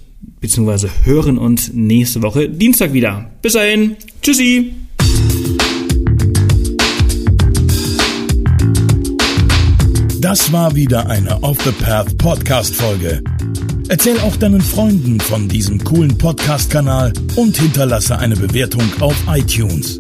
beziehungsweise 0.45 0.91
hören 1.05 1.39
uns 1.39 1.73
nächste 1.73 2.21
Woche 2.21 2.51
Dienstag 2.51 2.93
wieder. 2.93 3.31
Bis 3.41 3.55
dahin, 3.55 3.97
tschüssi! 4.21 4.75
Das 10.21 10.53
war 10.53 10.75
wieder 10.75 11.09
eine 11.09 11.43
Off 11.43 11.57
the 11.65 11.71
Path 11.71 12.19
Podcast 12.19 12.77
Folge. 12.77 13.23
Erzähl 13.89 14.19
auch 14.21 14.37
deinen 14.37 14.61
Freunden 14.61 15.19
von 15.19 15.49
diesem 15.49 15.83
coolen 15.83 16.19
Podcast-Kanal 16.19 17.15
und 17.37 17.57
hinterlasse 17.57 18.19
eine 18.19 18.37
Bewertung 18.37 18.85
auf 19.01 19.17
iTunes. 19.29 19.97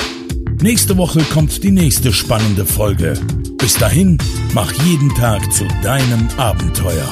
Nächste 0.61 0.99
Woche 0.99 1.20
kommt 1.32 1.64
die 1.64 1.70
nächste 1.70 2.12
spannende 2.12 2.66
Folge. 2.66 3.14
Bis 3.57 3.74
dahin, 3.78 4.18
mach 4.53 4.72
jeden 4.84 5.09
Tag 5.14 5.51
zu 5.55 5.64
deinem 5.82 6.28
Abenteuer. 6.36 7.09